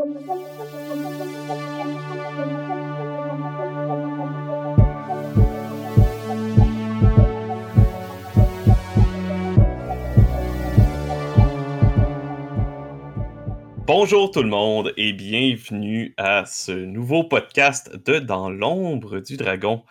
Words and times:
Bonjour 0.00 0.24
tout 14.30 14.42
le 14.42 14.48
monde 14.48 14.94
et 14.96 15.12
bienvenue 15.12 16.14
à 16.16 16.46
ce 16.46 16.72
nouveau 16.72 17.24
podcast 17.24 17.94
de 18.06 18.20
Dans 18.20 18.48
l'ombre 18.48 19.20
du 19.20 19.36
dragon. 19.36 19.84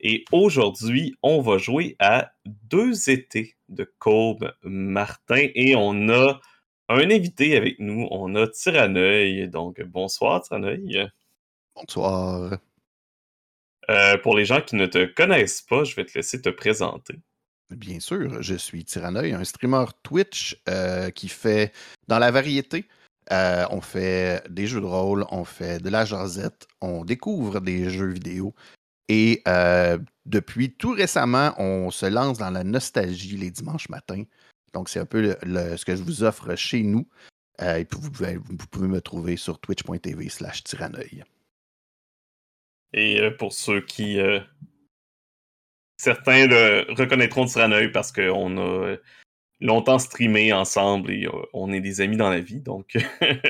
Et 0.00 0.24
aujourd'hui, 0.32 1.14
on 1.22 1.42
va 1.42 1.58
jouer 1.58 1.96
à 1.98 2.32
deux 2.46 3.10
étés 3.10 3.56
de 3.68 3.84
Courbe 3.98 4.54
Martin 4.62 5.48
et 5.54 5.76
on 5.76 6.08
a 6.08 6.40
un 6.88 7.10
invité 7.10 7.56
avec 7.56 7.78
nous. 7.78 8.06
On 8.10 8.34
a 8.34 8.46
Tyranneuil. 8.46 9.48
Donc, 9.48 9.80
bonsoir 9.82 10.42
Tyranneuil. 10.42 11.08
Bonsoir. 11.74 12.58
Euh, 13.90 14.18
pour 14.18 14.36
les 14.36 14.44
gens 14.44 14.60
qui 14.60 14.76
ne 14.76 14.86
te 14.86 15.04
connaissent 15.04 15.62
pas, 15.62 15.84
je 15.84 15.94
vais 15.94 16.04
te 16.04 16.14
laisser 16.14 16.40
te 16.40 16.48
présenter. 16.48 17.14
Bien 17.70 18.00
sûr, 18.00 18.42
je 18.42 18.54
suis 18.54 18.84
Tyranneuil, 18.84 19.32
un 19.32 19.44
streamer 19.44 19.86
Twitch 20.02 20.60
euh, 20.68 21.10
qui 21.10 21.28
fait 21.28 21.72
dans 22.08 22.18
la 22.18 22.30
variété. 22.30 22.86
Euh, 23.32 23.64
on 23.70 23.80
fait 23.80 24.42
des 24.48 24.68
jeux 24.68 24.80
de 24.80 24.86
rôle, 24.86 25.24
on 25.30 25.44
fait 25.44 25.82
de 25.82 25.88
la 25.88 26.04
jasette, 26.04 26.68
on 26.80 27.04
découvre 27.04 27.60
des 27.60 27.90
jeux 27.90 28.06
vidéo 28.06 28.54
et 29.08 29.42
depuis 30.26 30.72
tout 30.72 30.90
récemment, 30.90 31.54
on 31.58 31.90
se 31.90 32.06
lance 32.06 32.38
dans 32.38 32.50
la 32.50 32.64
nostalgie 32.64 33.36
les 33.36 33.50
dimanches 33.50 33.88
matins. 33.88 34.24
Donc, 34.76 34.90
c'est 34.90 35.00
un 35.00 35.06
peu 35.06 35.34
ce 35.42 35.84
que 35.86 35.96
je 35.96 36.02
vous 36.02 36.22
offre 36.22 36.54
chez 36.54 36.82
nous. 36.82 37.08
Euh, 37.62 37.76
et 37.76 37.86
vous 37.90 38.10
pouvez, 38.10 38.36
vous 38.36 38.66
pouvez, 38.70 38.88
me 38.88 39.00
trouver 39.00 39.38
sur 39.38 39.58
twitch.tv 39.58 40.28
slash 40.28 40.62
tyranneuil. 40.64 41.24
Et 42.92 43.18
euh, 43.22 43.30
pour 43.30 43.54
ceux 43.54 43.80
qui... 43.80 44.18
certains 45.96 46.46
le 46.46 46.84
reconnaîtront 46.92 47.46
Tyranneuil 47.46 47.90
parce 47.90 48.12
qu'on 48.12 48.58
a 48.58 48.96
longtemps 49.60 49.98
streamé 49.98 50.52
ensemble 50.52 51.10
et 51.10 51.26
on 51.54 51.72
est 51.72 51.80
des 51.80 52.02
amis 52.02 52.18
dans 52.18 52.28
la 52.28 52.40
vie. 52.40 52.60
Donc, 52.60 52.98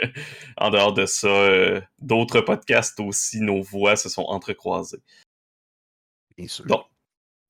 en 0.56 0.70
dehors 0.70 0.94
de 0.94 1.06
ça, 1.06 1.82
d'autres 1.98 2.40
podcasts 2.40 3.00
aussi, 3.00 3.40
nos 3.40 3.62
voix 3.62 3.96
se 3.96 4.08
sont 4.08 4.26
entrecroisées. 4.28 5.02
Donc, 6.66 6.86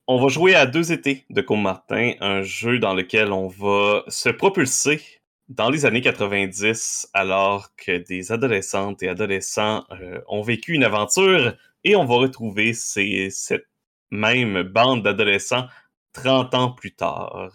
on 0.07 0.21
va 0.21 0.29
jouer 0.29 0.55
à 0.55 0.65
deux 0.65 0.93
étés 0.93 1.25
de 1.29 1.43
Martin, 1.55 2.13
un 2.21 2.41
jeu 2.41 2.79
dans 2.79 2.93
lequel 2.93 3.33
on 3.33 3.47
va 3.47 4.03
se 4.07 4.29
propulser 4.29 5.01
dans 5.49 5.69
les 5.69 5.85
années 5.85 6.01
90 6.01 7.09
alors 7.13 7.75
que 7.75 7.97
des 7.97 8.31
adolescentes 8.31 9.03
et 9.03 9.09
adolescents 9.09 9.85
euh, 9.91 10.21
ont 10.27 10.41
vécu 10.41 10.73
une 10.73 10.85
aventure 10.85 11.55
et 11.83 11.95
on 11.95 12.05
va 12.05 12.15
retrouver 12.15 12.73
cette 12.73 13.67
même 14.09 14.63
bande 14.63 15.03
d'adolescents 15.03 15.67
30 16.13 16.53
ans 16.53 16.71
plus 16.71 16.95
tard. 16.95 17.51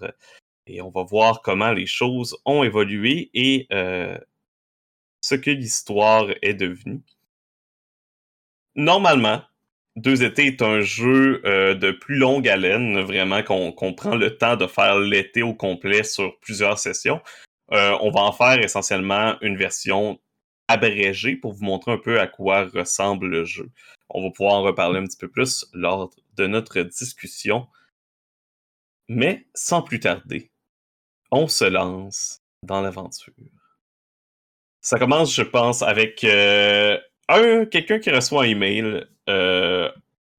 Et 0.67 0.83
on 0.83 0.91
va 0.91 1.03
voir 1.03 1.43
comment 1.43 1.73
les 1.73 1.87
choses 1.87 2.37
ont 2.45 2.63
évolué 2.63 3.31
et 3.35 3.67
euh, 3.73 4.17
ce 5.23 5.35
que 5.35 5.51
l'histoire 5.51 6.27
est 6.43 6.55
devenue. 6.55 7.03
Normalement, 8.75 9.43
deux 9.97 10.23
étés 10.23 10.47
est 10.47 10.63
un 10.63 10.81
jeu 10.81 11.43
euh, 11.45 11.75
de 11.75 11.91
plus 11.91 12.17
longue 12.17 12.49
haleine, 12.49 13.01
vraiment 13.01 13.43
qu'on 13.43 13.95
prend 13.95 14.15
le 14.15 14.37
temps 14.37 14.57
de 14.57 14.67
faire 14.67 14.99
l'été 14.99 15.43
au 15.43 15.55
complet 15.55 16.03
sur 16.03 16.39
plusieurs 16.41 16.79
sessions. 16.79 17.21
Euh, 17.73 17.97
on 18.01 18.11
va 18.11 18.21
en 18.21 18.33
faire 18.33 18.59
essentiellement 18.59 19.37
une 19.41 19.57
version 19.57 20.19
abrégée 20.69 21.37
pour 21.37 21.53
vous 21.53 21.65
montrer 21.65 21.93
un 21.93 21.99
peu 21.99 22.21
à 22.21 22.27
quoi 22.27 22.65
ressemble 22.65 23.27
le 23.27 23.45
jeu. 23.45 23.71
On 24.09 24.23
va 24.23 24.31
pouvoir 24.31 24.55
en 24.55 24.63
reparler 24.63 25.01
un 25.01 25.05
petit 25.05 25.19
peu 25.19 25.29
plus 25.29 25.67
lors 25.73 26.11
de 26.37 26.47
notre 26.47 26.81
discussion. 26.81 27.67
Mais 29.09 29.47
sans 29.55 29.83
plus 29.83 30.01
tarder, 30.01 30.51
on 31.31 31.49
se 31.49 31.65
lance 31.65 32.39
dans 32.63 32.81
l'aventure. 32.81 33.35
Ça 34.81 34.99
commence, 34.99 35.35
je 35.35 35.43
pense, 35.43 35.83
avec 35.83 36.25
euh, 36.25 36.99
un 37.29 37.65
quelqu'un 37.67 37.99
qui 37.99 38.11
reçoit 38.11 38.45
un 38.45 38.47
email 38.47 39.07
euh, 39.29 39.91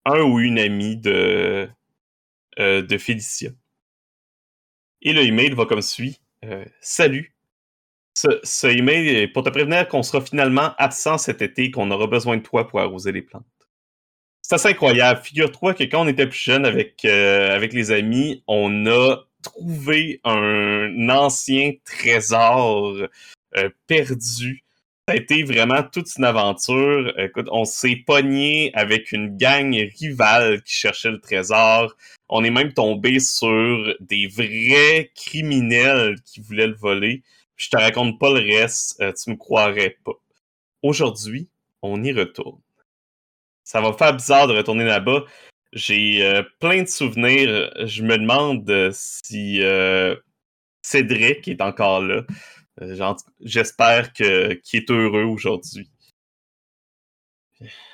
un 0.05 0.19
ou 0.21 0.39
une 0.39 0.59
amie 0.59 0.97
de, 0.97 1.69
euh, 2.59 2.81
de 2.81 2.97
Félicia. 2.97 3.51
Et 5.01 5.13
le 5.13 5.21
email 5.21 5.51
va 5.51 5.65
comme 5.65 5.81
suit. 5.81 6.19
Euh, 6.43 6.65
salut. 6.81 7.33
Ce, 8.15 8.27
ce, 8.43 8.67
email 8.67 9.07
est 9.07 9.27
pour 9.27 9.43
te 9.43 9.49
prévenir 9.49 9.87
qu'on 9.87 10.03
sera 10.03 10.21
finalement 10.21 10.73
absent 10.77 11.17
cet 11.17 11.41
été 11.41 11.63
et 11.63 11.71
qu'on 11.71 11.89
aura 11.89 12.07
besoin 12.07 12.37
de 12.37 12.43
toi 12.43 12.67
pour 12.67 12.79
arroser 12.79 13.11
les 13.11 13.21
plantes. 13.21 13.45
C'est 14.41 14.55
assez 14.55 14.69
incroyable. 14.69 15.21
Figure-toi 15.23 15.73
que 15.73 15.83
quand 15.85 16.01
on 16.01 16.07
était 16.07 16.27
plus 16.27 16.37
jeune 16.37 16.65
avec, 16.65 17.05
avec 17.05 17.73
les 17.73 17.91
amis, 17.91 18.43
on 18.45 18.85
a 18.85 19.23
trouvé 19.41 20.19
un 20.25 21.09
ancien 21.09 21.71
trésor 21.85 22.97
perdu 23.87 24.62
ça 25.07 25.15
a 25.15 25.17
été 25.17 25.43
vraiment 25.43 25.83
toute 25.83 26.15
une 26.17 26.23
aventure. 26.23 27.13
Écoute, 27.19 27.49
on 27.51 27.65
s'est 27.65 27.97
pogné 28.07 28.71
avec 28.73 29.11
une 29.11 29.35
gang 29.35 29.75
rivale 29.99 30.63
qui 30.63 30.73
cherchait 30.73 31.11
le 31.11 31.19
trésor. 31.19 31.93
On 32.29 32.43
est 32.45 32.49
même 32.49 32.73
tombé 32.73 33.19
sur 33.19 33.95
des 33.99 34.27
vrais 34.27 35.11
criminels 35.13 36.15
qui 36.23 36.39
voulaient 36.39 36.67
le 36.67 36.75
voler. 36.75 37.21
Je 37.57 37.69
te 37.69 37.75
raconte 37.75 38.17
pas 38.17 38.29
le 38.29 38.39
reste, 38.39 39.01
euh, 39.01 39.11
tu 39.11 39.31
me 39.31 39.35
croirais 39.35 39.97
pas. 40.05 40.13
Aujourd'hui, 40.81 41.49
on 41.81 42.01
y 42.01 42.13
retourne. 42.13 42.59
Ça 43.65 43.81
va 43.81 43.91
faire 43.93 44.15
bizarre 44.15 44.47
de 44.47 44.53
retourner 44.53 44.85
là-bas. 44.85 45.25
J'ai 45.73 46.23
euh, 46.23 46.43
plein 46.59 46.81
de 46.83 46.87
souvenirs. 46.87 47.71
Je 47.85 48.03
me 48.03 48.17
demande 48.17 48.91
si 48.93 49.61
euh, 49.61 50.15
Cédric 50.81 51.47
est 51.49 51.61
encore 51.61 52.01
là. 52.01 52.23
Euh, 52.81 53.13
j'espère 53.41 54.13
qu'il 54.13 54.25
est 54.25 54.91
heureux 54.91 55.23
aujourd'hui. 55.23 55.89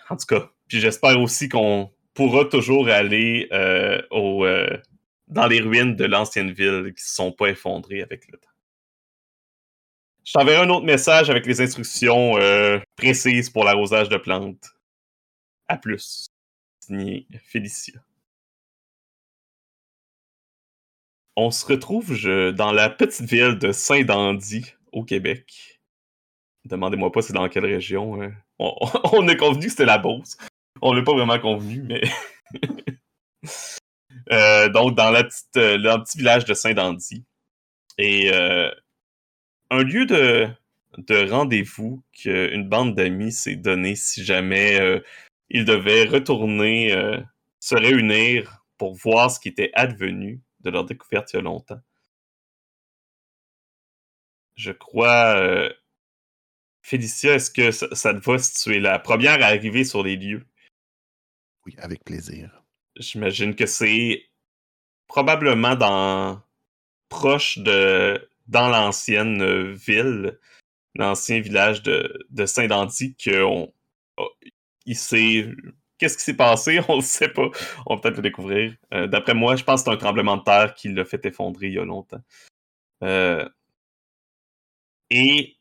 En 0.10 0.18
tout 0.18 0.26
cas, 0.26 0.50
puis 0.68 0.80
j'espère 0.80 1.20
aussi 1.20 1.50
qu'on 1.50 1.92
pourra 2.14 2.46
toujours 2.46 2.88
aller 2.88 3.48
euh, 3.52 4.02
au, 4.10 4.46
euh, 4.46 4.78
dans 5.28 5.48
les 5.48 5.60
ruines 5.60 5.96
de 5.96 6.06
l'ancienne 6.06 6.52
ville 6.52 6.94
qui 6.96 7.04
ne 7.04 7.08
se 7.08 7.16
sont 7.16 7.32
pas 7.32 7.48
effondrées 7.48 8.02
avec 8.02 8.28
le 8.32 8.38
temps. 8.38 8.50
Je 10.26 10.34
t'enverrai 10.34 10.64
un 10.64 10.70
autre 10.70 10.86
message 10.86 11.30
avec 11.30 11.46
les 11.46 11.60
instructions 11.60 12.36
précises 12.96 13.50
pour 13.50 13.64
l'arrosage 13.64 14.10
de 14.10 14.18
plantes. 14.18 14.76
À 15.68 15.78
plus. 15.78 16.28
Signé 16.80 17.26
Félicia. 17.44 18.00
On 21.36 21.52
se 21.52 21.66
retrouve 21.66 22.14
dans 22.54 22.72
la 22.72 22.90
petite 22.90 23.30
ville 23.30 23.58
de 23.58 23.72
Saint-Dandy, 23.72 24.66
au 24.92 25.04
Québec. 25.04 25.80
Demandez-moi 26.66 27.12
pas 27.12 27.22
c'est 27.22 27.34
dans 27.34 27.48
quelle 27.50 27.66
région. 27.66 28.22
Hein. 28.22 28.34
On, 28.60 28.74
a 29.28 29.36
convenu 29.36 29.66
que 29.66 29.72
c'était 29.72 29.86
la 29.86 29.98
Beauce. 29.98 30.38
On 30.82 30.94
l'a 30.94 31.02
pas 31.02 31.14
vraiment 31.14 31.40
convenu, 31.40 31.84
mais. 31.84 32.02
Euh, 34.32 34.70
donc, 34.70 34.96
dans, 34.96 35.12
euh, 35.12 35.24
le 35.56 36.04
petit 36.04 36.20
village 36.20 36.46
de 36.46 36.54
Saint-Dandy. 36.54 37.26
Et 37.98 38.32
euh, 38.32 38.70
un 39.72 39.82
lieu 39.82 40.06
de, 40.06 40.48
de 41.00 41.28
rendez-vous 41.28 42.04
qu'une 42.14 42.70
bande 42.70 42.94
d'amis 42.94 43.32
s'est 43.32 43.56
donné 43.56 43.96
si 43.96 44.24
jamais 44.24 45.02
ils 45.50 45.66
devaient 45.66 46.06
retourner, 46.06 46.96
se 47.60 47.76
réunir 47.76 48.64
pour 48.78 48.94
voir 48.94 49.32
ce 49.32 49.40
qui 49.40 49.50
était 49.50 49.72
advenu 49.74 50.42
de 50.62 50.70
leur 50.70 50.86
découverte 50.86 51.34
il 51.34 51.38
y 51.38 51.40
a 51.40 51.42
longtemps. 51.42 51.82
Je 54.56 54.72
crois. 54.72 55.36
Euh, 55.38 55.74
Félicia, 56.82 57.36
est-ce 57.36 57.52
que 57.52 57.72
ça, 57.72 58.14
te 58.14 58.20
va 58.20 58.38
si 58.40 58.64
tu 58.64 58.76
es 58.76 58.80
la 58.80 59.00
première 59.00 59.42
à 59.44 59.48
arriver 59.48 59.84
sur 59.84 60.04
les 60.04 60.16
lieux? 60.16 60.46
Oui, 61.66 61.76
avec 61.78 62.04
plaisir. 62.04 62.64
J'imagine 62.96 63.56
que 63.56 63.66
c'est 63.66 64.26
probablement 65.08 65.76
dans 65.76 66.42
proche 67.10 67.58
de 67.60 68.30
dans 68.48 68.70
l'ancienne 68.70 69.74
ville, 69.74 70.40
l'ancien 70.96 71.40
village 71.40 71.84
de, 71.84 72.26
de 72.30 72.46
Saint-Dandy, 72.46 73.16
qu'on 73.24 73.72
oh, 74.18 74.30
il 74.86 74.98
s'est 74.98 75.48
Qu'est-ce 76.00 76.18
qui 76.18 76.24
s'est 76.24 76.36
passé? 76.36 76.80
On 76.88 76.98
ne 76.98 77.02
sait 77.02 77.30
pas. 77.30 77.50
On 77.86 77.96
va 77.96 78.02
peut-être 78.02 78.16
le 78.16 78.24
découvrir. 78.24 78.76
Euh, 78.94 79.06
d'après 79.06 79.36
moi, 79.36 79.56
je 79.56 79.64
pense 79.64 79.84
que 79.84 79.90
c'est 79.90 79.96
un 79.96 79.98
tremblement 79.98 80.38
de 80.38 80.44
terre 80.44 80.74
qui 80.74 80.88
l'a 80.90 81.06
fait 81.06 81.24
effondrer 81.26 81.68
il 81.68 81.74
y 81.74 81.80
a 81.80 81.86
longtemps. 81.86 82.22
Euh, 83.04 83.48
et 85.10 85.58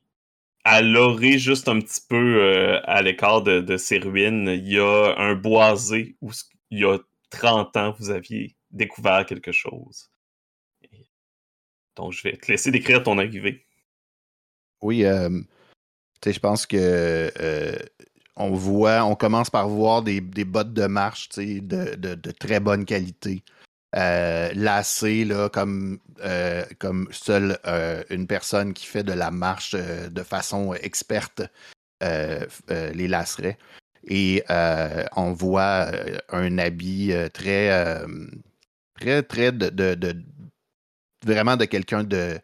à 0.65 0.81
l'orée, 0.81 1.39
juste 1.39 1.69
un 1.69 1.81
petit 1.81 2.01
peu 2.09 2.41
euh, 2.41 2.81
à 2.85 3.03
l'écart 3.03 3.43
de, 3.43 3.77
ces 3.77 3.99
ruines, 3.99 4.49
il 4.49 4.73
y 4.73 4.79
a 4.79 5.15
un 5.19 5.35
boisé 5.35 6.17
où 6.21 6.31
il 6.71 6.81
y 6.81 6.85
a 6.85 6.99
30 7.31 7.77
ans, 7.77 7.97
vous 7.99 8.11
aviez 8.11 8.57
découvert 8.71 9.27
quelque 9.27 9.53
chose. 9.53 10.11
Donc, 11.97 12.13
je 12.13 12.23
vais 12.23 12.37
te 12.37 12.51
laisser 12.51 12.71
décrire 12.71 13.03
ton 13.03 13.19
arrivée. 13.19 13.67
Oui, 14.83 15.01
je 15.03 16.39
pense 16.39 16.67
que 16.67 17.33
on 18.39 18.51
voit, 18.51 19.05
on 19.05 19.17
commence 19.17 19.51
par 19.51 19.69
voir 19.69 20.03
des, 20.03 20.21
bottes 20.21 20.73
de 20.73 20.87
marche 20.87 21.29
de, 21.37 21.95
de, 21.97 22.31
très 22.31 22.61
bonne 22.61 22.85
qualité. 22.85 23.43
Euh, 23.97 24.51
lacées 24.55 25.25
là, 25.25 25.49
comme, 25.49 25.99
euh, 26.25 26.65
seule 27.11 27.59
euh, 27.67 28.03
une 28.11 28.27
personne 28.27 28.75
qui 28.75 28.87
fait 28.87 29.03
de 29.03 29.13
la 29.13 29.31
marche 29.31 29.75
euh, 29.75 30.09
de 30.09 30.23
façon 30.23 30.75
experte 30.75 31.43
les 32.01 33.09
lacerait. 33.09 33.59
Et 34.07 34.45
on 35.17 35.33
voit 35.33 35.91
un 36.31 36.59
habit 36.59 37.13
très, 37.35 38.05
très, 38.95 39.23
très 39.25 39.51
de 39.51 40.15
vraiment 41.27 41.57
de 41.57 41.65
quelqu'un 41.65 42.05
de, 42.05 42.39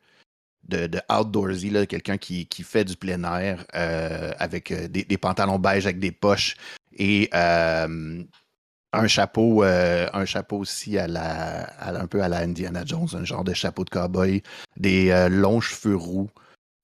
de, 0.68 0.86
de 0.86 1.00
outdoorsy, 1.10 1.72
quelqu'un 1.86 2.16
qui, 2.16 2.46
qui, 2.46 2.62
fait 2.62 2.84
du 2.84 2.96
plein 2.96 3.22
air 3.38 3.64
euh, 3.74 4.32
avec 4.38 4.70
euh, 4.70 4.88
des, 4.88 5.18
pantalons 5.18 5.58
beige 5.58 5.86
avec 5.86 5.98
des 5.98 6.12
poches 6.12 6.56
et 6.96 7.28
euh, 7.34 8.22
un 8.92 9.06
chapeau, 9.06 9.64
euh, 9.64 10.08
un 10.12 10.24
chapeau 10.24 10.58
aussi 10.58 10.98
à 10.98 11.06
la, 11.06 11.68
un 11.80 12.06
peu 12.06 12.22
à 12.22 12.28
la 12.28 12.38
Indiana 12.38 12.82
Jones, 12.84 13.08
un 13.14 13.24
genre 13.24 13.44
de 13.44 13.52
chapeau 13.52 13.84
de 13.84 13.90
cowboy, 13.90 14.42
des 14.76 15.10
euh, 15.10 15.28
longs 15.28 15.60
cheveux 15.60 15.96
roux, 15.96 16.30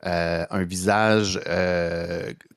un 0.02 0.62
visage 0.62 1.38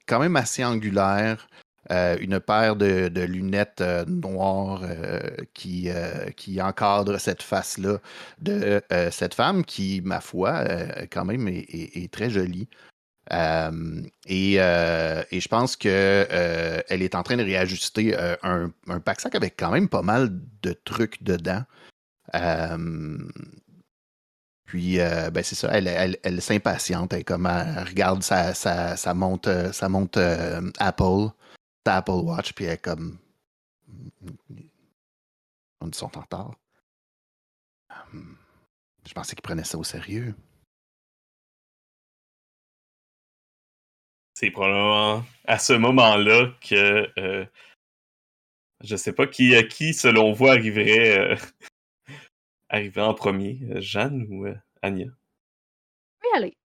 quand 0.08 0.20
même 0.20 0.36
assez 0.38 0.64
angulaire, 0.64 1.48
euh, 1.92 2.16
une 2.22 2.40
paire 2.40 2.78
de, 2.78 3.10
lunettes 3.26 3.82
euh, 3.82 4.06
noires 4.06 4.84
euh, 4.84 5.20
qui, 5.54 5.90
qui 6.38 6.62
encadre 6.62 7.20
cette 7.20 7.44
face-là 7.44 7.98
de 8.40 8.82
cette 9.12 9.34
femme 9.34 9.66
qui, 9.66 10.02
ma 10.04 10.22
foi, 10.22 10.64
quand 11.12 11.26
même 11.26 11.48
est, 11.48 12.12
très 12.12 12.30
jolie. 12.30 12.70
Et, 13.32 14.56
je 14.56 15.48
pense 15.48 15.76
qu'elle 15.76 17.02
est 17.02 17.16
en 17.16 17.24
train 17.24 17.38
de 17.38 17.44
réajuster 17.44 18.16
un, 18.44 18.72
un 18.88 19.00
pack-sac 19.00 19.36
avec 19.36 19.56
quand 19.58 19.72
même 19.72 19.90
pas 19.90 20.02
mal 20.02 20.30
de 20.62 20.74
trucs 20.86 21.22
dedans. 21.24 21.64
Puis, 24.66 24.98
ben 24.98 25.44
c'est 25.44 25.56
ça, 25.56 25.70
elle, 25.74 26.18
elle, 26.24 26.42
s'impatiente, 26.42 27.14
elle, 27.14 27.26
comme 27.26 27.46
elle 27.46 27.84
regarde 27.84 28.24
sa 28.24 29.14
monte 29.14 29.48
Apple, 30.80 31.30
Apple 31.92 32.12
Watch, 32.12 32.54
puis 32.54 32.66
elle 32.66 32.74
est 32.74 32.78
comme. 32.78 33.18
On 35.82 35.92
sont 35.92 36.18
en 36.18 36.22
retard. 36.22 36.56
Hum, 38.14 38.38
je 39.06 39.14
pensais 39.14 39.36
qu'ils 39.36 39.42
prenaient 39.42 39.64
ça 39.64 39.78
au 39.78 39.84
sérieux. 39.84 40.36
C'est 44.34 44.50
probablement 44.52 45.24
à 45.46 45.60
ce 45.60 45.74
moment-là 45.74 46.52
que 46.62 47.08
euh, 47.20 47.46
je 48.82 48.96
sais 48.96 49.14
pas 49.14 49.28
qui, 49.28 49.56
euh, 49.56 49.64
qui 49.64 49.94
selon 49.94 50.34
vous 50.34 50.48
arriverait, 50.48 51.20
euh, 51.20 51.36
en 52.98 53.14
premier, 53.14 53.60
Jeanne 53.82 54.26
ou 54.30 54.48
Anya? 54.82 55.08
Oui, 56.24 56.30
allez. 56.36 56.58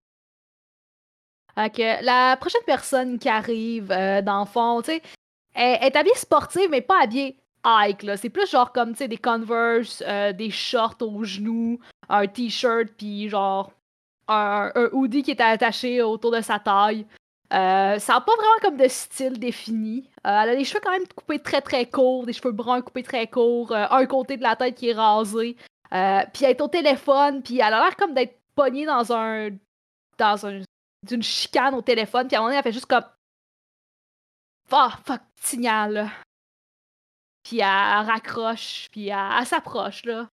Que 1.66 2.04
la 2.04 2.36
prochaine 2.36 2.62
personne 2.66 3.18
qui 3.18 3.28
arrive, 3.28 3.90
euh, 3.90 4.22
dans 4.22 4.40
le 4.40 4.46
fond, 4.46 4.80
tu 4.80 4.92
sais, 4.92 5.02
elle, 5.54 5.82
est 5.82 5.96
habillée 5.96 6.14
sportive, 6.14 6.68
mais 6.70 6.82
pas 6.82 7.02
habillée 7.02 7.36
hike, 7.64 8.04
là. 8.04 8.16
C'est 8.16 8.30
plus 8.30 8.48
genre 8.48 8.72
comme, 8.72 8.92
tu 8.92 8.98
sais, 8.98 9.08
des 9.08 9.16
Converse, 9.16 10.04
euh, 10.06 10.32
des 10.32 10.50
shorts 10.50 10.98
aux 11.00 11.24
genoux, 11.24 11.80
un 12.08 12.28
t-shirt, 12.28 12.90
puis 12.96 13.28
genre 13.28 13.72
un, 14.28 14.70
hoodie 14.92 15.24
qui 15.24 15.32
est 15.32 15.40
attaché 15.40 16.00
autour 16.00 16.30
de 16.30 16.40
sa 16.42 16.60
taille. 16.60 17.04
Euh, 17.52 17.98
ça 17.98 18.12
n'a 18.12 18.20
pas 18.20 18.36
vraiment 18.36 18.60
comme 18.62 18.76
de 18.76 18.86
style 18.86 19.40
défini. 19.40 20.08
elle 20.22 20.30
a 20.30 20.54
les 20.54 20.64
cheveux 20.64 20.80
quand 20.84 20.92
même 20.92 21.08
coupés 21.08 21.40
très 21.40 21.60
très 21.60 21.86
courts, 21.86 22.24
des 22.24 22.34
cheveux 22.34 22.52
bruns 22.52 22.82
coupés 22.82 23.02
très 23.02 23.26
courts, 23.26 23.72
un 23.74 24.06
côté 24.06 24.36
de 24.36 24.42
la 24.42 24.54
tête 24.54 24.76
qui 24.76 24.90
est 24.90 24.94
rasé. 24.94 25.56
puis 25.90 26.44
elle 26.44 26.50
est 26.50 26.60
au 26.60 26.68
téléphone, 26.68 27.42
puis 27.42 27.56
elle 27.56 27.74
a 27.74 27.80
l'air 27.80 27.96
comme 27.96 28.14
d'être 28.14 28.38
pognée 28.54 28.86
dans 28.86 29.12
un 29.12 29.48
dans 30.18 30.46
un 30.46 30.60
d'une 31.02 31.22
chicane 31.22 31.74
au 31.74 31.82
téléphone, 31.82 32.26
puis 32.26 32.36
à 32.36 32.38
un 32.38 32.42
moment 32.42 32.50
donné, 32.50 32.58
elle 32.58 32.62
fait 32.64 32.72
juste 32.72 32.86
comme. 32.86 33.04
Oh, 34.70 34.88
fuck, 35.04 35.22
signal, 35.40 36.10
Puis 37.42 37.60
elle, 37.60 37.64
raccroche, 37.66 38.88
puis 38.90 39.08
elle, 39.08 39.46
s'approche, 39.46 40.04
là. 40.04 40.28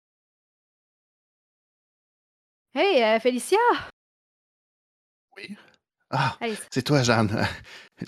Hey, 2.74 3.04
euh, 3.04 3.20
Félicia! 3.20 3.58
Oui? 5.38 5.56
Ah, 6.10 6.38
c'est 6.72 6.84
toi, 6.84 7.04
Jeanne. 7.04 7.46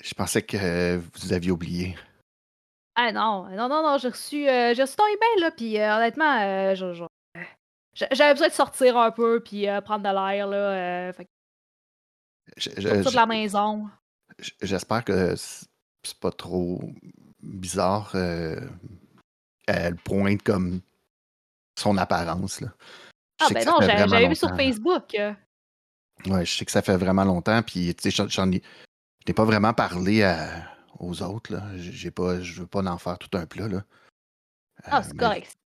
Je, 0.00 0.14
pensais 0.14 0.42
que 0.42 0.96
vous 0.96 1.32
aviez 1.32 1.50
oublié. 1.50 1.96
Ah 2.94 3.12
non, 3.12 3.48
non, 3.50 3.68
non, 3.68 3.82
non, 3.82 3.98
j'ai 3.98 4.08
reçu, 4.08 4.48
euh, 4.48 4.74
j'ai 4.74 4.82
reçu 4.82 4.96
ton 4.96 5.06
email, 5.06 5.40
là, 5.40 5.50
puis 5.52 5.78
euh, 5.78 5.96
honnêtement, 5.96 6.40
euh, 6.40 6.74
je, 6.74 7.04
j'avais 7.94 8.32
besoin 8.32 8.48
de 8.48 8.52
sortir 8.52 8.96
un 8.96 9.10
peu 9.10 9.40
puis 9.40 9.68
euh, 9.68 9.80
prendre 9.80 10.02
de 10.02 10.14
l'air 10.14 10.46
là. 10.46 10.56
Euh, 10.56 11.12
fait... 11.12 11.28
de 12.56 13.14
la 13.14 13.26
maison. 13.26 13.88
J'espère 14.62 15.04
que 15.04 15.34
c'est 15.36 16.18
pas 16.20 16.30
trop 16.30 16.80
bizarre. 17.42 18.12
Euh, 18.14 18.60
elle 19.66 19.96
pointe 19.96 20.42
comme 20.42 20.80
son 21.78 21.96
apparence 21.96 22.60
là. 22.60 22.68
ah 23.40 23.48
ben 23.52 23.64
non, 23.64 23.78
j'avais 23.80 24.28
vu 24.28 24.36
sur 24.36 24.54
Facebook. 24.56 25.16
Ouais, 26.26 26.44
je 26.44 26.56
sais 26.56 26.64
que 26.64 26.72
ça 26.72 26.82
fait 26.82 26.96
vraiment 26.96 27.24
longtemps. 27.24 27.62
Puis 27.62 27.94
tu 27.94 28.10
sais, 28.10 28.26
j'en 28.28 28.50
ai, 28.50 28.62
pas 29.32 29.44
vraiment 29.44 29.74
parlé 29.74 30.24
aux 30.98 31.22
autres 31.22 31.52
là. 31.52 31.64
J'ai 31.76 32.10
pas, 32.10 32.40
je 32.40 32.60
veux 32.60 32.66
pas 32.66 32.82
en 32.82 32.98
faire 32.98 33.18
tout 33.18 33.36
un 33.36 33.46
plat 33.46 33.68
là. 33.68 33.82
ah, 34.84 35.02
c'est 35.02 35.16
correct 35.16 35.58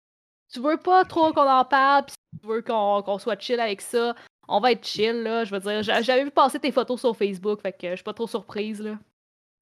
tu 0.52 0.60
veux 0.60 0.76
pas 0.76 1.04
trop 1.04 1.32
qu'on 1.32 1.48
en 1.48 1.64
parle, 1.64 2.06
pis 2.06 2.14
tu 2.40 2.46
veux 2.46 2.62
qu'on 2.62 3.18
soit 3.18 3.40
chill 3.40 3.60
avec 3.60 3.80
ça, 3.80 4.14
on 4.48 4.60
va 4.60 4.72
être 4.72 4.86
chill, 4.86 5.22
là. 5.22 5.44
Je 5.44 5.54
veux 5.54 5.60
dire, 5.60 5.82
j'avais 5.82 6.24
vu 6.24 6.30
passer 6.30 6.58
tes 6.58 6.72
photos 6.72 7.00
sur 7.00 7.16
Facebook, 7.16 7.60
fait 7.62 7.72
que 7.72 7.90
je 7.90 7.96
suis 7.96 8.04
pas 8.04 8.14
trop 8.14 8.26
surprise, 8.26 8.80
là. 8.80 8.98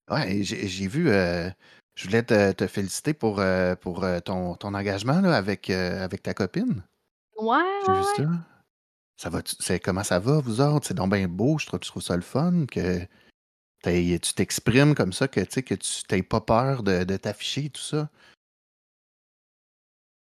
Ouais, 0.09 0.43
j'ai 0.43 0.87
vu. 0.87 1.09
Euh, 1.09 1.49
je 1.95 2.05
voulais 2.05 2.23
te, 2.23 2.67
féliciter 2.67 3.13
pour, 3.13 3.39
euh, 3.39 3.75
pour 3.75 4.03
euh, 4.03 4.19
ton, 4.19 4.55
ton, 4.55 4.73
engagement 4.73 5.21
là, 5.21 5.35
avec, 5.35 5.69
avec 5.69 6.23
ta 6.23 6.33
copine. 6.33 6.83
Ouais. 7.37 7.57
J'ai 7.85 7.93
vu 7.93 8.03
ça. 8.17 8.23
Ça 9.17 9.29
va, 9.29 9.41
comment 9.83 10.03
ça 10.03 10.19
va, 10.19 10.39
vous 10.39 10.61
autres? 10.61 10.87
C'est 10.87 10.95
donc 10.95 11.13
bien 11.13 11.27
beau, 11.27 11.59
je 11.59 11.67
trouve, 11.67 11.79
tu 11.79 11.89
trouves 11.89 12.01
ça 12.01 12.15
le 12.15 12.23
fun, 12.23 12.65
que 12.65 13.05
tu 13.83 14.33
t'exprimes 14.33 14.95
comme 14.95 15.13
ça, 15.13 15.27
que, 15.27 15.41
que 15.41 15.75
tu 15.75 16.01
n'aies 16.11 16.23
pas 16.23 16.41
peur 16.41 16.81
de, 16.81 17.03
de 17.03 17.17
t'afficher 17.17 17.65
et 17.65 17.69
tout 17.69 17.81
ça. 17.81 18.09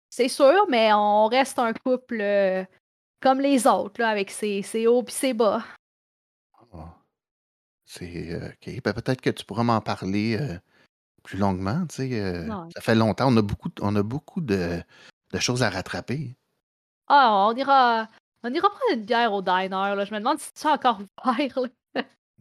C'est 0.10 0.28
sûr, 0.28 0.66
mais 0.70 0.92
on 0.94 1.28
reste 1.28 1.60
un 1.60 1.74
couple 1.74 2.20
euh, 2.20 2.66
comme 3.22 3.40
les 3.40 3.68
autres, 3.68 4.02
là, 4.02 4.10
avec 4.10 4.32
ses, 4.32 4.64
hauts 4.88 5.04
et 5.08 5.12
ses 5.12 5.34
bas. 5.34 5.64
Ah. 6.74 6.96
C'est 7.86 8.34
euh, 8.34 8.50
OK. 8.50 8.82
Ben, 8.84 8.94
peut-être 8.94 9.22
que 9.22 9.30
tu 9.30 9.46
pourras 9.46 9.64
m'en 9.64 9.82
parler 9.82 10.38
euh, 10.40 10.58
plus 11.24 11.38
longuement. 11.38 11.86
Tu 11.88 11.96
sais, 12.10 12.48
ça 12.74 12.82
fait 12.82 12.96
longtemps. 12.96 13.32
On 13.32 13.38
a 13.38 13.42
beaucoup, 13.42 13.70
on 13.82 13.96
a 13.96 14.04
beaucoup 14.04 14.42
de, 14.42 14.82
de 15.32 15.40
choses 15.40 15.64
à 15.64 15.70
rattraper. 15.70 16.36
Ah, 17.08 17.48
on 17.48 17.56
ira, 17.56 18.08
on 18.44 18.54
ira 18.54 18.70
prendre 18.70 18.94
une 18.94 19.06
bière 19.06 19.34
au 19.34 19.42
diner. 19.42 19.96
Là. 19.96 20.06
Je 20.06 20.14
me 20.14 20.20
demande 20.20 20.40
si 20.40 20.54
tu 20.54 20.68
es 20.68 20.72
encore 20.72 21.00
ouvert. 21.00 21.60
Là. 21.60 21.68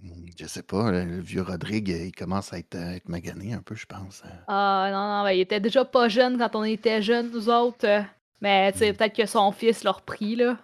Mmh, 0.02 0.30
je 0.38 0.46
sais 0.46 0.62
pas, 0.62 0.92
le 0.92 1.20
vieux 1.20 1.42
Rodrigue, 1.42 1.88
il 1.88 2.12
commence 2.12 2.52
à 2.52 2.58
être, 2.58 2.76
être 2.76 3.08
magané 3.08 3.52
un 3.52 3.62
peu, 3.62 3.74
je 3.74 3.86
pense. 3.86 4.22
Hein. 4.24 4.44
Ah 4.46 4.88
non, 4.92 5.08
non, 5.08 5.24
ben, 5.24 5.32
il 5.32 5.40
était 5.40 5.60
déjà 5.60 5.84
pas 5.84 6.08
jeune 6.08 6.38
quand 6.38 6.54
on 6.54 6.64
était 6.64 7.02
jeunes, 7.02 7.30
nous 7.30 7.48
autres. 7.48 7.86
Euh, 7.86 8.02
mais 8.40 8.70
tu 8.72 8.78
sais, 8.78 8.92
mmh. 8.92 8.96
peut-être 8.96 9.16
que 9.16 9.26
son 9.26 9.50
fils 9.50 9.82
l'a 9.82 9.90
repris, 9.90 10.36
là. 10.36 10.56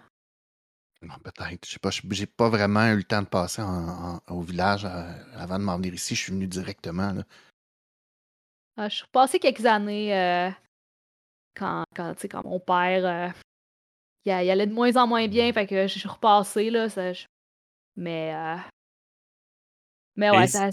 Non, 1.01 1.15
peut-être. 1.21 1.65
Je 1.65 1.71
sais 1.73 1.79
pas, 1.79 1.89
j'ai 1.91 2.25
pas 2.25 2.49
vraiment 2.49 2.87
eu 2.87 2.95
le 2.97 3.03
temps 3.03 3.21
de 3.21 3.27
passer 3.27 3.61
au 4.27 4.41
village 4.41 4.85
euh, 4.85 5.11
avant 5.35 5.59
de 5.59 5.63
m'en 5.63 5.75
venir 5.75 5.93
ici. 5.93 6.15
Je 6.15 6.21
suis 6.21 6.31
venu 6.31 6.47
directement, 6.47 7.11
là. 7.11 7.23
Ah, 8.77 8.89
je 8.89 8.95
suis 8.97 9.07
passé 9.11 9.39
quelques 9.39 9.65
années 9.65 10.17
euh, 10.17 10.49
quand, 11.55 11.83
quand, 11.95 12.13
quand 12.29 12.43
mon 12.43 12.59
père 12.59 13.33
il, 14.25 14.31
allait 14.31 14.67
de 14.67 14.73
moins 14.73 14.95
en 14.95 15.07
moins 15.07 15.27
bien, 15.27 15.49
mmh. 15.49 15.53
fait 15.53 15.67
que 15.67 15.87
je 15.87 15.99
suis 15.99 16.07
repassé, 16.07 16.69
là. 16.69 16.89
Ça, 16.89 17.11
Mais 17.97 18.33
mais 20.15 20.29
ouais, 20.29 20.47
ça, 20.47 20.69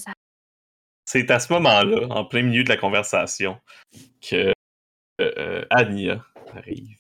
C'est 1.05 1.31
à 1.31 1.39
ce 1.39 1.53
moment-là, 1.53 2.07
en 2.11 2.25
plein 2.25 2.43
milieu 2.43 2.65
de 2.65 2.69
la 2.69 2.77
conversation, 2.77 3.59
que 4.21 4.53
euh, 5.21 5.65
Anya 5.71 6.25
arrive. 6.55 6.97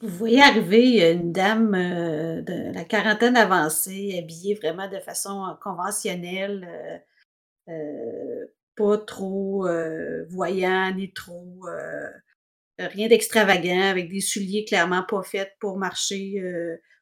Vous 0.00 0.08
voyez 0.08 0.42
arriver 0.42 1.12
une 1.12 1.32
dame 1.32 1.74
euh, 1.74 2.42
de 2.42 2.74
la 2.74 2.84
quarantaine 2.84 3.36
avancée, 3.36 4.16
habillée 4.18 4.54
vraiment 4.54 4.88
de 4.88 4.98
façon 4.98 5.46
euh, 5.46 5.54
conventionnelle, 5.62 7.02
pas 8.76 8.98
trop 8.98 9.66
voyant 10.28 10.92
ni 10.94 11.12
trop 11.12 11.62
rien 12.78 13.08
d'extravagant, 13.08 13.88
avec 13.88 14.10
des 14.10 14.20
souliers 14.20 14.66
clairement 14.66 15.04
pas 15.04 15.22
faits 15.22 15.52
pour 15.60 15.78
marcher 15.78 16.42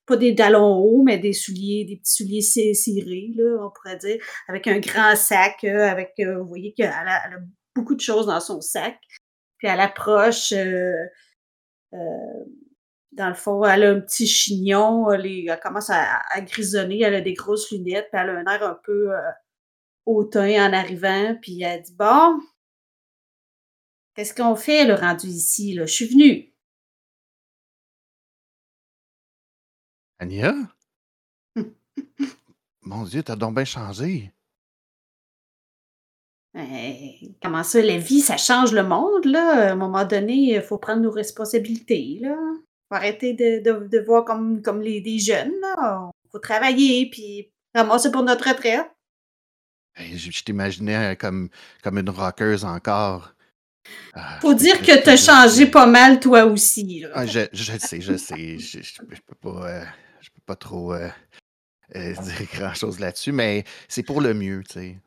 pas 0.07 0.17
des 0.17 0.35
talons 0.35 0.77
hauts, 0.77 1.03
mais 1.03 1.19
des 1.19 1.33
souliers, 1.33 1.85
des 1.85 1.97
petits 1.97 2.15
souliers 2.15 2.41
cirés, 2.41 3.33
là, 3.37 3.65
on 3.67 3.71
pourrait 3.71 3.99
dire, 3.99 4.23
avec 4.49 4.67
un 4.67 4.79
grand 4.81 5.15
sac, 5.17 5.65
euh, 5.65 5.89
avec, 5.89 6.15
euh, 6.21 6.39
vous 6.39 6.49
voyez 6.49 6.73
qu'elle 6.73 6.91
a, 6.91 7.31
beaucoup 7.75 7.95
de 7.95 8.01
choses 8.01 8.27
dans 8.27 8.41
son 8.41 8.61
sac. 8.61 8.99
Puis 9.59 9.69
elle 9.69 9.81
approche, 9.81 10.53
euh, 10.53 11.07
dans 13.13 13.29
le 13.29 13.35
fond, 13.35 13.65
elle 13.65 13.85
a 13.85 13.91
un 13.91 14.01
petit 14.01 14.27
chignon, 14.27 15.11
elle, 15.11 15.27
elle 15.27 15.61
commence 15.61 15.91
à, 15.91 16.21
à, 16.31 16.41
grisonner, 16.41 17.01
elle 17.03 17.15
a 17.15 17.21
des 17.21 17.35
grosses 17.35 17.71
lunettes, 17.71 18.09
puis 18.13 18.21
elle 18.21 18.31
a 18.31 18.39
un 18.39 18.45
air 18.45 18.63
un 18.63 18.79
peu 18.83 19.11
hautain 20.07 20.69
en 20.69 20.73
arrivant, 20.73 21.37
puis 21.41 21.63
elle 21.63 21.83
dit 21.83 21.95
Bon, 21.95 22.41
qu'est-ce 24.15 24.35
qu'on 24.35 24.57
fait 24.57 24.85
le 24.85 24.95
rendu 24.95 25.29
ici? 25.29 25.75
Là? 25.75 25.87
Je 25.87 25.93
suis 25.93 26.07
venue. 26.07 26.52
Ania? 30.23 30.55
Mon 32.83 33.03
Dieu, 33.03 33.25
t'as 33.25 33.35
donc 33.35 33.57
bien 33.57 33.65
changé. 33.65 34.33
Ben, 36.55 36.65
comment 37.43 37.65
ça, 37.65 37.83
la 37.83 37.99
vie, 37.99 38.21
ça 38.21 38.37
change 38.37 38.73
le 38.73 38.85
monde, 38.85 39.25
là? 39.25 39.71
À 39.71 39.73
un 39.73 39.75
moment 39.75 40.05
donné, 40.05 40.55
il 40.55 40.63
faut 40.63 40.79
prendre 40.79 41.03
nos 41.03 41.11
responsabilités, 41.11 42.19
là. 42.21 42.37
Faut 42.89 42.95
arrêter 42.95 43.35
de, 43.35 43.89
de, 43.89 43.99
voir 43.99 44.25
comme, 44.25 44.63
comme 44.63 44.81
les, 44.81 45.01
des 45.01 45.19
jeunes, 45.19 45.55
là. 45.61 46.11
Faut 46.31 46.39
travailler, 46.39 47.11
puis 47.11 47.51
ramasser 47.75 48.13
pour 48.13 48.23
notre 48.23 48.49
retraite 48.49 48.89
je, 49.97 50.43
t'imaginais 50.43 51.17
comme, 51.17 51.51
comme 51.83 51.99
une 51.99 52.09
rockeuse 52.09 52.65
encore. 52.65 53.35
Ah, 54.15 54.39
Faut 54.41 54.55
dire 54.55 54.81
que 54.81 55.03
tu 55.03 55.11
as 55.11 55.17
changé 55.19 55.67
pas 55.67 55.85
mal 55.85 56.19
toi 56.19 56.47
aussi. 56.47 57.05
Ah, 57.13 57.27
je, 57.27 57.41
je, 57.53 57.73
sais, 57.77 58.01
je 58.01 58.17
sais. 58.17 58.59
Je, 58.59 58.81
je, 58.81 59.21
peux 59.27 59.35
pas, 59.35 59.69
euh, 59.69 59.85
je 60.23 60.31
peux 60.31 60.41
pas 60.47 60.57
trop 60.57 60.95
euh, 60.95 61.11
euh, 61.97 62.15
dire 62.15 62.49
grand 62.55 62.75
chose 62.75 62.99
là-dessus, 62.99 63.33
mais 63.33 63.65
c'est 63.89 64.03
pour 64.03 64.21
le 64.21 64.33
mieux, 64.33 64.63
tu 64.65 64.73
sais. 64.73 64.99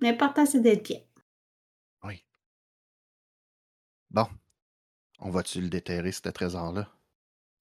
L'important, 0.00 0.46
c'est 0.46 0.60
d'être 0.60 0.84
bien. 0.84 1.00
Oui. 2.04 2.22
Bon. 4.10 4.26
On 5.18 5.30
va-tu 5.30 5.60
le 5.60 5.68
déterrer, 5.68 6.12
ce 6.12 6.28
trésor-là? 6.28 6.88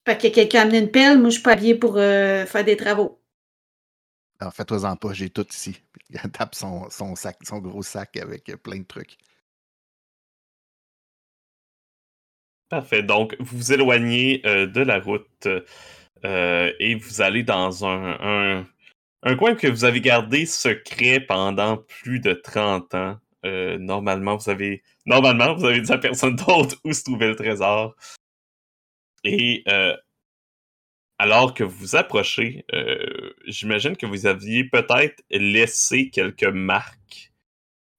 Fait 0.06 0.18
que 0.18 0.28
quelqu'un 0.28 0.60
a 0.60 0.62
amené 0.64 0.80
une 0.80 0.92
pelle, 0.92 1.18
moi 1.20 1.30
je 1.30 1.36
suis 1.36 1.44
pas 1.44 1.54
habillé 1.54 1.76
pour 1.76 1.96
faire 1.96 2.66
des 2.66 2.76
travaux. 2.76 3.24
Alors, 4.44 4.54
fais-toi-en 4.54 4.98
pas, 4.98 5.14
j'ai 5.14 5.30
tout 5.30 5.48
ici. 5.50 5.82
Il 6.10 6.20
tape 6.32 6.54
son, 6.54 6.90
son, 6.90 7.16
sac, 7.16 7.38
son 7.44 7.60
gros 7.60 7.82
sac 7.82 8.18
avec 8.18 8.50
euh, 8.50 8.58
plein 8.58 8.80
de 8.80 8.84
trucs. 8.84 9.18
Parfait. 12.70 13.04
Donc, 13.04 13.36
vous 13.40 13.58
vous 13.58 13.74
éloignez 13.74 14.42
euh, 14.46 14.66
de 14.68 14.82
la 14.82 15.00
route 15.00 15.48
euh, 16.26 16.72
et 16.80 16.96
vous 16.96 17.22
allez 17.22 17.44
dans 17.44 17.86
un, 17.86 18.66
un, 19.24 19.36
coin 19.36 19.56
que 19.56 19.68
vous 19.68 19.86
avez 19.86 20.02
gardé 20.02 20.46
secret 20.46 21.20
pendant 21.20 21.78
plus 21.78 22.20
de 22.20 22.34
30 22.34 22.96
ans. 22.96 23.20
normalement, 23.44 24.38
vous 24.38 24.50
avez 24.50 24.84
normalement 25.06 25.54
vous 25.56 25.66
avez 25.66 25.82
dit 25.82 25.92
à 25.92 25.98
personne 25.98 26.36
d'autre 26.36 26.78
où 26.84 26.94
se 26.94 27.04
trouvait 27.04 27.28
le 27.28 27.36
trésor. 27.36 27.96
Et 29.24 29.64
alors 31.24 31.54
que 31.54 31.64
vous 31.64 31.96
approchez, 31.96 32.66
euh, 32.74 33.34
j'imagine 33.46 33.96
que 33.96 34.06
vous 34.06 34.26
aviez 34.26 34.66
peut-être 34.66 35.24
laissé 35.30 36.10
quelques 36.10 36.44
marques 36.44 37.32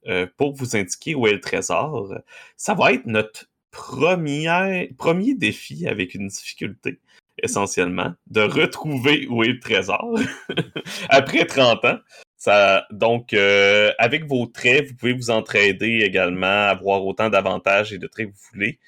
euh, 0.06 0.26
pour 0.36 0.52
vous 0.54 0.76
indiquer 0.76 1.14
où 1.14 1.26
est 1.26 1.32
le 1.32 1.40
trésor. 1.40 2.12
Ça 2.56 2.74
va 2.74 2.92
être 2.92 3.06
notre 3.06 3.46
premier, 3.74 5.34
défi 5.34 5.86
avec 5.86 6.14
une 6.14 6.28
difficulté, 6.28 7.00
essentiellement, 7.42 8.14
de 8.26 8.40
retrouver 8.40 9.26
où 9.28 9.42
est 9.42 9.48
le 9.48 9.60
trésor 9.60 10.18
après 11.08 11.44
30 11.46 11.84
ans. 11.84 11.98
Ça, 12.36 12.86
donc, 12.90 13.32
euh, 13.32 13.92
avec 13.98 14.26
vos 14.26 14.46
traits, 14.46 14.88
vous 14.88 14.94
pouvez 14.96 15.14
vous 15.14 15.30
entraider 15.30 16.00
également, 16.02 16.68
avoir 16.68 17.04
autant 17.04 17.30
d'avantages 17.30 17.92
et 17.92 17.98
de 17.98 18.06
traits 18.06 18.28
que 18.28 18.32
vous 18.32 18.48
voulez. 18.52 18.78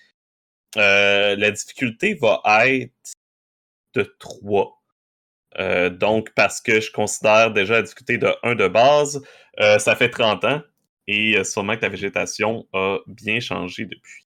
la 0.76 1.50
difficulté 1.50 2.14
va 2.14 2.42
être 2.66 2.92
de 3.94 4.14
3. 4.18 4.76
Euh, 5.58 5.90
donc, 5.90 6.32
parce 6.34 6.60
que 6.60 6.80
je 6.80 6.90
considère 6.92 7.52
déjà 7.52 7.82
discuter 7.82 8.18
de 8.18 8.28
1 8.42 8.54
de 8.54 8.68
base, 8.68 9.22
euh, 9.60 9.78
ça 9.78 9.96
fait 9.96 10.10
30 10.10 10.44
ans 10.44 10.62
et 11.06 11.38
euh, 11.38 11.44
sûrement 11.44 11.76
que 11.76 11.82
la 11.82 11.88
végétation 11.88 12.66
a 12.72 12.98
bien 13.06 13.40
changé 13.40 13.86
depuis. 13.86 14.25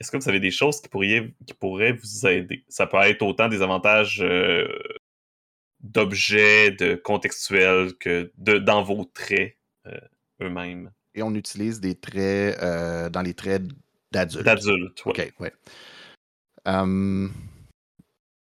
Est-ce 0.00 0.10
que 0.10 0.16
vous 0.16 0.28
avez 0.28 0.40
des 0.40 0.50
choses 0.50 0.80
qui 0.80 0.88
pourraient, 0.88 1.34
qui 1.46 1.54
pourraient 1.54 1.92
vous 1.92 2.26
aider? 2.26 2.64
Ça 2.68 2.86
peut 2.86 2.98
être 2.98 3.22
autant 3.22 3.48
des 3.48 3.62
avantages 3.62 4.24
d'objets, 5.80 6.70
de 6.70 6.94
contextuels 6.94 7.94
que 7.98 8.32
de, 8.38 8.58
dans 8.58 8.82
vos 8.82 9.04
traits 9.04 9.56
eux-mêmes. 10.40 10.90
Et 11.14 11.22
on 11.22 11.34
utilise 11.34 11.80
des 11.80 11.94
traits 11.94 12.60
dans 13.12 13.22
les 13.22 13.34
traits 13.34 13.62
d'adultes. 14.12 14.44
D'adultes, 14.44 15.04
oui. 15.06 15.12
OK, 15.12 15.32
ouais. 15.40 15.52
Hum, 16.66 17.32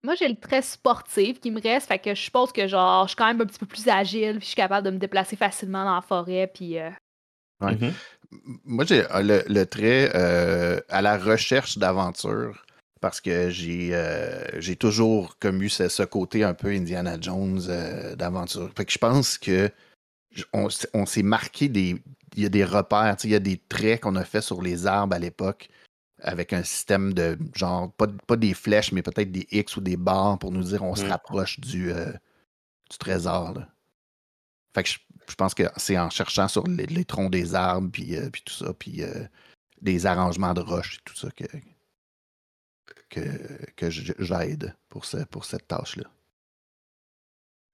moi, 0.05 0.13
j'ai 0.13 0.27
le 0.27 0.35
trait 0.35 0.61
sportif 0.61 1.39
qui 1.39 1.49
me 1.49 1.59
reste, 1.59 1.87
fait 1.87 1.97
que 1.97 2.13
je 2.13 2.21
suppose 2.21 2.51
que 2.51 2.67
genre, 2.67 3.05
je 3.05 3.09
suis 3.09 3.15
quand 3.15 3.25
même 3.25 3.41
un 3.41 3.45
petit 3.45 3.57
peu 3.57 3.65
plus 3.65 3.87
agile, 3.87 4.33
puis 4.33 4.41
je 4.41 4.45
suis 4.49 4.55
capable 4.55 4.85
de 4.85 4.91
me 4.91 4.99
déplacer 4.99 5.35
facilement 5.35 5.83
dans 5.83 5.95
la 5.95 6.01
forêt, 6.01 6.49
puis. 6.53 6.77
Euh, 6.77 6.91
mm-hmm. 7.61 7.91
Moi, 8.65 8.85
j'ai 8.85 9.03
euh, 9.11 9.43
le, 9.47 9.65
trait 9.65 10.11
euh, 10.15 10.79
à 10.89 11.01
la 11.01 11.17
recherche 11.17 11.77
d'aventure 11.77 12.65
parce 13.01 13.21
que 13.21 13.49
j'ai 13.49 13.91
j'ai 14.57 14.75
toujours 14.75 15.37
comme 15.39 15.61
eu 15.61 15.69
ce, 15.69 16.03
côté 16.03 16.43
un 16.43 16.53
peu 16.53 16.69
Indiana 16.69 17.17
Jones 17.19 17.61
d'aventure. 18.17 18.71
Fait 18.75 18.85
que 18.85 18.91
je 18.91 18.97
pense 18.97 19.37
que 19.37 19.69
on, 20.53 21.05
s'est 21.05 21.23
marqué 21.23 21.69
des. 21.69 22.01
Il 22.35 22.43
y 22.43 22.45
a 22.45 22.49
des 22.49 22.65
repères, 22.65 23.15
il 23.23 23.29
y 23.29 23.35
a 23.35 23.39
des 23.39 23.57
traits 23.69 24.01
qu'on 24.01 24.15
a 24.15 24.25
fait 24.25 24.41
sur 24.41 24.61
les 24.61 24.87
arbres 24.87 25.15
à 25.15 25.19
l'époque 25.19 25.69
avec 26.19 26.53
un 26.53 26.63
système 26.63 27.13
de 27.13 27.37
genre, 27.55 27.91
pas, 27.93 28.07
pas 28.27 28.35
des 28.35 28.53
flèches, 28.53 28.91
mais 28.91 29.01
peut-être 29.01 29.31
des 29.31 29.47
X 29.51 29.77
ou 29.77 29.81
des 29.81 29.97
barres 29.97 30.39
pour 30.39 30.51
nous 30.51 30.63
dire 30.63 30.83
on 30.83 30.95
se 30.95 31.05
mmh. 31.05 31.09
rapproche 31.09 31.59
du, 31.59 31.91
euh, 31.91 32.11
du 32.89 32.97
trésor. 32.97 33.53
Là. 33.53 33.67
Fait 34.73 34.83
que 34.83 34.89
je, 34.89 34.99
pense 35.33 35.55
que 35.55 35.63
c'est 35.77 35.97
en 35.97 36.11
cherchant 36.11 36.47
sur 36.47 36.63
les, 36.67 37.05
troncs 37.05 37.31
des 37.31 37.55
arbres, 37.55 37.89
puis, 37.91 38.15
euh, 38.15 38.29
puis 38.29 38.43
tout 38.45 38.53
ça, 38.53 38.73
puis 38.73 39.01
euh, 39.01 39.25
des 39.81 40.05
arrangements 40.05 40.53
de 40.53 40.61
roches 40.61 40.97
et 40.97 41.01
tout 41.03 41.15
ça 41.15 41.29
que, 41.31 41.45
que, 43.09 43.21
que 43.75 43.89
j'aide 43.89 44.75
pour, 44.89 45.05
ce, 45.05 45.17
pour 45.25 45.45
cette 45.45 45.67
tâche-là. 45.67 46.05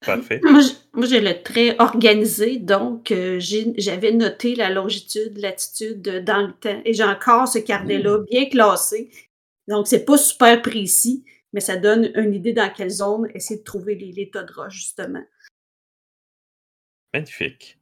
Parfait. 0.05 0.41
Moi, 0.43 1.05
j'ai 1.05 1.21
le 1.21 1.43
trait 1.43 1.75
organisé, 1.77 2.57
donc 2.57 3.11
euh, 3.11 3.39
j'avais 3.39 4.11
noté 4.11 4.55
la 4.55 4.71
longitude, 4.71 5.37
latitude 5.37 6.01
dans 6.25 6.47
le 6.47 6.53
temps. 6.53 6.81
Et 6.85 6.93
j'ai 6.93 7.03
encore 7.03 7.47
ce 7.47 7.59
carnet-là 7.59 8.17
mmh. 8.17 8.25
bien 8.31 8.45
classé. 8.49 9.11
Donc, 9.67 9.87
c'est 9.87 10.03
pas 10.03 10.17
super 10.17 10.59
précis, 10.63 11.23
mais 11.53 11.61
ça 11.61 11.77
donne 11.77 12.11
une 12.15 12.33
idée 12.33 12.53
dans 12.53 12.71
quelle 12.71 12.89
zone 12.89 13.29
essayer 13.35 13.59
de 13.59 13.63
trouver 13.63 13.93
les, 13.93 14.29
tas 14.31 14.43
de 14.43 14.51
roches, 14.51 14.73
justement. 14.73 15.23
Magnifique. 17.13 17.77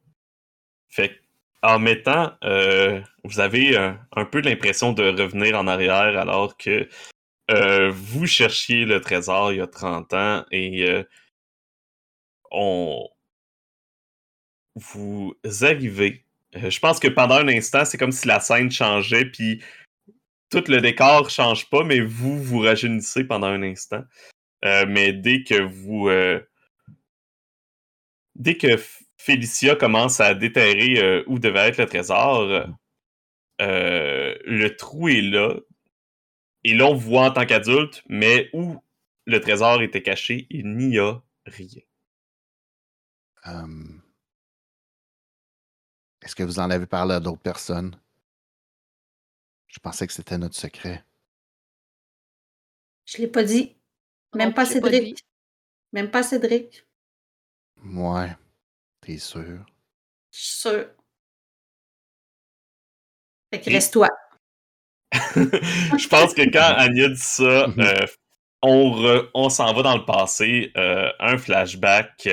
Fait 0.88 1.20
en 1.62 1.78
mettant, 1.78 2.32
euh, 2.42 3.00
vous 3.24 3.38
avez 3.40 3.76
un 3.76 4.24
peu 4.24 4.40
l'impression 4.40 4.92
de 4.92 5.02
revenir 5.02 5.58
en 5.58 5.66
arrière 5.66 6.18
alors 6.18 6.56
que 6.56 6.88
euh, 7.50 7.90
vous 7.90 8.26
cherchiez 8.26 8.86
le 8.86 9.00
trésor 9.00 9.52
il 9.52 9.58
y 9.58 9.60
a 9.60 9.66
30 9.66 10.14
ans 10.14 10.44
et 10.50 11.04
on 12.50 13.08
vous 14.74 15.34
arrivez. 15.62 16.24
Euh, 16.56 16.70
je 16.70 16.80
pense 16.80 16.98
que 16.98 17.08
pendant 17.08 17.36
un 17.36 17.48
instant, 17.48 17.84
c'est 17.84 17.98
comme 17.98 18.12
si 18.12 18.26
la 18.26 18.40
scène 18.40 18.70
changeait, 18.70 19.24
puis 19.24 19.62
tout 20.50 20.64
le 20.68 20.80
décor 20.80 21.30
change 21.30 21.68
pas, 21.70 21.84
mais 21.84 22.00
vous 22.00 22.42
vous 22.42 22.60
rajeunissez 22.60 23.24
pendant 23.24 23.48
un 23.48 23.62
instant. 23.62 24.02
Euh, 24.64 24.86
mais 24.88 25.12
dès 25.12 25.44
que 25.44 25.62
vous. 25.62 26.08
Euh, 26.08 26.40
dès 28.34 28.56
que 28.56 28.76
Félicia 29.22 29.76
commence 29.76 30.18
à 30.18 30.34
déterrer 30.34 31.22
où 31.26 31.38
devait 31.38 31.68
être 31.68 31.76
le 31.76 31.84
trésor, 31.84 32.48
le 33.58 34.68
trou 34.78 35.08
est 35.08 35.20
là. 35.20 35.56
Et 36.64 36.74
là, 36.74 36.86
on 36.86 36.94
voit 36.94 37.28
en 37.28 37.30
tant 37.30 37.44
qu'adulte, 37.44 38.02
mais 38.08 38.48
où 38.54 38.82
le 39.26 39.38
trésor 39.40 39.82
était 39.82 40.02
caché, 40.02 40.46
il 40.48 40.74
n'y 40.74 40.98
a 40.98 41.20
rien. 41.44 41.82
Est-ce 46.22 46.34
que 46.34 46.42
vous 46.42 46.58
en 46.58 46.70
avez 46.70 46.86
parlé 46.86 47.14
à 47.14 47.20
d'autres 47.20 47.42
personnes? 47.42 48.00
Je 49.68 49.78
pensais 49.80 50.06
que 50.06 50.14
c'était 50.14 50.38
notre 50.38 50.56
secret. 50.56 51.04
Je 53.04 53.18
l'ai 53.18 53.28
pas 53.28 53.44
dit. 53.44 53.76
Même 54.34 54.54
pas 54.54 54.64
Cédric. 54.64 55.26
Même 55.92 56.10
pas 56.10 56.22
Cédric. 56.22 56.86
Ouais. 57.84 58.34
T'es 59.00 59.18
sûr? 59.18 59.64
Je 60.32 60.38
suis 60.38 60.60
sûr. 60.60 60.86
Fait 63.52 63.60
que 63.60 63.70
reste-toi. 63.70 64.08
je 65.34 66.08
pense 66.08 66.34
que 66.34 66.48
quand 66.50 66.74
Anya 66.76 67.08
dit 67.08 67.16
ça, 67.16 67.66
euh, 67.66 68.06
on, 68.62 69.28
on 69.34 69.48
s'en 69.48 69.72
va 69.72 69.82
dans 69.82 69.96
le 69.96 70.04
passé, 70.04 70.72
un 70.74 71.36
flashback, 71.36 72.28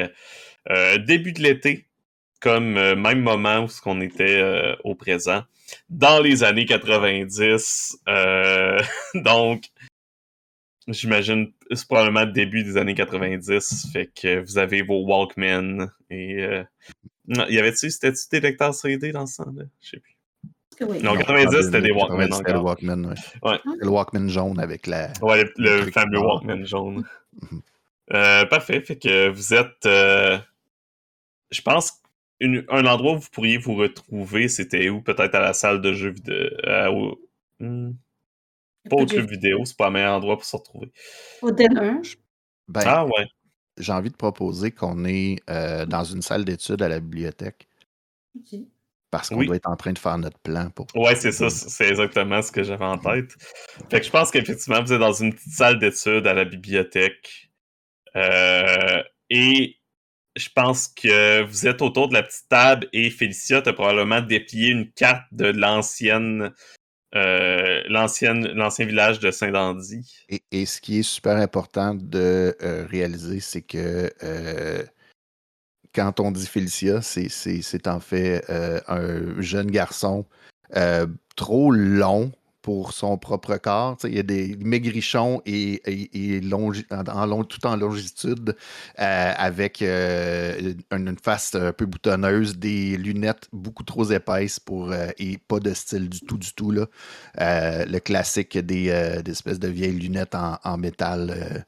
début 1.05 1.33
de 1.33 1.41
l'été, 1.41 1.87
comme 2.39 2.73
même 2.73 3.21
moment 3.21 3.65
où 3.65 3.69
on 3.85 4.01
était 4.01 4.75
au 4.83 4.93
présent, 4.93 5.43
dans 5.89 6.19
les 6.19 6.43
années 6.43 6.65
90. 6.65 7.97
donc, 9.15 9.63
j'imagine, 10.87 11.51
c'est 11.71 11.87
probablement 11.87 12.25
le 12.25 12.31
début 12.31 12.63
des 12.63 12.77
années 12.77 12.95
90. 12.95 13.91
Fait 13.91 14.07
que 14.07 14.39
vous 14.39 14.57
avez 14.57 14.81
vos 14.81 15.05
Walkman 15.05 15.89
et. 16.09 16.43
Euh... 16.43 16.63
Il 17.27 17.53
y 17.53 17.59
avait-tu, 17.59 17.89
c'était-tu 17.89 18.21
des 18.31 18.39
lecteurs 18.39 18.73
CD 18.73 19.11
dans 19.11 19.25
ce 19.25 19.43
temps-là? 19.43 19.63
Je 19.81 19.89
sais 19.89 19.99
plus. 19.99 20.15
Oui. 20.79 21.01
Non, 21.01 21.15
90, 21.15 21.65
c'était 21.65 21.81
des 21.81 21.91
Walkman 21.91 22.31
C'était 22.31 22.53
le 22.53 22.59
Walkman, 22.59 23.05
ouais. 23.05 23.15
ouais. 23.43 23.59
Le 23.79 23.89
Walkman 23.89 24.29
jaune 24.29 24.59
avec 24.59 24.87
la. 24.87 25.11
Ouais, 25.21 25.43
le, 25.57 25.85
le 25.85 25.91
fameux 25.91 26.19
Walkman 26.19 26.65
jaune. 26.65 27.03
Mhm. 27.41 27.61
euh, 28.13 28.45
parfait. 28.45 28.81
Fait 28.81 28.97
que 28.97 29.29
vous 29.29 29.53
êtes. 29.53 29.85
Euh... 29.85 30.37
Je 31.51 31.61
pense 31.61 32.01
une, 32.39 32.63
un 32.69 32.85
endroit 32.85 33.13
où 33.13 33.19
vous 33.19 33.29
pourriez 33.31 33.57
vous 33.57 33.75
retrouver, 33.75 34.47
c'était 34.47 34.89
où? 34.89 35.01
Peut-être 35.01 35.35
à 35.35 35.39
la 35.39 35.53
salle 35.53 35.81
de 35.81 35.93
jeux 35.93 36.11
vidéo. 36.11 36.35
Euh, 36.65 36.91
où... 36.91 37.15
hmm. 37.59 37.91
Pas 38.89 38.95
au 38.95 39.05
club 39.05 39.29
vidéo, 39.29 39.65
c'est 39.65 39.77
pas 39.77 39.87
un 39.87 39.91
meilleur 39.91 40.15
endroit 40.15 40.35
pour 40.35 40.45
se 40.45 40.55
retrouver. 40.55 40.91
Au 41.41 41.51
dinner. 41.51 42.01
Ben, 42.67 42.81
ah 42.85 43.05
ouais. 43.05 43.27
J'ai 43.77 43.91
envie 43.91 44.09
de 44.09 44.15
proposer 44.15 44.71
qu'on 44.71 45.05
est 45.05 45.37
euh, 45.49 45.85
dans 45.85 46.03
une 46.03 46.21
salle 46.21 46.45
d'études 46.45 46.81
à 46.81 46.89
la 46.89 46.99
bibliothèque. 46.99 47.67
Okay. 48.39 48.67
Parce 49.11 49.29
qu'on 49.29 49.37
oui. 49.37 49.47
doit 49.47 49.55
être 49.55 49.69
en 49.69 49.75
train 49.75 49.93
de 49.93 49.99
faire 49.99 50.17
notre 50.17 50.39
plan 50.39 50.69
pour. 50.69 50.87
Ouais, 50.95 51.15
c'est 51.15 51.31
ça. 51.31 51.49
C'est 51.49 51.87
exactement 51.87 52.41
ce 52.41 52.51
que 52.51 52.63
j'avais 52.63 52.85
en 52.85 52.97
tête. 52.97 53.35
Fait 53.89 53.99
que 53.99 54.05
je 54.05 54.11
pense 54.11 54.31
qu'effectivement, 54.31 54.81
vous 54.81 54.91
êtes 54.91 54.99
dans 54.99 55.13
une 55.13 55.33
petite 55.33 55.53
salle 55.53 55.79
d'études 55.79 56.27
à 56.27 56.33
la 56.33 56.43
bibliothèque. 56.43 57.49
Euh, 58.15 59.01
et 59.29 59.77
je 60.35 60.49
pense 60.53 60.87
que 60.87 61.43
vous 61.43 61.67
êtes 61.67 61.81
autour 61.81 62.09
de 62.09 62.13
la 62.13 62.23
petite 62.23 62.47
table 62.49 62.87
et 62.93 63.09
Félicia 63.09 63.61
t'a 63.61 63.73
probablement 63.73 64.21
déplié 64.21 64.69
une 64.69 64.91
carte 64.91 65.25
de 65.31 65.45
l'ancienne 65.45 66.51
euh, 67.15 67.83
l'ancien 67.87 68.85
village 68.85 69.19
de 69.19 69.31
Saint-Dandy. 69.31 70.25
Et, 70.27 70.43
et, 70.51 70.65
ce 70.65 70.81
qui 70.81 70.99
est 70.99 71.03
super 71.03 71.37
important 71.37 71.95
de 71.95 72.55
euh, 72.61 72.85
réaliser, 72.89 73.39
c'est 73.39 73.61
que 73.61 74.11
euh, 74.23 74.83
quand 75.95 76.19
on 76.19 76.31
dit 76.31 76.45
Félicia, 76.45 77.01
c'est 77.01 77.87
en 77.87 78.01
fait 78.01 78.43
un 78.87 79.41
jeune 79.41 79.71
garçon 79.71 80.25
trop 81.35 81.71
long 81.71 82.31
pour 82.67 82.91
son 82.91 83.17
propre 83.17 83.55
corps. 83.55 83.95
il 84.03 84.13
y 84.13 84.19
a 84.19 84.23
des 84.23 84.57
maigrichons 84.59 85.41
et, 85.45 85.81
tout 86.41 87.65
en 87.65 87.75
longitude, 87.77 88.57
euh, 88.99 89.33
avec 89.37 89.81
euh, 89.81 90.73
une, 90.91 91.17
face 91.17 91.55
un 91.55 91.71
peu 91.71 91.85
boutonneuse, 91.85 92.57
des 92.57 92.97
lunettes 92.97 93.47
beaucoup 93.53 93.83
trop 93.83 94.03
épaisses 94.11 94.59
pour 94.59 94.91
euh, 94.91 95.07
et 95.17 95.37
pas 95.37 95.61
de 95.61 95.73
style 95.73 96.09
du 96.09 96.19
tout, 96.19 96.37
du 96.37 96.51
tout. 96.51 96.71
Là. 96.71 96.87
Le 97.37 97.99
classique 97.99 98.57
des, 98.57 98.89
espèces 99.25 99.59
de 99.59 99.69
vieilles 99.69 99.97
lunettes 99.97 100.35
en, 100.35 100.59
en 100.61 100.77
métal 100.77 101.63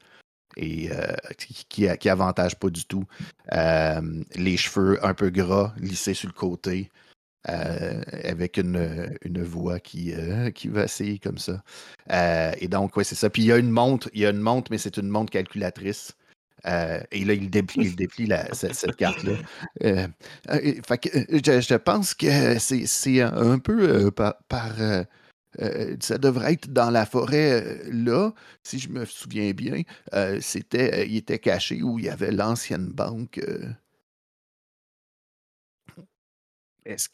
et 0.58 0.90
qui, 1.38 1.64
qui, 1.98 2.08
avantage 2.10 2.56
pas 2.56 2.68
du 2.68 2.84
tout. 2.84 3.06
les 3.50 4.56
cheveux 4.58 5.02
un 5.02 5.14
peu 5.14 5.30
gras, 5.30 5.72
lissés 5.78 6.12
sur 6.12 6.28
le 6.28 6.34
côté. 6.34 6.90
Euh, 7.48 8.02
avec 8.24 8.58
une, 8.58 9.16
une 9.22 9.42
voix 9.42 9.80
qui, 9.80 10.12
euh, 10.12 10.50
qui 10.50 10.68
vacille 10.68 11.18
comme 11.18 11.38
ça. 11.38 11.62
Euh, 12.12 12.52
et 12.58 12.68
donc, 12.68 12.98
oui, 12.98 13.04
c'est 13.06 13.14
ça. 13.14 13.30
Puis 13.30 13.42
il 13.42 13.46
y 13.46 13.52
a 13.52 13.56
une 13.56 13.70
montre, 13.70 14.10
il 14.12 14.20
y 14.20 14.26
a 14.26 14.30
une 14.30 14.40
montre, 14.40 14.70
mais 14.70 14.76
c'est 14.76 14.98
une 14.98 15.08
montre 15.08 15.32
calculatrice. 15.32 16.12
et 16.66 17.24
là, 17.24 17.32
il 17.32 17.48
déplie, 17.48 17.86
il 17.86 17.96
déplie 17.96 18.28
cette, 18.52 18.94
carte-là. 18.94 19.38
je, 19.80 20.08
je, 21.40 21.74
pense 21.76 22.12
que 22.12 22.58
c'est 22.58 23.22
un 23.22 23.58
peu 23.58 24.10
par. 24.10 24.34
par 24.46 24.74
ça 26.00 26.18
devrait 26.18 26.52
être 26.52 26.70
dans 26.70 26.90
la 26.90 27.06
forêt 27.06 27.78
là, 27.90 28.32
si 28.62 28.78
je 28.78 28.90
me 28.90 29.06
souviens 29.06 29.52
bien. 29.52 29.80
c'était, 30.40 31.08
il 31.08 31.16
était 31.16 31.38
caché 31.38 31.82
où 31.82 31.98
il 31.98 32.04
y 32.04 32.10
avait 32.10 32.32
l'ancienne 32.32 32.88
banque. 32.88 33.40
Est-ce 36.90 37.08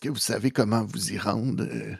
que, 0.00 0.08
vous 0.08 0.16
savez 0.16 0.52
comment 0.52 0.84
vous 0.84 1.12
y 1.12 1.18
rendre? 1.18 1.64
Euh? 1.64 1.96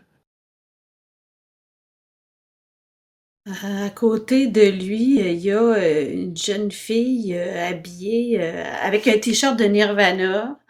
À 3.47 3.91
côté 3.91 4.47
de 4.47 4.61
lui, 4.61 5.19
il 5.19 5.39
y 5.39 5.51
a 5.51 6.09
une 6.09 6.37
jeune 6.37 6.71
fille 6.71 7.37
habillée 7.37 8.41
avec 8.41 9.09
un 9.09 9.19
t-shirt 9.19 9.59
de 9.59 9.65
Nirvana, 9.65 10.61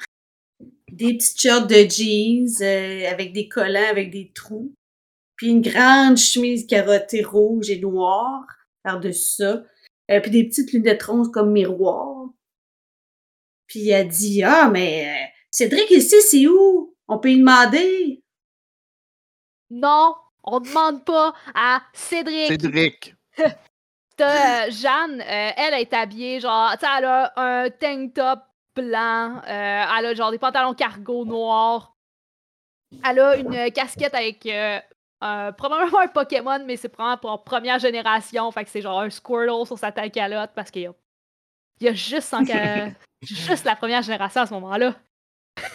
des 0.90 1.19
petites 1.19 1.40
shorts 1.40 1.66
de 1.66 1.87
jeans 1.88 2.62
avec 3.07 3.35
des 3.35 3.49
collants 3.49 3.90
avec 3.90 4.11
des 4.11 4.33
trous, 4.35 4.75
puis 5.37 5.49
une 5.49 5.62
grande 5.62 6.16
chemise 6.16 6.66
carottée 6.66 7.23
rouge 7.23 7.69
et 7.69 7.81
noire 7.81 8.47
par-dessus 8.83 9.42
ça, 9.42 9.62
puis 10.23 10.31
des 10.31 10.45
petites 10.45 10.73
lunettes 10.73 11.03
rondes 11.03 11.33
comme 11.33 11.53
miroir. 11.53 12.31
Puis 13.66 13.88
elle 13.88 14.09
dit 14.09 14.42
Ah, 14.42 14.71
mais 14.71 15.33
Cédric, 15.51 15.91
ici, 15.91 16.17
c'est 16.23 16.47
où? 16.47 16.95
On 17.09 17.19
peut 17.19 17.31
y 17.31 17.39
demander? 17.39 18.23
Non, 19.71 20.15
on 20.45 20.61
demande 20.61 21.05
pas 21.05 21.35
à 21.55 21.83
Cédric. 21.93 22.49
Cédric. 22.49 23.15
T'as 24.17 24.67
euh, 24.67 24.71
Jeanne, 24.71 25.21
euh, 25.21 25.51
elle 25.57 25.75
est 25.75 25.93
habillée, 25.93 26.41
genre, 26.41 26.73
tu 26.73 26.87
sais, 26.87 26.93
elle 26.99 27.05
a 27.05 27.33
un 27.37 27.69
tank 27.69 28.15
top 28.15 28.41
blanc, 28.75 29.43
euh, 29.47 29.85
elle 29.99 30.07
a 30.07 30.15
genre 30.15 30.31
des 30.31 30.39
pantalons 30.39 30.73
cargo 30.73 31.27
noirs, 31.27 31.95
elle 33.05 33.19
a 33.19 33.37
une 33.37 33.71
casquette 33.73 34.15
avec 34.15 34.47
euh, 34.47 35.53
probablement 35.53 36.01
un 36.01 36.09
Pokémon, 36.09 36.65
mais 36.65 36.77
c'est 36.77 36.89
probablement 36.89 37.19
pour 37.19 37.45
première 37.45 37.79
génération, 37.79 38.51
fait 38.53 38.65
que 38.65 38.71
c'est 38.71 38.81
genre 38.81 39.01
un 39.01 39.11
Squirtle 39.11 39.67
sur 39.67 39.79
sa 39.79 39.93
taille 39.93 40.11
calotte 40.11 40.51
parce 40.55 40.71
qu'il 40.71 40.83
y 40.83 40.87
a, 40.87 40.95
il 41.81 41.87
y 41.87 41.89
a 41.89 41.93
juste, 41.93 42.35
juste 43.23 43.65
la 43.65 43.77
première 43.77 44.03
génération 44.03 44.43
à 44.43 44.47
ce 44.47 44.55
moment-là. 44.55 44.95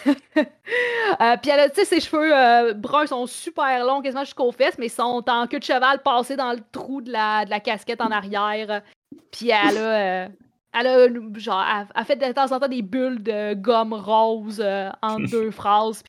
Euh, 0.06 1.36
puis 1.42 1.50
elle 1.50 1.60
a, 1.60 1.68
tu 1.68 1.76
sais, 1.76 1.84
ses 1.84 2.00
cheveux 2.00 2.34
euh, 2.34 2.74
bruns 2.74 3.06
sont 3.06 3.26
super 3.26 3.84
longs, 3.84 4.00
quasiment 4.00 4.24
jusqu'aux 4.24 4.52
fesses, 4.52 4.78
mais 4.78 4.88
sont 4.88 5.24
en 5.28 5.46
queue 5.46 5.58
de 5.58 5.64
cheval 5.64 6.02
passés 6.02 6.36
dans 6.36 6.52
le 6.52 6.60
trou 6.72 7.00
de 7.00 7.10
la, 7.10 7.44
de 7.44 7.50
la 7.50 7.60
casquette 7.60 8.00
en 8.00 8.10
arrière. 8.10 8.82
Puis 9.30 9.50
elle 9.50 9.78
a, 9.78 10.24
euh, 10.24 10.28
elle 10.72 10.86
a, 10.86 11.38
genre, 11.38 11.64
elle, 11.64 11.86
elle 11.94 12.04
fait 12.04 12.16
de 12.16 12.32
temps 12.32 12.52
en 12.52 12.60
temps 12.60 12.68
des 12.68 12.82
bulles 12.82 13.22
de 13.22 13.54
gomme 13.54 13.92
rose 13.92 14.60
euh, 14.64 14.90
en 15.02 15.18
deux 15.20 15.50
phrases. 15.50 16.02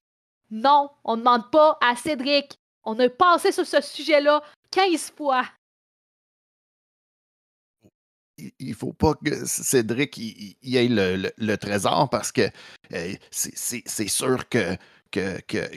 Non, 0.52 0.90
on 1.04 1.16
ne 1.16 1.22
demande 1.22 1.50
pas 1.52 1.78
à 1.82 1.96
Cédric. 1.96 2.58
On 2.86 3.00
a 3.00 3.10
passé 3.10 3.52
sur 3.52 3.66
ce 3.66 3.82
sujet-là 3.82 4.44
15 4.72 5.14
fois 5.16 5.44
il 8.38 8.74
faut 8.74 8.94
pas 8.94 9.14
que 9.14 9.46
Cédric 9.46 10.18
il 10.18 10.76
ait 10.76 10.88
le, 10.88 11.16
le, 11.16 11.32
le, 11.38 11.58
trésor 11.58 12.10
parce 12.10 12.32
que 12.32 12.50
euh, 12.94 13.14
c'est 13.32 14.08
sûr 14.08 14.50
que, 14.50 14.76
que, 15.12 15.40
que 15.42 15.70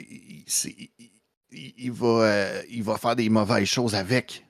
il, 1.51 1.91
va, 1.91 2.07
euh, 2.07 2.61
il 2.69 2.83
va 2.83 2.97
faire 2.97 3.15
des 3.15 3.29
mauvaises 3.29 3.67
choses 3.67 3.95
avec. 3.95 4.45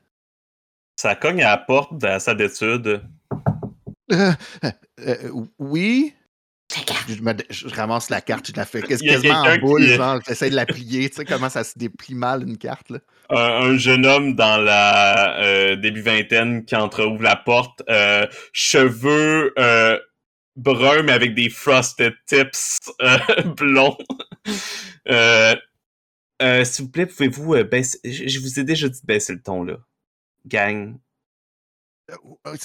Ça 0.95 1.15
cogne 1.15 1.43
à 1.43 1.51
la 1.51 1.57
porte 1.57 1.97
de 1.97 2.07
la 2.07 2.19
salle 2.19 2.37
d'études. 2.37 3.03
Euh, 4.11 4.33
oui. 5.59 6.13
Je, 7.07 7.21
me, 7.21 7.33
je, 7.49 7.67
ramasse 7.73 8.09
la 8.09 8.21
carte, 8.21 8.47
je 8.47 8.53
la 8.55 8.65
fais 8.65 8.81
quasiment 8.87 9.41
en 9.41 9.57
boule, 9.57 9.85
qui... 9.85 9.93
genre, 9.95 10.19
j'essaie 10.27 10.49
de 10.49 10.55
la 10.55 10.65
plier, 10.65 11.09
tu 11.09 11.17
sais 11.17 11.25
comment 11.25 11.49
ça 11.49 11.63
se 11.63 11.77
déplie 11.77 12.15
mal 12.15 12.43
une 12.43 12.57
carte, 12.57 12.89
là. 12.89 12.99
Un, 13.29 13.71
un 13.71 13.77
jeune 13.77 14.05
homme 14.05 14.35
dans 14.35 14.57
la 14.57 15.39
euh, 15.41 15.75
début 15.75 16.01
vingtaine 16.01 16.63
qui 16.65 16.75
entreouvre 16.75 17.21
la 17.21 17.35
porte, 17.35 17.83
euh, 17.89 18.25
cheveux 18.53 19.53
euh, 19.59 19.99
bruns 20.55 21.03
mais 21.03 21.11
avec 21.11 21.35
des 21.35 21.49
frosted 21.49 22.13
tips 22.25 22.79
euh, 23.01 23.17
blonds. 23.43 23.97
S'il 26.39 26.85
vous 26.85 26.91
plaît, 26.91 27.05
pouvez-vous 27.05 27.63
baisser... 27.65 27.99
Je, 28.03 28.27
je, 28.27 28.39
vous 28.39 28.59
ai 28.59 28.63
déjà 28.63 28.87
dit 28.87 29.01
de 29.01 29.05
baisser 29.05 29.33
le 29.33 29.41
ton, 29.41 29.63
là. 29.63 29.77
Gang. 30.45 30.97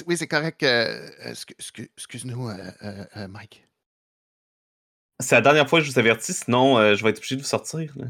Oui, 0.06 0.16
c'est 0.16 0.28
correct. 0.28 0.62
Excuse-nous, 0.62 2.50
Mike. 3.28 3.66
C'est 5.22 5.34
la 5.34 5.40
dernière 5.40 5.68
fois 5.68 5.80
que 5.80 5.86
je 5.86 5.90
vous 5.90 5.98
avertis, 5.98 6.32
sinon 6.32 6.78
euh, 6.78 6.94
je 6.94 7.02
vais 7.02 7.10
être 7.10 7.18
obligé 7.18 7.36
de 7.36 7.40
vous 7.40 7.46
sortir. 7.46 7.92
Là. 7.96 8.06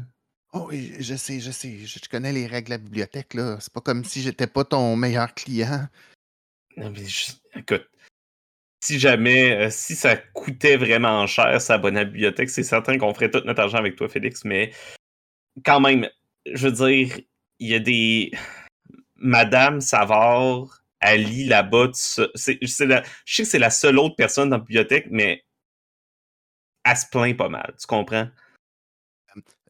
Oh 0.53 0.67
oui, 0.69 0.93
je 0.99 1.15
sais, 1.15 1.39
je 1.39 1.51
sais. 1.51 1.77
Je, 1.85 1.99
connais 2.09 2.31
les 2.31 2.47
règles 2.47 2.67
de 2.67 2.71
la 2.71 2.77
bibliothèque, 2.77 3.33
là. 3.33 3.57
C'est 3.59 3.73
pas 3.73 3.81
comme 3.81 4.03
si 4.03 4.21
j'étais 4.21 4.47
pas 4.47 4.63
ton 4.63 4.95
meilleur 4.95 5.33
client. 5.33 5.87
Non, 6.77 6.91
mais 6.91 7.05
je, 7.05 7.31
écoute, 7.55 7.87
si 8.83 8.99
jamais, 8.99 9.51
euh, 9.51 9.69
si 9.71 9.95
ça 9.95 10.17
coûtait 10.17 10.77
vraiment 10.77 11.25
cher 11.27 11.59
s'abonner 11.61 12.01
à 12.01 12.03
la 12.03 12.09
bibliothèque, 12.09 12.49
c'est 12.49 12.63
certain 12.63 12.97
qu'on 12.97 13.13
ferait 13.13 13.31
tout 13.31 13.41
notre 13.45 13.61
argent 13.61 13.77
avec 13.77 13.95
toi, 13.95 14.09
Félix, 14.09 14.43
mais 14.45 14.71
quand 15.65 15.79
même, 15.79 16.09
je 16.51 16.67
veux 16.67 16.89
dire, 16.89 17.19
il 17.59 17.69
y 17.69 17.75
a 17.75 17.79
des. 17.79 18.31
Madame 19.15 19.79
Savard 19.79 20.83
lit 21.11 21.45
là-bas. 21.45 21.89
C'est, 21.93 22.59
c'est 22.65 22.85
la, 22.85 23.03
je 23.25 23.35
sais 23.35 23.43
que 23.43 23.49
c'est 23.49 23.59
la 23.59 23.69
seule 23.69 23.99
autre 23.99 24.15
personne 24.15 24.49
dans 24.49 24.57
la 24.57 24.63
bibliothèque, 24.63 25.07
mais 25.09 25.43
elle 26.83 26.97
se 26.97 27.05
plaint 27.07 27.35
pas 27.37 27.49
mal. 27.49 27.73
Tu 27.79 27.87
comprends? 27.87 28.27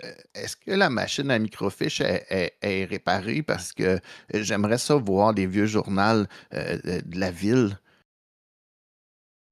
Euh, 0.04 0.12
est-ce 0.34 0.56
que 0.56 0.72
la 0.72 0.90
machine 0.90 1.32
à 1.32 1.40
microfiche 1.40 2.02
est, 2.02 2.58
est, 2.62 2.86
réparée? 2.86 3.44
Parce 3.44 3.72
que 3.72 4.00
j'aimerais 4.34 4.78
ça 4.78 4.96
voir 4.96 5.34
des 5.34 5.48
vieux 5.48 5.66
journaux 5.66 6.26
euh, 6.54 6.78
de 6.84 7.20
la 7.20 7.32
ville. 7.32 7.80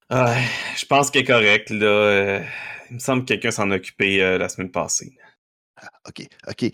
je 0.10 0.86
pense 0.88 1.12
qu'elle 1.12 1.24
est 1.24 1.26
correcte. 1.26 1.70
Là. 1.70 1.86
Euh, 1.86 2.44
il 2.90 2.96
me 2.96 3.00
semble 3.00 3.22
que 3.22 3.28
quelqu'un 3.28 3.52
s'en 3.52 3.72
occupait 3.72 4.38
la 4.38 4.50
semaine 4.50 4.72
passée. 4.72 5.18
Ah, 5.78 5.90
OK, 6.08 6.28
OK. 6.48 6.66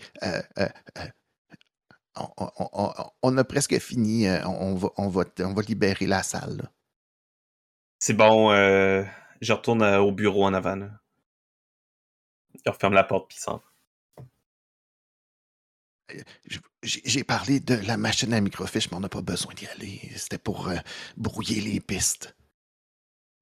On, 3.22 3.38
a 3.38 3.44
presque 3.44 3.78
fini. 3.78 4.26
On 4.44 4.74
va, 4.74 4.88
on, 4.96 5.08
va, 5.08 5.24
on 5.38 5.54
va 5.54 5.62
libérer 5.62 6.06
la 6.06 6.24
salle. 6.24 6.68
C'est 8.00 8.14
bon. 8.14 8.50
Je 9.40 9.52
retourne 9.52 9.82
au 9.82 10.12
bureau 10.12 10.44
en 10.44 10.54
avant. 10.54 10.88
Il 12.64 12.70
referme 12.70 12.94
la 12.94 13.04
porte 13.04 13.28
puis 13.28 13.38
s'en 13.38 13.62
j'ai 16.82 17.24
parlé 17.24 17.60
de 17.60 17.74
la 17.86 17.96
machine 17.96 18.32
à 18.32 18.40
microfiche, 18.40 18.90
mais 18.90 18.96
on 18.96 19.00
n'a 19.00 19.08
pas 19.08 19.22
besoin 19.22 19.52
d'y 19.54 19.66
aller. 19.66 20.00
C'était 20.16 20.38
pour 20.38 20.68
euh, 20.68 20.76
brouiller 21.16 21.60
les 21.60 21.80
pistes. 21.80 22.34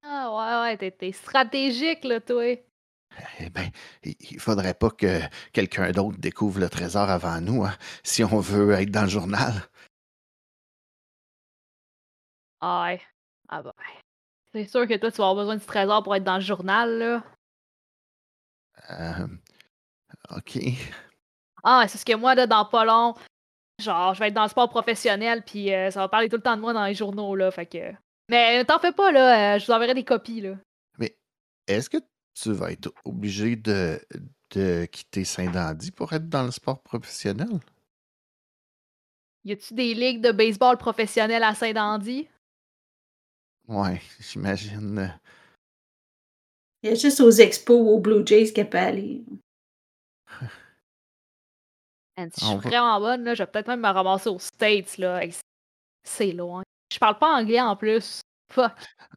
Ah 0.03 0.67
ouais, 0.67 0.77
ouais, 0.81 0.91
t'es 0.91 1.13
stratégique, 1.13 2.05
là, 2.05 2.21
toi. 2.21 2.57
Eh 3.39 3.51
bien, 3.51 3.71
il 4.03 4.39
faudrait 4.41 4.75
pas 4.75 4.91
que 4.91 5.21
quelqu'un 5.53 5.91
d'autre 5.91 6.19
découvre 6.19 6.61
le 6.61 6.69
trésor 6.69 7.09
avant 7.09 7.41
nous, 7.41 7.65
hein, 7.65 7.75
si 8.03 8.23
on 8.25 8.41
veut 8.41 8.73
être 8.73 8.91
dans 8.91 9.03
le 9.03 9.09
journal. 9.09 9.55
Ah 12.61 12.83
ouais. 12.85 13.01
Ah 13.49 13.63
bah. 13.63 13.75
C'est 14.53 14.67
sûr 14.67 14.87
que 14.87 14.97
toi, 14.97 15.11
tu 15.11 15.19
vas 15.19 15.29
avoir 15.29 15.45
besoin 15.45 15.57
du 15.57 15.65
trésor 15.67 16.03
pour 16.03 16.15
être 16.15 16.25
dans 16.25 16.37
le 16.37 16.41
journal, 16.41 16.99
là. 16.99 17.25
Euh, 18.91 19.27
OK. 20.37 20.59
Ah, 21.63 21.87
c'est 21.89 21.99
ce 21.99 22.05
que 22.05 22.15
moi, 22.15 22.35
là, 22.35 22.47
dans 22.47 22.65
pas 22.65 22.85
long, 22.85 23.15
genre, 23.83 24.15
je 24.15 24.21
vais 24.21 24.29
être 24.29 24.35
dans 24.35 24.45
le 24.45 24.49
sport 24.49 24.71
professionnel, 24.71 25.43
puis 25.45 25.75
euh, 25.75 25.91
ça 25.91 26.01
va 26.01 26.09
parler 26.09 26.29
tout 26.29 26.37
le 26.37 26.43
temps 26.43 26.57
de 26.57 26.61
moi 26.61 26.73
dans 26.73 26.85
les 26.85 26.95
journaux, 26.95 27.35
là. 27.35 27.51
Fait 27.51 27.67
que. 27.67 27.93
Mais 28.29 28.65
t'en 28.65 28.79
fais 28.79 28.93
pas, 28.93 29.13
là. 29.13 29.57
Euh, 29.57 29.59
je 29.59 29.67
vous 29.67 29.73
enverrai 29.73 29.95
des 29.95 30.05
copies, 30.05 30.41
là. 30.41 30.55
Mais 30.99 31.17
est-ce 31.67 31.91
que 31.91 31.99
tu 32.35 32.53
vas 32.53 32.73
être 32.73 32.93
obligé 33.05 33.57
de, 33.57 34.01
de 34.55 34.87
quitter 34.87 35.25
Saint-Dandy 35.25 35.91
pour 35.91 36.13
être 36.13 36.29
dans 36.29 36.45
le 36.45 36.51
sport 36.51 36.83
professionnel? 36.83 37.61
Y 39.45 39.53
a-tu 39.53 39.75
des 39.75 39.95
ligues 39.95 40.23
de 40.23 40.33
baseball 40.33 40.77
professionnelles 40.77 41.45
à 41.45 41.55
Saint-Dandy? 41.55 42.29
Ouais, 43.69 44.01
j'imagine. 44.21 45.19
Il 46.83 46.91
y 46.91 46.93
a 46.93 46.95
juste 46.95 47.21
aux 47.21 47.31
expos, 47.31 47.77
aux 47.77 47.99
Blue 47.99 48.27
Jays 48.27 48.53
qu'elle 48.53 48.71
peut 48.71 48.79
aller. 48.79 49.25
si 52.17 52.41
je 52.41 52.45
suis 52.45 52.57
vraiment 52.57 53.01
bonne, 53.01 53.25
là, 53.25 53.35
je 53.35 53.43
vais 53.43 53.47
peut-être 53.47 53.69
même 53.69 53.81
me 53.81 53.89
ramasser 53.89 54.29
aux 54.29 54.39
States. 54.39 54.99
là. 54.99 55.21
C'est 56.05 56.33
loin. 56.33 56.63
Je 56.93 56.99
parle 56.99 57.19
pas 57.19 57.35
anglais 57.35 57.61
en 57.61 57.75
plus. 57.75 58.21
Fuck. 58.53 58.73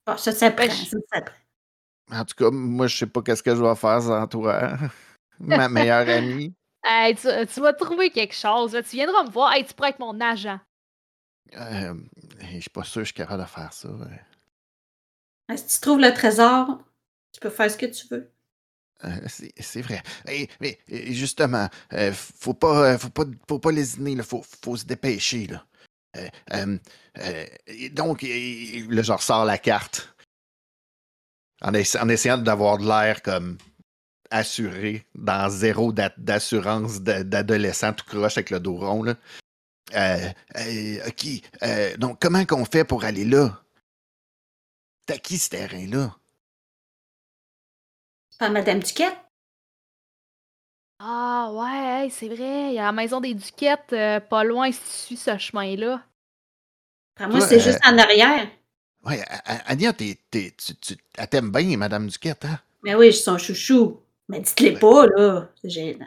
Oh, 0.08 0.18
ça 0.18 0.32
s'apprend, 0.32 0.66
En 2.12 2.26
tout 2.26 2.36
cas, 2.36 2.50
moi, 2.50 2.88
je 2.88 2.98
sais 2.98 3.06
pas 3.06 3.22
qu'est-ce 3.22 3.44
que 3.44 3.56
je 3.56 3.62
vais 3.62 3.76
faire 3.76 4.02
sans 4.02 4.28
toi. 4.28 4.78
Ma 5.40 5.70
meilleure 5.70 6.10
amie. 6.18 6.54
Hey, 6.84 7.16
tu, 7.16 7.60
vas 7.62 7.74
trouver 7.74 8.10
quelque 8.10 8.34
chose. 8.34 8.72
Tu 8.90 8.96
viendras 8.96 9.24
me 9.24 9.30
voir. 9.30 9.54
Hey, 9.54 9.66
tu 9.66 9.74
pourrais 9.74 9.90
être 9.90 10.00
mon 10.00 10.20
agent. 10.20 10.60
Euh, 11.56 11.94
je 12.42 12.60
suis 12.60 12.70
pas 12.70 12.84
sûr 12.84 13.02
que 13.02 13.06
je 13.06 13.14
suis 13.14 13.14
capable 13.14 13.44
de 13.44 13.48
faire 13.48 13.74
ça. 13.74 13.90
Si 15.56 15.66
tu 15.66 15.82
trouves 15.82 16.00
le 16.00 16.14
trésor, 16.14 16.80
tu 17.34 17.40
peux 17.40 17.50
faire 17.50 17.72
ce 17.72 17.78
que 17.78 17.86
tu 17.86 18.08
veux. 18.12 18.32
Euh, 19.06 19.10
c'est 19.60 19.82
vrai. 19.82 20.04
mais 20.60 20.78
justement, 20.88 21.70
euh, 21.94 22.12
faut 22.14 22.54
pas, 22.54 22.94
euh, 22.94 22.98
faut 22.98 23.10
pas, 23.10 23.24
faut 23.48 23.60
pas 23.60 23.72
lésiner, 23.72 24.12
il 24.12 24.24
faut, 24.24 24.44
faut 24.64 24.76
se 24.76 24.86
dépêcher. 24.86 25.48
Là. 25.48 25.64
donc, 27.92 28.24
le 28.24 29.02
genre 29.02 29.24
sort 29.24 29.46
la 29.46 29.58
carte 29.58 30.14
en, 31.62 31.74
essayant 31.74 32.38
d'avoir 32.38 32.78
de 32.78 32.88
l'air 32.88 33.22
comme 33.22 33.58
assuré 34.32 35.06
dans 35.16 35.50
zéro 35.50 35.94
d'assurance 35.94 37.02
d'adolescent 37.02 37.94
tout 37.94 38.06
croche 38.06 38.38
avec 38.38 38.50
le 38.50 38.60
dos 38.60 38.76
rond. 38.78 39.04
Là. 39.04 39.16
ok. 41.08 41.98
donc, 41.98 42.20
comment 42.20 42.46
qu'on 42.46 42.66
fait 42.66 42.84
pour 42.84 43.06
aller 43.06 43.24
là? 43.24 43.64
T'as 45.10 45.18
qui 45.18 45.40
ce 45.40 45.50
terrain-là? 45.50 46.16
Par 48.38 48.52
Madame 48.52 48.80
Duquette? 48.80 49.18
Ah 51.00 51.50
ouais, 51.52 52.12
c'est 52.12 52.28
vrai. 52.28 52.68
Il 52.68 52.74
y 52.76 52.78
a 52.78 52.84
la 52.84 52.92
maison 52.92 53.20
des 53.20 53.34
Duquettes 53.34 53.92
euh, 53.94 54.20
pas 54.20 54.44
loin 54.44 54.72
si 54.72 54.80
tu 54.80 54.88
suis 54.88 55.18
ce 55.18 55.36
chemin-là. 55.36 56.06
moi, 57.22 57.42
c'est 57.42 57.60
juste 57.60 57.80
euh, 57.88 57.92
en 57.92 57.98
arrière. 57.98 58.52
Oui, 59.04 59.16
Ania, 59.66 59.94
tu, 59.94 60.16
elle 60.32 61.28
t'aime 61.28 61.52
bien, 61.52 61.76
Madame 61.76 62.06
Duquette, 62.06 62.46
hein? 62.46 62.60
Mais 62.84 62.94
oui, 62.94 63.08
je 63.08 63.14
suis 63.14 63.24
son 63.24 63.40
chouchou. 63.40 64.04
Mais 64.28 64.42
dites-les 64.42 64.78
pas, 64.78 65.08
là. 65.08 65.50
C'est 65.60 65.72
gênant. 65.72 66.06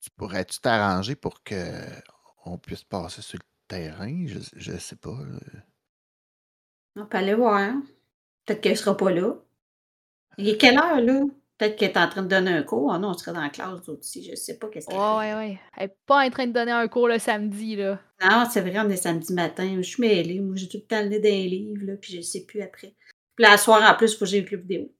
Tu 0.00 0.10
pourrais-tu 0.16 0.58
t'arranger 0.58 1.14
pour 1.14 1.44
qu'on 1.44 2.58
puisse 2.58 2.82
passer 2.82 3.22
sur 3.22 3.38
le 3.38 3.44
terrain? 3.68 4.26
Je, 4.26 4.40
je 4.56 4.76
sais 4.78 4.96
pas. 4.96 5.16
On 7.00 7.06
peut 7.06 7.18
aller 7.18 7.34
voir. 7.34 7.74
Peut-être 8.44 8.60
qu'elle 8.60 8.76
sera 8.76 8.96
pas 8.96 9.10
là. 9.10 9.34
Il 10.36 10.48
est 10.48 10.56
quelle 10.56 10.76
heure, 10.78 11.00
là? 11.00 11.20
Peut-être 11.56 11.76
qu'elle 11.76 11.90
est 11.90 11.98
en 11.98 12.08
train 12.08 12.22
de 12.22 12.28
donner 12.28 12.50
un 12.50 12.62
cours. 12.62 12.92
Ah 12.92 12.98
non, 12.98 13.10
on 13.10 13.14
serait 13.14 13.32
dans 13.32 13.40
la 13.40 13.50
classe 13.50 13.88
aussi. 13.88 14.28
Je 14.28 14.34
sais 14.34 14.58
pas 14.58 14.68
qu'est-ce 14.68 14.86
qu'elle 14.86 14.96
ouais, 14.96 15.02
fait. 15.02 15.34
Ouais, 15.34 15.34
ouais. 15.34 15.60
Elle 15.76 15.88
n'est 15.88 15.96
pas 16.06 16.26
en 16.26 16.30
train 16.30 16.46
de 16.46 16.52
donner 16.52 16.72
un 16.72 16.88
cours 16.88 17.08
le 17.08 17.18
samedi, 17.18 17.76
là. 17.76 18.00
Non, 18.22 18.46
c'est 18.50 18.60
vrai, 18.60 18.78
on 18.78 18.88
est 18.88 18.96
samedi 18.96 19.32
matin. 19.32 19.76
Je 19.76 19.82
suis 19.82 20.00
mêlée. 20.00 20.40
Moi, 20.40 20.56
j'ai 20.56 20.68
tout 20.68 20.78
le 20.78 20.86
temps 20.86 21.02
le 21.02 21.08
nez 21.08 21.20
dans 21.20 21.28
les 21.28 21.48
livres, 21.48 21.84
là, 21.84 21.96
puis 21.96 22.14
je 22.16 22.20
sais 22.20 22.44
plus 22.44 22.62
après. 22.62 22.94
Puis 23.36 23.44
là, 23.44 23.52
à 23.52 23.58
soir, 23.58 23.82
en 23.88 23.96
plus, 23.96 24.12
il 24.12 24.18
faut 24.18 24.24
que 24.24 24.30
j'ai 24.30 24.40
le 24.40 24.46
club 24.46 24.62
vidéo. 24.62 24.92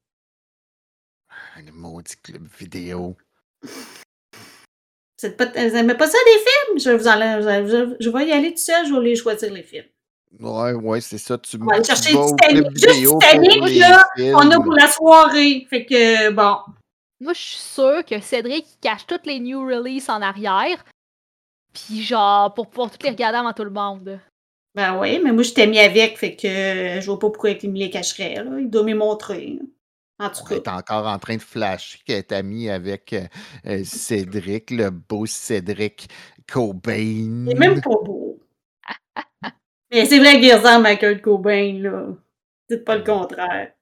Le 1.56 1.72
maudit 1.72 2.16
club 2.22 2.46
vidéo. 2.58 3.16
Vous 3.62 5.28
n'aimez 5.54 5.94
pas 5.94 6.06
ça, 6.06 6.18
des 6.24 6.38
films? 6.38 6.78
Je, 6.78 6.90
vous 6.90 7.08
en, 7.08 7.96
je 7.98 8.08
vais 8.08 8.26
y 8.28 8.32
aller 8.32 8.52
tout 8.52 8.58
seul, 8.58 8.86
je 8.86 8.92
vais 8.92 8.98
aller 8.98 9.16
choisir 9.16 9.52
les 9.52 9.64
films. 9.64 9.86
Ouais, 10.40 10.72
ouais, 10.72 11.00
c'est 11.00 11.18
ça. 11.18 11.38
Tu 11.38 11.56
on 11.60 11.64
va 11.64 11.76
aller 11.76 11.84
chercher 11.84 12.12
du 12.12 12.18
Titanic. 12.26 12.76
Juste 12.76 13.18
Titanic, 13.20 13.78
là, 13.78 14.04
on 14.34 14.50
a 14.50 14.60
pour 14.60 14.72
la 14.72 14.88
soirée. 14.88 15.66
Fait 15.68 15.84
que, 15.84 16.30
bon. 16.30 16.56
Moi, 17.20 17.32
je 17.32 17.40
suis 17.40 17.56
sûre 17.56 18.04
que 18.04 18.20
Cédric 18.20 18.66
cache 18.80 19.06
toutes 19.06 19.26
les 19.26 19.40
new 19.40 19.60
releases 19.60 20.08
en 20.08 20.22
arrière. 20.22 20.84
Puis, 21.72 22.02
genre, 22.02 22.54
pour 22.54 22.68
pouvoir 22.68 22.90
toutes 22.90 23.02
les 23.02 23.10
regarder 23.10 23.38
avant 23.38 23.52
tout 23.52 23.64
le 23.64 23.70
monde. 23.70 24.20
Ben 24.74 24.96
oui, 24.98 25.20
mais 25.22 25.32
moi, 25.32 25.42
je 25.42 25.52
t'ai 25.52 25.66
mis 25.66 25.80
avec. 25.80 26.18
Fait 26.18 26.36
que 26.36 27.00
je 27.00 27.06
vois 27.06 27.18
pas 27.18 27.30
pourquoi 27.30 27.50
il 27.50 27.70
me 27.72 27.78
les 27.78 27.90
cacherait. 27.90 28.36
Là. 28.36 28.60
Il 28.60 28.70
doit 28.70 28.84
me 28.84 28.94
montrer. 28.94 29.58
En 30.20 30.30
tout 30.30 30.44
cas. 30.44 30.58
T'es 30.58 30.70
encore 30.70 31.06
en 31.06 31.18
train 31.18 31.36
de 31.36 31.42
flasher 31.42 31.98
qu'elle 32.04 32.18
est 32.18 32.32
amie 32.32 32.68
avec 32.68 33.12
euh, 33.12 33.26
euh, 33.66 33.82
Cédric, 33.84 34.70
le 34.70 34.90
beau 34.90 35.26
Cédric 35.26 36.08
Cobain. 36.46 37.44
Il 37.46 37.50
est 37.50 37.58
même 37.58 37.80
pas 37.80 37.90
beau. 38.04 38.27
Mais 39.90 40.04
c'est 40.06 40.18
vrai 40.18 40.40
qu'il 40.40 40.54
ressemble 40.54 40.86
à 40.86 40.96
Kurt 40.96 41.22
Cobain, 41.22 41.80
là. 41.80 42.08
Dites 42.68 42.84
pas 42.84 42.96
le 42.96 43.04
contraire. 43.04 43.72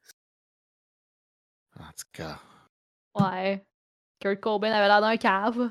En 1.78 1.88
tout 1.96 2.06
cas. 2.12 2.38
Ouais. 3.14 3.66
Kurt 4.20 4.40
Cobain 4.40 4.72
avait 4.72 4.88
l'air 4.88 5.00
d'un 5.00 5.16
cave. 5.16 5.70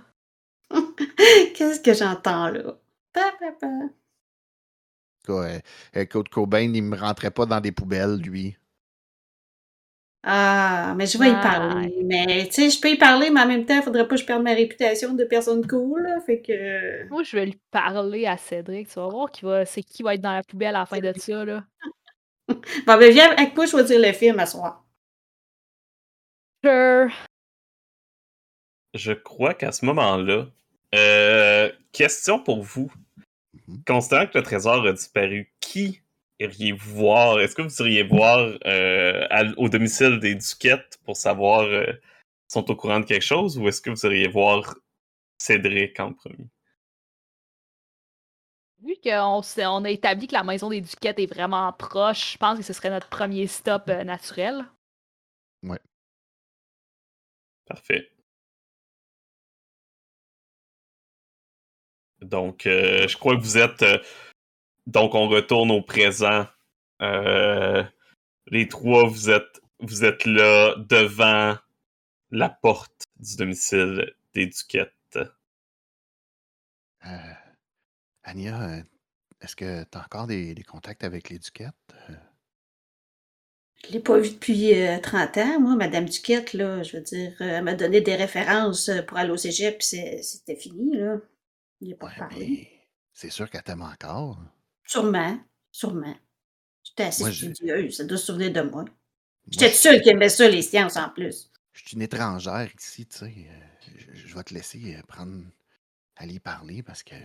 Qu'est-ce 1.55 1.79
que 1.79 1.93
j'entends 1.93 2.49
là? 2.49 2.77
Pa, 3.13 3.31
pa, 3.39 3.51
pa. 3.53 3.67
Ouais. 5.27 5.61
Kurt 6.07 6.29
Cobain, 6.29 6.73
il 6.73 6.83
me 6.83 6.97
rentrait 6.97 7.31
pas 7.31 7.45
dans 7.45 7.61
des 7.61 7.71
poubelles, 7.71 8.17
lui. 8.17 8.57
Ah, 10.27 10.95
mais 10.97 11.05
je 11.05 11.19
vais 11.19 11.29
y 11.29 11.33
parler. 11.33 11.95
Mais 12.03 12.47
tu 12.47 12.53
sais, 12.53 12.69
je 12.71 12.81
peux 12.81 12.89
y 12.89 12.97
parler, 12.97 13.29
mais 13.29 13.41
en 13.41 13.47
même 13.47 13.63
temps, 13.63 13.75
il 13.75 13.83
faudrait 13.83 14.07
pas 14.07 14.15
que 14.15 14.21
je 14.21 14.25
perde 14.25 14.41
ma 14.41 14.55
réputation 14.55 15.13
de 15.13 15.23
personne 15.23 15.65
cool. 15.67 16.01
Là, 16.01 16.19
fait 16.25 16.41
que. 16.41 17.07
Moi, 17.09 17.21
je 17.21 17.35
vais 17.35 17.45
lui 17.45 17.59
parler 17.69 18.25
à 18.25 18.35
Cédric. 18.35 18.87
Tu 18.87 18.95
vas 18.95 19.07
voir 19.07 19.31
qui 19.31 19.45
va, 19.45 19.65
c'est 19.67 19.83
qui 19.83 20.01
va 20.01 20.15
être 20.15 20.21
dans 20.21 20.33
la 20.33 20.41
poubelle 20.41 20.75
à 20.75 20.79
la 20.79 20.85
fin 20.87 20.99
de 20.99 21.13
ça. 21.15 21.45
Là. 21.45 21.63
bon, 22.47 22.57
ben 22.87 23.11
viens 23.11 23.29
avec 23.33 23.55
moi 23.55 23.67
choisir 23.67 23.99
le 24.01 24.11
film 24.13 24.39
à 24.39 24.47
soir. 24.47 24.83
Sure. 26.63 27.11
Je 28.95 29.13
crois 29.13 29.53
qu'à 29.53 29.71
ce 29.71 29.85
moment-là, 29.85 30.47
euh, 30.95 31.71
question 31.91 32.39
pour 32.39 32.63
vous. 32.63 32.91
Mm-hmm. 33.69 33.83
Considérant 33.85 34.25
que 34.25 34.39
le 34.39 34.43
trésor 34.43 34.87
a 34.87 34.91
disparu, 34.91 35.53
qui 35.59 36.01
iriez-vous 36.39 36.95
voir? 36.95 37.39
Est-ce 37.39 37.55
que 37.55 37.61
vous 37.61 37.81
iriez 37.81 38.03
voir 38.03 38.57
euh, 38.65 39.53
au 39.57 39.69
domicile 39.69 40.19
des 40.19 40.35
Duquettes 40.35 40.99
pour 41.05 41.15
savoir 41.17 41.61
euh, 41.61 41.85
s'ils 42.47 42.61
sont 42.61 42.71
au 42.71 42.75
courant 42.75 42.99
de 42.99 43.05
quelque 43.05 43.23
chose 43.23 43.57
ou 43.57 43.67
est-ce 43.67 43.81
que 43.81 43.89
vous 43.89 44.05
iriez 44.05 44.27
voir 44.27 44.75
Cédric 45.37 45.99
en 45.99 46.13
premier? 46.13 46.47
Vu 48.83 48.95
qu'on 49.03 49.41
on 49.41 49.85
a 49.85 49.89
établi 49.89 50.27
que 50.27 50.33
la 50.33 50.43
maison 50.43 50.69
des 50.69 50.81
Duquettes 50.81 51.19
est 51.19 51.33
vraiment 51.33 51.71
proche, 51.73 52.33
je 52.33 52.37
pense 52.37 52.57
que 52.57 52.63
ce 52.63 52.73
serait 52.73 52.89
notre 52.89 53.09
premier 53.09 53.47
stop 53.47 53.83
euh, 53.89 54.03
naturel. 54.03 54.65
Parfait. 57.65 58.11
Donc, 62.21 62.65
euh, 62.67 63.07
je 63.07 63.17
crois 63.17 63.35
que 63.35 63.41
vous 63.41 63.57
êtes. 63.57 63.83
Euh, 64.87 64.91
donc, 64.91 65.15
on 65.15 65.27
retourne 65.27 65.71
au 65.71 65.81
présent. 65.81 66.45
Euh, 67.01 67.83
les 68.47 68.67
trois, 68.67 69.07
vous 69.07 69.29
êtes, 69.29 69.61
vous 69.79 70.05
êtes 70.05 70.25
là 70.25 70.75
devant 70.77 71.57
la 72.31 72.49
porte 72.49 73.03
du 73.19 73.35
domicile 73.37 74.13
des 74.33 74.47
Duquettes. 74.47 74.91
Euh, 77.05 77.33
Anya, 78.23 78.61
euh, 78.79 78.83
est-ce 79.41 79.55
que 79.55 79.83
tu 79.83 79.97
as 79.97 80.01
encore 80.01 80.27
des, 80.27 80.53
des 80.55 80.63
contacts 80.63 81.03
avec 81.03 81.29
les 81.29 81.39
Duquettes? 81.39 81.73
Euh, 82.09 82.15
Je 83.85 83.91
l'ai 83.91 83.99
pas 83.99 84.17
vue 84.19 84.31
depuis 84.31 84.73
euh, 84.73 84.99
30 84.99 85.37
ans, 85.37 85.59
moi, 85.59 85.75
Madame 85.75 86.05
Duquette, 86.05 86.53
là. 86.53 86.81
Je 86.83 86.97
veux 86.97 87.03
dire, 87.03 87.33
euh, 87.41 87.57
elle 87.57 87.63
m'a 87.63 87.75
donné 87.75 88.01
des 88.01 88.15
références 88.15 88.89
euh, 88.89 89.01
pour 89.03 89.17
aller 89.17 89.29
au 89.31 89.37
cégep, 89.37 89.77
puis 89.77 89.87
c'est- 89.87 90.21
c'était 90.23 90.55
fini, 90.55 90.95
là. 90.97 91.17
Il 91.81 91.89
n'a 91.89 91.95
pas 91.97 92.07
ouais, 92.07 92.13
parlé. 92.17 92.71
c'est 93.13 93.29
sûr 93.29 93.49
qu'elle 93.49 93.63
t'aime 93.63 93.81
encore. 93.83 94.39
Sûrement, 94.87 95.37
sûrement. 95.71 96.15
J'étais 96.83 97.03
assez 97.03 97.23
Moi, 97.23 97.31
studieuse, 97.31 97.97
ça 97.97 98.03
doit 98.05 98.17
se 98.17 98.25
souvenir 98.27 98.51
de 98.53 98.61
moi. 98.61 98.85
J'étais 99.51 99.69
je- 99.71 99.75
seule 99.75 100.01
qui 100.01 100.09
aimait 100.09 100.29
ça, 100.29 100.47
les 100.49 100.61
sciences, 100.61 100.97
en 100.97 101.09
plus. 101.09 101.51
Je 101.73 101.81
suis 101.81 101.95
une 101.95 102.01
étrangère 102.03 102.69
ici, 102.79 103.05
tu 103.05 103.17
sais. 103.17 103.25
euh, 103.49 103.89
Je, 103.97 104.27
je 104.27 104.35
vais 104.35 104.43
te 104.43 104.53
laisser 104.53 104.95
euh, 104.95 105.01
prendre, 105.07 105.43
aller 106.17 106.39
parler 106.39 106.83
parce 106.83 107.03
que 107.03 107.15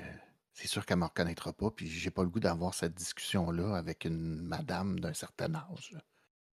c'est 0.54 0.68
sûr 0.68 0.84
qu'elle 0.86 0.98
ne 0.98 1.02
me 1.02 1.06
reconnaîtra 1.06 1.52
pas, 1.52 1.70
puis 1.70 1.88
j'ai 1.88 2.10
pas 2.10 2.22
le 2.22 2.28
goût 2.30 2.40
d'avoir 2.40 2.74
cette 2.74 2.94
discussion-là 2.94 3.76
avec 3.76 4.04
une 4.04 4.42
madame 4.42 5.00
d'un 5.00 5.14
certain 5.14 5.54
âge. 5.54 5.96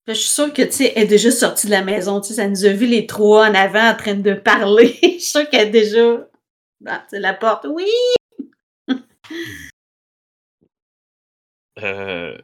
je 0.08 0.13
suis 0.13 0.30
sûre 0.30 0.54
que, 0.54 0.62
tu 0.63 0.72
sais, 0.72 0.93
elle 0.96 1.04
est 1.04 1.08
déjà 1.08 1.32
sortie 1.32 1.67
de 1.67 1.72
la 1.72 1.84
maison, 1.84 2.22
tu 2.22 2.30
sais, 2.30 2.36
ça 2.36 2.48
nous 2.50 2.65
a 2.65 2.72
vu 2.74 2.86
les 2.88 3.08
trois 3.08 3.48
en 3.50 3.54
avant 3.56 3.89
en 3.91 3.96
train 3.98 4.15
de 4.15 4.34
parler. 4.34 4.98
je 5.04 5.08
suis 5.10 5.22
sûre 5.22 5.50
qu'elle 5.50 5.70
est 5.70 5.72
déjà 5.72 6.28
dans 6.82 7.00
tu 7.02 7.10
sais, 7.12 7.20
la 7.20 7.34
porte. 7.34 7.65
Oui! 7.70 7.89
Euh, 11.78 12.38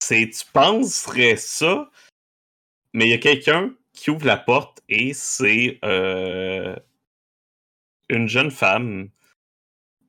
c'est, 0.00 0.30
tu 0.30 0.44
penserais 0.52 1.36
ça, 1.36 1.90
mais 2.92 3.06
il 3.06 3.10
y 3.10 3.14
a 3.14 3.18
quelqu'un 3.18 3.74
qui 3.92 4.10
ouvre 4.10 4.26
la 4.26 4.36
porte 4.36 4.82
et 4.88 5.12
c'est 5.12 5.78
euh, 5.84 6.76
une 8.08 8.28
jeune 8.28 8.50
femme, 8.50 9.10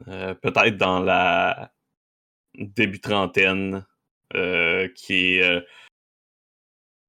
euh, 0.07 0.33
peut-être 0.35 0.77
dans 0.77 0.99
la 0.99 1.73
début 2.55 3.01
trentaine, 3.01 3.85
qui 4.95 5.41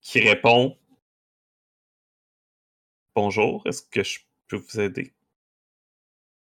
qui 0.00 0.20
répond 0.20 0.78
Bonjour, 3.14 3.62
est-ce 3.66 3.82
que 3.82 4.02
je 4.02 4.20
peux 4.48 4.56
vous 4.56 4.80
aider? 4.80 5.12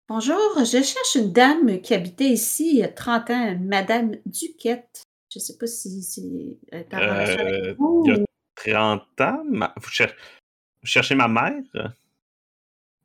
Bonjour, 0.09 0.59
je 0.59 0.83
cherche 0.83 1.17
une 1.17 1.33
dame 1.33 1.81
qui 1.81 1.93
habitait 1.95 2.29
ici 2.29 2.71
il 2.71 2.77
y 2.79 2.83
a 2.85 2.89
30 2.89 3.31
ans, 3.31 3.57
Madame 3.61 4.17
Duquette. 4.25 5.03
Je 5.33 5.41
sais 5.41 5.59
pas 5.59 5.67
si 5.67 6.01
c'est 6.03 6.23
elle 6.71 6.81
est 6.81 6.95
en 6.95 6.99
relation 6.99 7.41
Euh, 7.41 7.49
avec 7.49 7.77
vous. 7.77 8.03
il 8.07 8.11
y 8.13 8.15
a 8.15 8.19
ou- 8.21 8.25
30 8.55 9.21
ans? 9.21 9.43
Ma- 9.51 9.75
Vous, 9.77 9.91
cher- 9.91 10.15
vous 10.81 10.87
cherchez 10.87 11.17
ma 11.17 11.27
mère? 11.29 11.63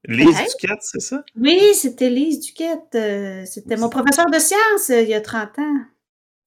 Lise. 0.05 0.37
Duquette, 0.59 0.81
c'est 0.81 0.99
ça? 0.99 1.23
Oui, 1.35 1.73
c'était 1.73 2.09
Lise 2.09 2.39
Duquette. 2.41 2.93
euh, 2.95 3.45
c'était 3.45 3.77
mon 3.77 3.89
professeur 3.89 4.27
de 4.29 4.37
sciences 4.39 4.89
euh, 4.91 5.01
il 5.01 5.09
y 5.09 5.13
a 5.15 5.21
30 5.21 5.57
ans. 5.59 5.85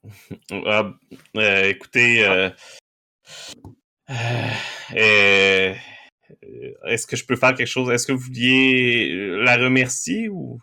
Ah, 0.67 0.93
euh, 1.37 1.69
écoutez, 1.71 2.25
euh, 2.27 2.51
euh, 4.11 4.15
euh, 4.97 5.75
est-ce 6.87 7.07
que 7.07 7.17
je 7.17 7.25
peux 7.27 7.37
faire 7.37 7.55
quelque 7.55 7.67
chose? 7.67 7.91
Est-ce 7.91 8.07
que 8.07 8.13
vous 8.13 8.19
vouliez 8.19 9.11
euh, 9.13 9.43
la 9.43 9.57
remercier 9.57 10.29
ou 10.29 10.59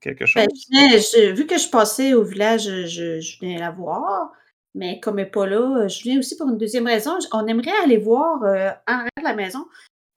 quelque 0.00 0.26
chose? 0.26 0.42
Ben, 0.42 0.48
je 0.90 0.98
je- 0.98 1.32
vu 1.32 1.46
que 1.46 1.58
je 1.58 1.68
passais 1.68 2.14
au 2.14 2.24
village, 2.24 2.64
je, 2.64 3.20
je 3.20 3.38
venais 3.40 3.58
la 3.58 3.70
voir. 3.70 4.30
Mais 4.74 5.00
comme 5.00 5.18
elle 5.18 5.24
n'est 5.24 5.30
pas 5.30 5.46
là, 5.46 5.84
euh, 5.84 5.88
je 5.88 6.02
viens 6.02 6.18
aussi 6.18 6.36
pour 6.36 6.48
une 6.48 6.58
deuxième 6.58 6.86
raison. 6.86 7.18
On 7.32 7.46
aimerait 7.46 7.72
aller 7.82 7.96
voir 7.96 8.42
euh, 8.44 8.70
en 8.86 8.92
arrière 8.92 9.08
de 9.18 9.24
la 9.24 9.34
maison. 9.34 9.66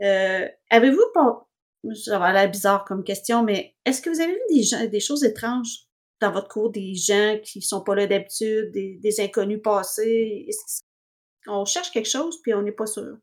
Euh, 0.03 0.47
Avez-vous 0.69 1.05
pas. 1.13 1.47
Ça 1.95 2.19
va 2.19 2.31
l'air 2.31 2.51
bizarre 2.51 2.85
comme 2.85 3.03
question, 3.03 3.43
mais 3.43 3.73
est-ce 3.85 4.01
que 4.03 4.09
vous 4.11 4.19
avez 4.21 4.33
vu 4.33 4.39
des, 4.55 4.61
gens, 4.63 4.85
des 4.85 4.99
choses 4.99 5.23
étranges 5.23 5.87
dans 6.19 6.31
votre 6.31 6.47
cours, 6.47 6.69
des 6.69 6.93
gens 6.93 7.39
qui 7.43 7.61
sont 7.63 7.81
pas 7.81 7.95
là 7.95 8.05
d'habitude, 8.05 8.71
des, 8.71 8.99
des 9.01 9.19
inconnus 9.19 9.61
passés? 9.63 10.47
On 11.47 11.65
cherche 11.65 11.89
quelque 11.89 12.09
chose, 12.09 12.39
puis 12.43 12.53
on 12.53 12.61
n'est 12.61 12.71
pas 12.71 12.85
sûr? 12.85 13.17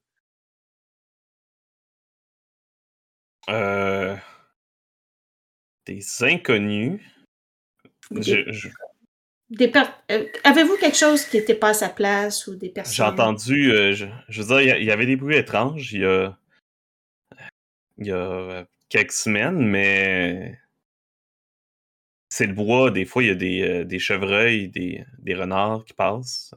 Euh, 3.48 4.16
des 5.86 6.04
inconnus. 6.22 7.00
Des- 8.10 8.22
Je- 8.22 8.52
je- 8.52 8.68
Des 9.50 9.68
per- 9.68 9.84
euh, 10.10 10.26
Avez-vous 10.44 10.76
quelque 10.76 10.96
chose 10.98 11.24
qui 11.24 11.38
n'était 11.38 11.54
pas 11.54 11.70
à 11.70 11.74
sa 11.74 11.88
place 11.88 12.46
ou 12.46 12.54
des 12.56 12.66
J'ai 12.68 12.72
personnes? 12.74 13.06
entendu, 13.06 13.72
euh, 13.72 13.94
je, 13.94 14.04
je 14.28 14.42
veux 14.42 14.62
dire, 14.62 14.76
il 14.76 14.84
y 14.84 14.90
avait 14.90 15.06
des 15.06 15.16
bruits 15.16 15.36
étranges 15.36 15.90
il 15.94 16.00
y 16.00 16.04
a, 16.04 16.38
il 17.96 18.06
y 18.06 18.12
a 18.12 18.66
quelques 18.90 19.12
semaines, 19.12 19.66
mais 19.66 20.58
c'est 22.28 22.46
le 22.46 22.52
bois. 22.52 22.90
Des 22.90 23.06
fois, 23.06 23.22
il 23.22 23.28
y 23.28 23.30
a 23.30 23.34
des, 23.34 23.84
des 23.86 23.98
chevreuils, 23.98 24.68
des, 24.68 25.02
des 25.18 25.34
renards 25.34 25.86
qui 25.86 25.94
passent. 25.94 26.54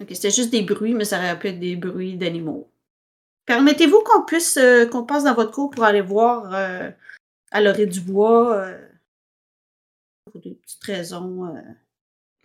Ok, 0.00 0.10
c'était 0.12 0.30
juste 0.30 0.50
des 0.52 0.62
bruits, 0.62 0.94
mais 0.94 1.04
ça 1.04 1.18
aurait 1.18 1.36
pu 1.40 1.48
être 1.48 1.58
des 1.58 1.74
bruits 1.74 2.16
d'animaux. 2.16 2.70
Permettez-vous 3.48 4.02
qu'on 4.04 4.24
puisse 4.26 4.58
euh, 4.58 4.86
qu'on 4.86 5.04
passe 5.04 5.24
dans 5.24 5.34
votre 5.34 5.52
cour 5.52 5.70
pour 5.70 5.82
aller 5.82 6.02
voir 6.02 6.54
euh, 6.54 6.90
à 7.50 7.60
l'orée 7.62 7.86
du 7.86 8.00
bois 8.00 8.54
euh, 8.56 8.88
pour 10.30 10.40
des 10.42 10.54
petites 10.54 10.84
raisons. 10.84 11.46
euh. 11.46 11.60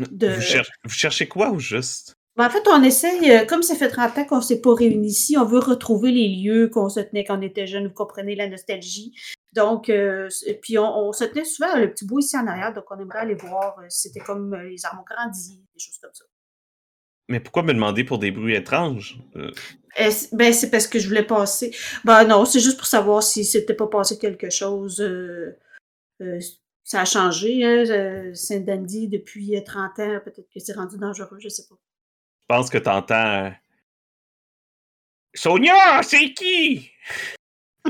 De- 0.09 0.29
Vous, 0.33 0.41
cher- 0.41 0.65
vous 0.85 0.89
cherchez 0.93 1.27
quoi 1.27 1.51
au 1.51 1.59
juste? 1.59 2.15
Ben, 2.37 2.47
en 2.47 2.49
fait, 2.49 2.65
on 2.67 2.81
essaye, 2.81 3.45
comme 3.47 3.61
ça 3.63 3.75
fait 3.75 3.89
30 3.89 4.17
ans 4.17 4.25
qu'on 4.25 4.37
ne 4.37 4.41
s'est 4.41 4.61
pas 4.61 4.73
réunis 4.73 5.09
ici, 5.09 5.37
on 5.37 5.45
veut 5.45 5.59
retrouver 5.59 6.11
les 6.11 6.29
lieux 6.29 6.67
qu'on 6.69 6.87
se 6.89 6.99
tenait 7.01 7.25
quand 7.25 7.37
on 7.37 7.41
était 7.41 7.67
jeune, 7.67 7.87
vous 7.87 7.93
comprenez 7.93 8.35
la 8.35 8.47
nostalgie. 8.47 9.13
Donc, 9.51 9.89
euh, 9.89 10.29
puis 10.61 10.79
on, 10.79 10.85
on 10.85 11.11
se 11.11 11.25
tenait 11.25 11.45
souvent 11.45 11.69
à 11.73 11.79
le 11.79 11.91
petit 11.91 12.05
bout 12.05 12.19
ici 12.19 12.35
en 12.37 12.47
arrière, 12.47 12.73
donc 12.73 12.85
on 12.89 12.97
aimerait 12.97 13.19
aller 13.19 13.35
voir 13.35 13.75
si 13.89 14.07
c'était 14.07 14.19
comme 14.25 14.55
les 14.55 14.83
armes 14.85 14.99
ont 14.99 15.05
grandi, 15.07 15.57
des 15.75 15.79
choses 15.79 15.99
comme 16.01 16.13
ça. 16.13 16.23
Mais 17.29 17.39
pourquoi 17.39 17.63
me 17.63 17.73
demander 17.73 18.03
pour 18.03 18.19
des 18.19 18.31
bruits 18.31 18.55
étranges? 18.55 19.17
Euh, 19.35 19.51
Ben, 20.31 20.51
c'est 20.53 20.69
parce 20.69 20.87
que 20.87 20.99
je 20.99 21.07
voulais 21.07 21.23
passer. 21.23 21.73
Ben 22.03 22.25
non, 22.25 22.45
c'est 22.45 22.59
juste 22.59 22.77
pour 22.77 22.87
savoir 22.87 23.23
si 23.23 23.45
c'était 23.45 23.73
pas 23.73 23.87
passé 23.87 24.17
quelque 24.17 24.49
chose. 24.49 24.99
euh, 24.99 25.57
euh, 26.21 26.39
ça 26.83 27.01
a 27.01 27.05
changé, 27.05 27.63
hein, 27.63 28.31
Saint-Dandy, 28.33 29.07
depuis 29.07 29.55
euh, 29.55 29.61
30 29.61 29.99
ans. 29.99 30.19
Peut-être 30.23 30.49
que 30.53 30.59
c'est 30.59 30.73
rendu 30.73 30.97
dangereux, 30.97 31.37
je 31.39 31.47
sais 31.49 31.63
pas. 31.69 31.75
je 31.75 32.45
pense 32.47 32.69
que 32.69 32.77
t'entends. 32.77 33.53
Sonia, 35.33 36.03
c'est 36.03 36.33
qui? 36.33 36.91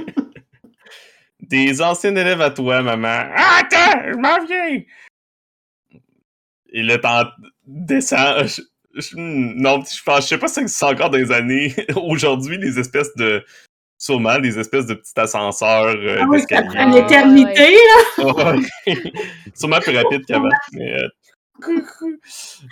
Des 1.39 1.82
anciens 1.82 2.15
élèves 2.15 2.41
à 2.41 2.52
toi, 2.52 2.82
maman. 2.82 3.30
Attends, 3.36 4.12
je 4.12 4.17
m'en 4.17 4.46
viens! 4.46 4.82
Et 6.76 6.84
là, 6.84 6.98
t'en 6.98 7.26
descends. 7.65 8.46
Je- 8.93 9.01
je- 9.01 9.15
non, 9.17 9.82
je 9.84 10.03
pense, 10.03 10.23
je 10.23 10.27
sais 10.29 10.38
pas 10.38 10.47
si 10.47 10.67
c'est 10.67 10.86
encore 10.86 11.10
des 11.10 11.32
années. 11.32 11.73
Aujourd'hui, 11.95 12.58
les 12.58 12.79
espèces 12.79 13.13
de. 13.15 13.43
Sûrement, 13.99 14.38
des 14.39 14.60
espèces 14.60 14.86
de 14.88 14.95
petits 14.95 15.13
ascenseurs 15.15 15.95
euh, 15.95 16.17
Ah 16.19 16.25
oui, 16.27 16.39
ça 16.41 16.45
d'escalier. 16.62 16.67
prend 16.67 16.88
une 16.88 16.93
Ouais, 16.93 17.01
éternité, 17.03 17.75
Ouais. 18.17 19.03
Sûrement 19.56 19.79
plus 19.79 19.95
rapide 19.95 20.25
qu'avant. 20.25 20.49
Mais 20.73 20.93
euh, 21.01 21.08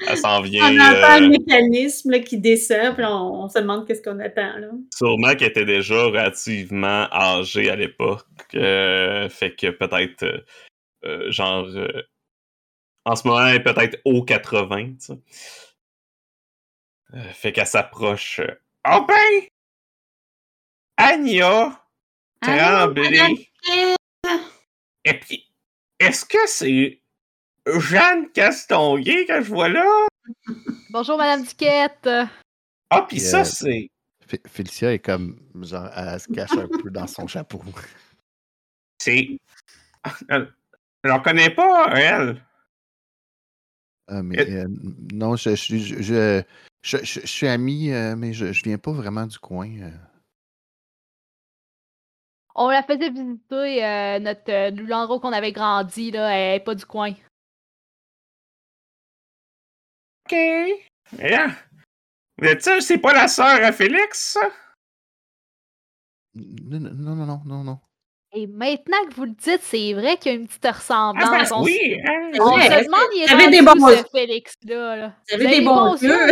elle 0.08 0.18
s'en 0.18 0.42
vient. 0.42 0.66
On 0.66 0.78
entend 0.80 1.16
euh, 1.18 1.20
le 1.22 1.30
mécanisme 1.30 2.12
là, 2.12 2.20
qui 2.20 2.38
descend, 2.38 2.96
puis 2.96 3.06
on, 3.06 3.44
on 3.44 3.48
se 3.50 3.60
demande 3.60 3.88
qu'est-ce 3.88 4.02
qu'on 4.02 4.20
attend. 4.20 4.58
Là. 4.58 4.68
Sûrement 4.94 5.36
qu'elle 5.36 5.50
était 5.50 5.64
déjà 5.66 6.04
relativement 6.04 7.08
âgée 7.14 7.70
à 7.70 7.76
l'époque. 7.78 8.26
euh, 8.56 9.30
fait 9.30 9.56
que 9.56 9.68
peut-être, 9.70 10.44
euh, 11.06 11.32
genre, 11.32 11.66
euh, 11.68 12.02
en 13.06 13.16
ce 13.16 13.26
moment, 13.28 13.46
elle 13.48 13.56
est 13.58 13.64
peut-être 13.64 14.00
haut 14.04 14.24
80, 14.24 14.86
tu 14.86 14.96
sais. 15.00 15.14
Euh, 15.14 15.16
fait 17.34 17.52
qu'elle 17.52 17.68
s'approche. 17.68 18.40
euh, 18.40 18.56
Oh 18.88 19.06
ben! 19.08 19.48
Anya! 20.98 21.84
Tremblay! 22.42 23.48
Et 25.06 25.20
puis, 25.20 25.48
est-ce 26.00 26.26
que 26.26 26.48
c'est 26.48 27.02
Jeanne 27.68 28.32
Castonguay 28.32 29.26
que 29.26 29.42
je 29.42 29.50
vois 29.50 29.70
là? 29.70 30.08
Bonjour, 30.90 31.18
Madame 31.18 31.44
Duquette. 31.44 32.08
Ah, 32.90 33.02
puis 33.08 33.18
Puis, 33.18 33.20
ça, 33.20 33.42
euh, 33.42 33.44
c'est. 33.44 33.90
Fé- 34.28 34.42
Félicia 34.48 34.94
est 34.94 35.00
comme, 35.00 35.40
genre, 35.62 35.90
elle 35.96 36.20
se 36.20 36.28
cache 36.28 36.58
un 36.58 36.68
peu 36.68 36.90
dans 36.90 37.08
son 37.08 37.28
chapeau. 37.28 37.64
C'est. 39.00 39.38
Je 40.30 40.46
la 41.04 41.20
connais 41.20 41.50
pas, 41.50 41.94
elle. 41.96 42.44
Ah, 44.08 44.22
mais 44.24 44.40
euh, 44.40 44.68
non, 45.14 45.36
je, 45.36 45.56
je, 45.56 45.78
je, 46.02 46.44
je, 46.82 46.98
je 46.98 47.26
suis 47.26 47.48
ami, 47.48 47.92
euh, 47.92 48.16
mais 48.16 48.34
je, 48.34 48.52
je 48.52 48.64
viens 48.64 48.78
pas 48.78 48.92
vraiment 48.92 49.26
du 49.26 49.40
coin. 49.40 49.70
euh. 49.82 49.92
On 52.56 52.70
la 52.70 52.84
faisait 52.84 53.10
visiter 53.10 53.86
euh, 53.86 54.20
notre 54.20 54.52
euh, 54.52 54.72
l'endroit 54.72 55.18
où 55.18 55.22
on 55.24 55.32
avait 55.34 55.54
grandi, 55.54 56.12
là. 56.12 56.30
Elle 56.36 56.56
est 56.62 56.64
pas 56.64 56.76
du 56.76 56.86
coin. 56.86 57.14
OK. 60.26 60.34
Yeah. 61.18 61.56
Vous 62.38 62.48
êtes 62.48 62.64
sûr 62.64 62.76
que 62.76 62.82
c'est 62.82 62.98
pas 62.98 63.14
la 63.14 63.28
sœur 63.28 63.64
à 63.64 63.72
Félix, 63.72 64.34
ça? 64.34 64.50
Non, 66.34 66.80
non, 66.80 67.16
non, 67.16 67.26
non, 67.26 67.42
non, 67.46 67.64
non. 67.64 67.80
Et 68.34 68.48
maintenant 68.48 68.98
que 69.10 69.16
vous 69.16 69.26
le 69.26 69.32
dites, 69.32 69.60
c'est 69.62 69.94
vrai 69.94 70.16
qu'il 70.18 70.32
y 70.32 70.36
a 70.36 70.38
une 70.38 70.48
petite 70.48 70.66
Ah, 70.66 70.72
ressemblance. 70.72 71.50
ben 71.50 71.56
on, 71.56 71.64
oui, 71.64 71.98
hein? 72.08 72.32
on 72.40 72.56
Ouais, 72.56 72.64
se 72.80 72.86
demande, 72.86 73.02
il 73.16 73.24
est 73.24 73.26
t'avais 73.28 73.44
rendu 73.46 73.58
des 73.58 73.62
bons 73.62 73.88
ce 73.88 73.96
yeux. 73.98 74.04
Félix-là. 74.14 74.96
Là? 74.96 75.14
T'avais 75.28 75.44
Vous 75.44 75.48
avez 75.50 75.60
des 75.60 75.66
bons 75.66 76.02
yeux. 76.02 76.32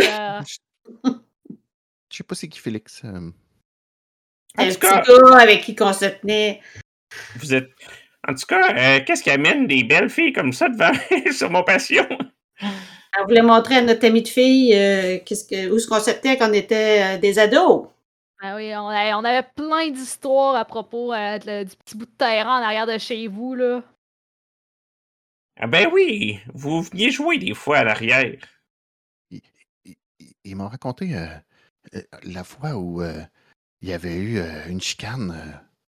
Je 2.10 2.16
sais 2.16 2.24
pas 2.24 2.34
c'est 2.34 2.48
qui 2.48 2.58
Félix. 2.58 3.02
euh. 3.04 3.30
En 4.58 4.64
tout 4.64 4.68
petit 4.70 4.78
cas, 4.78 5.02
gars 5.02 5.36
avec 5.38 5.60
qui 5.62 5.76
on 5.80 5.92
se 5.92 6.06
tenait. 6.06 6.60
vous 7.36 7.54
êtes. 7.54 7.70
En 8.26 8.34
tout 8.34 8.46
cas, 8.46 8.74
euh, 8.76 9.00
qu'est-ce 9.04 9.22
qui 9.22 9.30
amène 9.30 9.66
des 9.66 9.84
belles 9.84 10.10
filles 10.10 10.32
comme 10.32 10.52
ça 10.52 10.68
devant 10.68 10.90
sur 11.32 11.50
mon 11.50 11.62
passion? 11.62 12.06
On 13.20 13.24
voulait 13.24 13.42
montrer 13.42 13.76
à 13.76 13.82
notre 13.82 14.04
amie 14.06 14.22
de 14.22 14.28
fille 14.28 14.74
euh, 14.74 15.18
qu'est-ce 15.24 15.44
que, 15.44 15.70
où 15.70 15.78
ce 15.78 15.86
qu'on 15.86 16.00
se 16.00 16.10
tenait 16.10 16.36
quand 16.36 16.50
on 16.50 16.52
était 16.52 17.16
euh, 17.16 17.18
des 17.18 17.38
ados. 17.38 17.86
Ben 18.40 18.56
oui, 18.56 18.74
on 18.74 18.88
avait, 18.88 19.14
on 19.14 19.24
avait 19.24 19.46
plein 19.54 19.90
d'histoires 19.90 20.54
à 20.56 20.64
propos 20.64 21.12
euh, 21.12 21.38
de- 21.38 21.64
du 21.68 21.76
petit 21.76 21.96
bout 21.96 22.06
de 22.06 22.10
terrain 22.10 22.60
en 22.60 22.62
arrière 22.64 22.86
de 22.86 22.98
chez 22.98 23.28
vous, 23.28 23.54
là. 23.54 23.82
Ah 25.56 25.66
ben 25.66 25.90
oui, 25.92 26.40
vous 26.54 26.82
veniez 26.82 27.10
jouer 27.10 27.38
des 27.38 27.54
fois 27.54 27.78
à 27.78 27.84
l'arrière. 27.84 28.38
Ils, 29.30 29.42
ils- 29.84 29.96
ils 30.44 30.56
m'ont 30.56 30.68
raconté 30.68 31.14
euh, 31.16 31.26
euh, 31.94 32.02
la 32.22 32.44
fois 32.44 32.76
où 32.76 33.02
euh, 33.02 33.22
il 33.82 33.88
y 33.88 33.92
avait 33.92 34.16
eu 34.16 34.38
euh, 34.38 34.66
une 34.68 34.80
chicane 34.80 35.32
euh, 35.32 35.52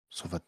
sur 0.09 0.27
votre 0.27 0.45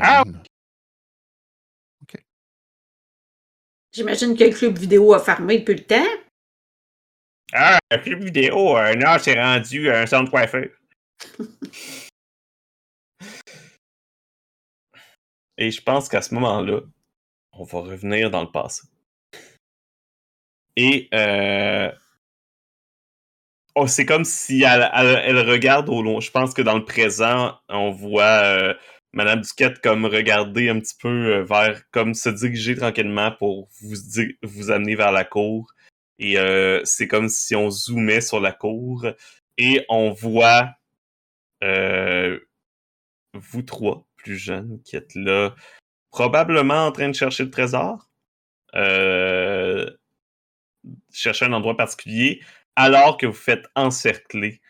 Ah! 0.00 0.22
J'imagine 3.92 4.36
que 4.36 4.44
le 4.44 4.50
club 4.50 4.78
vidéo 4.78 5.12
a 5.14 5.18
fermé 5.20 5.58
depuis 5.58 5.74
le 5.74 5.84
temps. 5.84 6.06
Ah, 7.52 7.78
un 7.90 7.98
club 7.98 8.22
vidéo, 8.22 8.76
un 8.76 9.02
heure 9.02 9.18
c'est 9.20 9.40
rendu 9.40 9.90
à 9.90 10.02
un 10.02 10.06
centre 10.06 10.30
coiffeur. 10.30 10.68
Et 15.58 15.70
je 15.72 15.82
pense 15.82 16.08
qu'à 16.08 16.22
ce 16.22 16.32
moment-là, 16.34 16.80
on 17.52 17.64
va 17.64 17.80
revenir 17.80 18.30
dans 18.30 18.42
le 18.42 18.50
passé. 18.50 18.84
Et 20.76 21.08
euh, 21.12 21.90
oh, 23.74 23.86
c'est 23.86 24.06
comme 24.06 24.24
si 24.24 24.62
elle, 24.62 24.88
elle- 24.94 25.22
elle 25.24 25.50
regarde 25.50 25.88
au 25.88 26.00
loin. 26.02 26.20
Je 26.20 26.30
pense 26.30 26.54
que 26.54 26.62
dans 26.62 26.78
le 26.78 26.84
présent, 26.84 27.58
on 27.68 27.90
voit 27.90 28.22
euh, 28.44 28.74
Madame 29.12 29.40
Duquette 29.40 29.80
comme 29.80 30.04
regarder 30.04 30.68
un 30.68 30.78
petit 30.78 30.94
peu 30.96 31.08
euh, 31.34 31.44
vers, 31.44 31.82
comme 31.90 32.14
se 32.14 32.28
diriger 32.28 32.76
tranquillement 32.76 33.32
pour 33.32 33.68
vous, 33.80 33.96
vous 34.42 34.70
amener 34.70 34.94
vers 34.94 35.10
la 35.10 35.24
cour. 35.24 35.72
Et 36.18 36.38
euh, 36.38 36.80
c'est 36.84 37.08
comme 37.08 37.28
si 37.28 37.56
on 37.56 37.70
zoomait 37.70 38.20
sur 38.20 38.40
la 38.40 38.52
cour 38.52 39.06
et 39.58 39.84
on 39.88 40.12
voit 40.12 40.70
euh, 41.64 42.38
vous 43.34 43.62
trois, 43.62 44.06
plus 44.16 44.36
jeunes, 44.36 44.80
qui 44.84 44.96
êtes 44.96 45.14
là, 45.14 45.54
probablement 46.10 46.86
en 46.86 46.92
train 46.92 47.08
de 47.08 47.14
chercher 47.14 47.44
le 47.44 47.50
trésor. 47.50 48.08
Chercher 51.12 51.46
un 51.46 51.52
endroit 51.52 51.76
particulier, 51.76 52.40
alors 52.76 53.16
que 53.16 53.26
vous 53.26 53.32
faites 53.32 53.66
encercler 53.74 54.60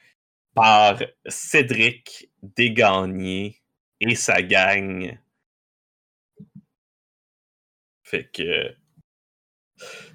par 0.54 1.00
Cédric 1.26 2.30
Desgagnés 2.42 3.59
et 4.00 4.14
sa 4.14 4.42
gang. 4.42 5.18
Fait 8.02 8.28
que 8.32 8.74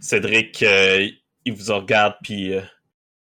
Cédric, 0.01 0.61
euh, 0.63 1.09
il 1.45 1.53
vous 1.53 1.73
regarde, 1.73 2.15
puis 2.23 2.53
euh, 2.53 2.61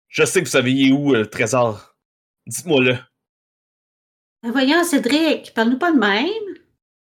je 0.08 0.24
sais 0.24 0.40
que 0.40 0.46
vous 0.46 0.52
savez 0.52 0.92
où 0.92 1.14
euh, 1.14 1.20
le 1.20 1.30
trésor? 1.30 1.96
Dites-moi-le. 2.48 2.98
Ben 4.44 4.52
voyons, 4.52 4.84
Cédric, 4.84 5.54
parle-nous 5.54 5.80
pas 5.80 5.92
de 5.92 5.98
même. 6.00 6.30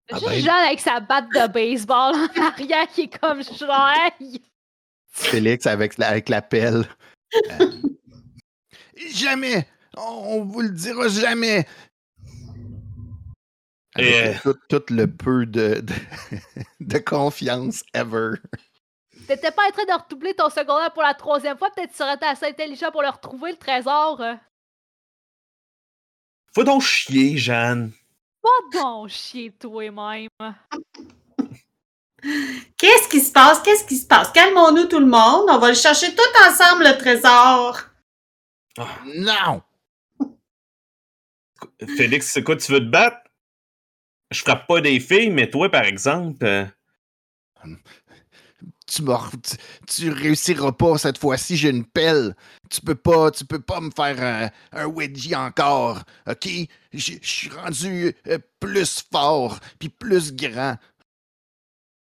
Ah 0.10 0.18
Juste 0.18 0.30
ben. 0.30 0.40
Jeanne 0.40 0.66
avec 0.66 0.80
sa 0.80 1.00
batte 1.00 1.30
de 1.30 1.48
baseball 1.52 2.16
en 2.16 2.42
arrière 2.42 2.88
qui 2.88 3.02
est 3.02 3.20
comme. 3.20 3.42
Hey! 3.42 4.42
Félix 5.12 5.66
avec 5.66 5.98
la, 5.98 6.10
avec 6.10 6.30
la 6.30 6.42
pelle. 6.42 6.86
Euh, 7.60 7.70
jamais! 9.14 9.68
On, 9.98 10.38
on 10.38 10.46
vous 10.46 10.62
le 10.62 10.70
dira 10.70 11.10
jamais! 11.10 11.68
Avec 13.96 14.10
Et, 14.10 14.28
euh, 14.28 14.34
tout, 14.44 14.56
tout 14.70 14.94
le 14.94 15.08
peu 15.08 15.46
de, 15.46 15.80
de, 15.82 15.94
de 16.82 16.98
confiance 17.00 17.84
ever. 17.94 18.36
T'étais 19.28 19.52
pas 19.52 19.68
en 19.68 19.72
train 19.72 19.86
de 19.86 20.04
redoubler 20.04 20.34
ton 20.36 20.50
secondaire 20.50 20.92
pour 20.94 21.02
la 21.04 21.14
troisième 21.14 21.58
fois, 21.58 21.70
peut-être 21.72 21.88
que 21.88 21.98
tu 21.98 22.04
serais 22.04 22.18
assez 22.28 22.46
intelligent 22.48 22.92
pour 22.92 23.02
le 23.02 23.10
retrouver, 23.10 23.52
le 23.52 23.58
trésor. 23.58 24.22
euh. 24.22 24.36
Faut 26.54 26.64
donc 26.64 26.82
chier, 26.84 27.38
Jeanne. 27.38 27.92
Pas 28.42 28.80
donc 28.80 29.10
chier 29.10 29.52
toi-même. 29.52 30.28
Qu'est-ce 32.78 33.08
qui 33.10 33.20
se 33.22 33.32
passe? 33.32 33.62
Qu'est-ce 33.62 33.86
qui 33.86 33.98
se 33.98 34.06
passe? 34.08 34.32
Calmons-nous 34.32 34.86
tout 34.86 35.00
le 35.00 35.06
monde. 35.06 35.48
On 35.50 35.58
va 35.60 35.70
le 35.70 35.76
chercher 35.76 36.14
tout 36.16 36.48
ensemble, 36.48 36.84
le 36.84 36.98
trésor. 36.98 37.80
Non! 39.06 39.62
Félix, 41.98 42.32
c'est 42.32 42.44
quoi, 42.44 42.56
tu 42.56 42.72
veux 42.72 42.80
te 42.80 42.86
battre? 42.90 43.18
Je 44.32 44.40
frappe 44.42 44.68
pas 44.68 44.82
des 44.82 45.00
filles, 45.00 45.30
mais 45.30 45.50
toi, 45.50 45.70
par 45.70 45.84
exemple. 45.84 46.44
euh, 46.46 46.66
Tu, 48.88 49.02
m'as- 49.02 49.32
tu, 49.44 49.58
tu 49.88 50.10
réussiras 50.12 50.72
pas 50.72 50.98
cette 51.00 51.18
fois-ci, 51.18 51.58
j'ai 51.58 51.70
une 51.70 51.86
pelle. 51.86 52.36
Tu 52.70 52.82
peux 52.82 52.96
pas, 52.96 53.32
tu 53.32 53.44
peux 53.46 53.60
pas 53.60 53.82
me 53.82 53.90
faire 53.90 54.22
un, 54.74 54.80
un 54.84 54.86
wedgie 54.88 55.36
encore, 55.36 56.04
ok? 56.28 56.48
Je 56.94 57.14
je 57.22 57.28
suis 57.28 57.50
rendu 57.50 58.16
euh, 58.28 58.38
plus 58.60 59.04
fort, 59.12 59.60
puis 59.80 59.90
plus 59.90 60.34
grand. 60.36 60.76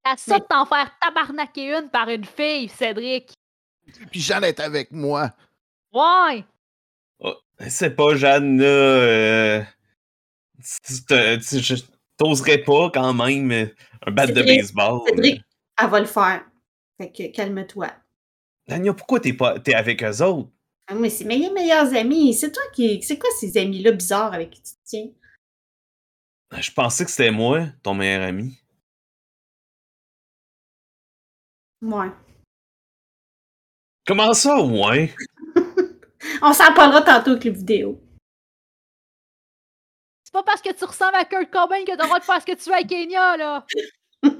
T'as 0.03 0.17
ça 0.17 0.39
de 0.39 0.45
t'en 0.45 0.65
faire 0.65 0.91
tabarnaquer 1.01 1.75
une 1.77 1.89
par 1.89 2.09
une 2.09 2.25
fille, 2.25 2.69
Cédric. 2.69 3.33
Puis 4.11 4.21
Jeanne 4.21 4.43
est 4.43 4.59
avec 4.59 4.91
moi. 4.91 5.33
Ouais! 5.91 6.45
C'est 7.69 7.95
pas, 7.95 8.15
Jeanne, 8.15 8.59
là. 8.59 8.65
euh, 8.67 9.63
tu 10.85 11.03
te- 11.05 11.35
tu- 11.37 11.59
je- 11.63 11.83
T'oserais 12.17 12.59
pas 12.59 12.89
quand 12.91 13.13
même 13.13 13.51
euh, 13.51 13.65
un 14.05 14.11
bat 14.11 14.27
de 14.27 14.41
baseball. 14.41 15.01
Cédric, 15.07 15.41
elle 15.79 15.89
va 15.89 15.99
le 15.99 16.05
faire. 16.05 16.45
Fait 16.99 17.11
que 17.11 17.31
calme-toi. 17.31 17.91
Dania, 18.67 18.93
pourquoi 18.93 19.19
t'es 19.19 19.33
pas 19.33 19.59
t'es 19.59 19.75
avec 19.75 20.03
eux 20.03 20.21
autres? 20.23 20.49
Ah, 20.87 20.95
mais 20.95 21.09
c'est 21.09 21.25
mes 21.25 21.49
meilleurs 21.51 21.93
amis. 21.93 22.33
C'est 22.33 22.51
toi 22.51 22.63
qui. 22.73 23.01
C'est 23.03 23.19
quoi 23.19 23.29
ces 23.39 23.57
amis-là 23.57 23.91
bizarres 23.91 24.33
avec 24.33 24.51
qui 24.51 24.61
tu 24.61 24.71
te 24.71 24.79
tiens? 24.83 25.07
Je 26.57 26.71
pensais 26.71 27.05
que 27.05 27.11
c'était 27.11 27.31
moi, 27.31 27.67
ton 27.83 27.93
meilleur 27.93 28.23
ami. 28.23 28.57
Ouais. 31.81 32.09
Comment 34.07 34.33
ça, 34.33 34.59
ouais? 34.61 35.13
On 36.41 36.53
s'en 36.53 36.73
parlera 36.73 37.01
tantôt 37.01 37.31
avec 37.31 37.43
les 37.43 37.51
vidéos. 37.51 38.01
C'est 40.37 40.43
pas 40.43 40.51
parce 40.51 40.61
que 40.61 40.71
tu 40.71 40.85
ressembles 40.85 41.15
à 41.15 41.25
Kurt 41.25 41.49
Cobain 41.49 41.83
que 41.83 41.91
le 41.91 41.97
droit 41.97 42.19
de 42.19 42.23
faire 42.23 42.39
ce 42.39 42.45
que 42.45 42.55
tu 42.55 42.69
veux 42.69 42.75
avec 42.75 42.87
Kenya, 42.87 43.37
là! 43.37 43.65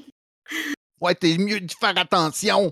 Ouais, 1.02 1.14
t'es 1.16 1.38
mieux 1.38 1.60
de 1.60 1.72
faire 1.72 1.98
attention. 1.98 2.72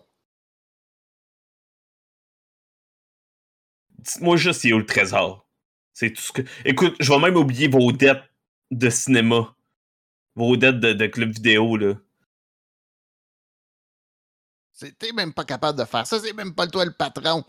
Dites-moi 4.00 4.38
juste 4.38 4.64
il 4.64 4.70
est 4.70 4.74
où 4.74 4.80
le 4.80 4.86
trésor? 4.86 5.48
C'est 5.94 6.12
tout 6.12 6.22
ce 6.22 6.32
que. 6.32 6.42
Écoute, 6.66 6.96
je 7.00 7.12
vais 7.12 7.20
même 7.20 7.36
oublier 7.36 7.68
vos 7.68 7.92
dettes 7.92 8.24
de 8.72 8.90
cinéma. 8.90 9.56
Vos 10.36 10.58
dettes 10.58 10.80
de, 10.80 10.94
de 10.94 11.08
club 11.08 11.30
vidéo, 11.32 11.78
là. 11.78 11.94
C'est- 14.72 14.98
T'es 14.98 15.12
même 15.14 15.34
pas 15.34 15.46
capable 15.46 15.78
de 15.80 15.86
faire 15.86 16.06
ça, 16.08 16.20
c'est 16.20 16.34
même 16.34 16.54
pas 16.56 16.68
toi 16.68 16.86
le 16.86 16.92
patron. 16.94 17.44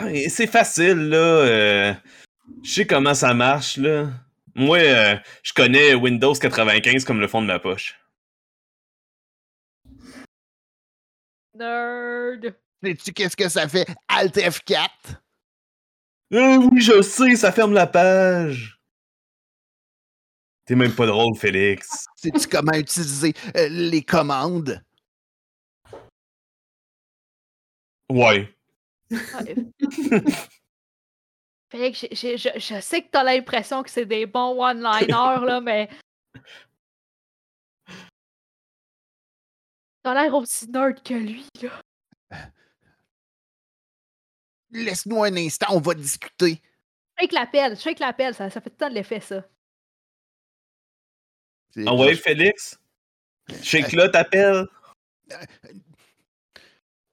Ouais, 0.00 0.28
C'est 0.28 0.46
facile, 0.46 1.08
là. 1.10 1.16
euh, 1.16 1.94
je 2.62 2.70
sais 2.72 2.86
comment 2.86 3.14
ça 3.14 3.34
marche, 3.34 3.76
là. 3.76 4.08
Moi, 4.58 4.78
euh, 4.78 5.18
je 5.42 5.52
connais 5.52 5.94
Windows 5.94 6.32
95 6.32 7.04
comme 7.04 7.20
le 7.20 7.28
fond 7.28 7.42
de 7.42 7.46
ma 7.46 7.58
poche. 7.58 8.00
Nerd. 11.54 12.56
Sais-tu 12.82 13.12
qu'est-ce 13.12 13.36
que 13.36 13.50
ça 13.50 13.68
fait 13.68 13.86
Alt 14.08 14.36
F4? 14.36 14.88
Ah 16.32 16.58
oui, 16.58 16.80
je 16.80 17.02
sais, 17.02 17.36
ça 17.36 17.52
ferme 17.52 17.74
la 17.74 17.86
page. 17.86 18.80
T'es 20.64 20.74
même 20.74 20.94
pas 20.94 21.06
drôle, 21.06 21.36
Félix. 21.36 22.06
Sais-tu 22.16 22.48
comment 22.48 22.72
utiliser 22.72 23.34
euh, 23.56 23.68
les 23.68 24.02
commandes? 24.02 24.82
Ouais. 28.10 28.56
Je, 31.76 32.36
je 32.58 32.80
sais 32.80 33.02
que 33.02 33.08
t'as 33.10 33.22
l'impression 33.22 33.82
que 33.82 33.90
c'est 33.90 34.06
des 34.06 34.26
bons 34.26 34.58
one-liners, 34.60 35.44
là, 35.44 35.60
mais. 35.60 35.88
T'as 40.02 40.14
l'air 40.14 40.34
aussi 40.34 40.70
nerd 40.70 41.02
que 41.02 41.14
lui, 41.14 41.44
là. 41.62 41.82
Laisse-nous 44.70 45.22
un 45.24 45.36
instant, 45.36 45.66
on 45.70 45.80
va 45.80 45.94
discuter. 45.94 46.60
Je 46.62 47.22
fais 47.22 47.28
que 47.28 47.34
l'appel, 47.34 47.76
je 47.76 47.80
fais 47.82 47.94
que 47.94 48.00
l'appel, 48.00 48.34
ça, 48.34 48.48
ça 48.50 48.60
fait 48.60 48.70
tout 48.70 48.76
le 48.76 48.84
temps 48.84 48.88
de 48.90 48.94
l'effet, 48.94 49.20
ça. 49.20 49.44
C'est- 51.70 51.84
Ah 51.86 51.94
ouais, 51.94 52.14
Félix? 52.14 52.78
Shake 53.62 53.92
là, 53.92 54.08
t'appelles? 54.08 54.66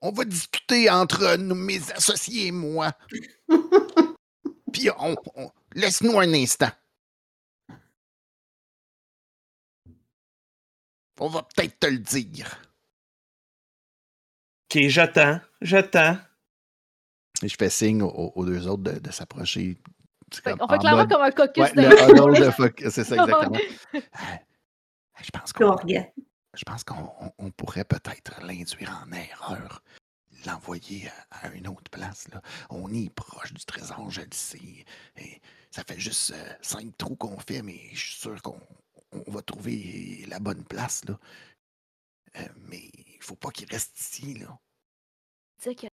On 0.02 0.12
va 0.12 0.26
discuter 0.26 0.90
entre 0.90 1.36
nous, 1.38 1.56
mes 1.56 1.92
associés 1.94 2.48
et 2.48 2.52
moi. 2.52 2.92
Puis 4.74 4.90
on, 5.00 5.16
on- 5.36 5.52
laisse-nous 5.74 6.20
un 6.20 6.34
instant. 6.34 6.72
On 11.20 11.28
va 11.30 11.44
peut-être 11.44 11.80
te 11.80 11.88
le 11.88 12.00
dire. 12.00 12.60
Ok, 14.66 14.82
j'attends, 14.88 15.40
j'attends. 15.62 16.18
Et 17.44 17.48
je 17.48 17.56
fais 17.58 17.70
signe 17.70 18.02
aux, 18.02 18.32
aux 18.36 18.46
deux 18.46 18.68
autres 18.68 18.84
de, 18.84 19.00
de 19.00 19.12
s'approcher. 19.12 19.78
Comme 20.44 20.58
on 20.62 20.68
fait 20.68 20.80
clairement 20.80 21.02
mode- 21.02 21.12
comme 21.12 21.22
un 21.22 21.32
caucus 21.32 21.64
Ouais, 21.64 21.72
de 21.74 21.82
C'est 22.90 23.04
ça, 23.04 23.16
exactement. 23.16 23.58
Euh, 23.94 24.00
Je 25.22 25.30
pense 25.32 25.54
qu'on 25.54 25.78
je 26.56 26.64
pense 26.64 26.84
pourrait 27.52 27.86
peut-être 27.86 28.42
l'induire 28.44 29.04
en 29.06 29.12
erreur. 29.12 29.84
L'envoyer 30.46 31.10
à, 31.32 31.48
à 31.48 31.50
une 31.52 31.68
autre 31.68 31.90
place. 31.90 32.28
Là. 32.30 32.42
On 32.70 32.94
est 32.94 33.10
proche 33.10 33.54
du 33.54 33.64
trésor, 33.64 34.10
je 34.10 34.22
le 34.22 34.28
sais. 34.32 34.86
Et 35.18 35.42
ça 35.72 35.84
fait 35.84 36.00
juste 36.00 36.32
euh, 36.32 36.54
cinq 36.62 36.96
trous 36.98 37.16
qu'on 37.16 37.40
fait, 37.40 37.62
mais 37.62 37.80
je 37.94 38.00
suis 38.00 38.20
sûr 38.20 38.42
qu'on 38.42 38.60
on 39.12 39.32
va 39.32 39.42
trouver 39.42 40.26
la 40.28 40.40
bonne 40.40 40.64
place. 40.64 41.06
Là. 41.06 41.20
Euh, 42.38 42.48
mais 42.68 42.90
il 42.94 43.22
faut 43.22 43.36
pas 43.36 43.52
qu'il 43.52 43.68
reste 43.70 44.00
ici. 44.00 44.36
Là. 44.36 44.60
dire 45.62 45.76
que 45.76 45.88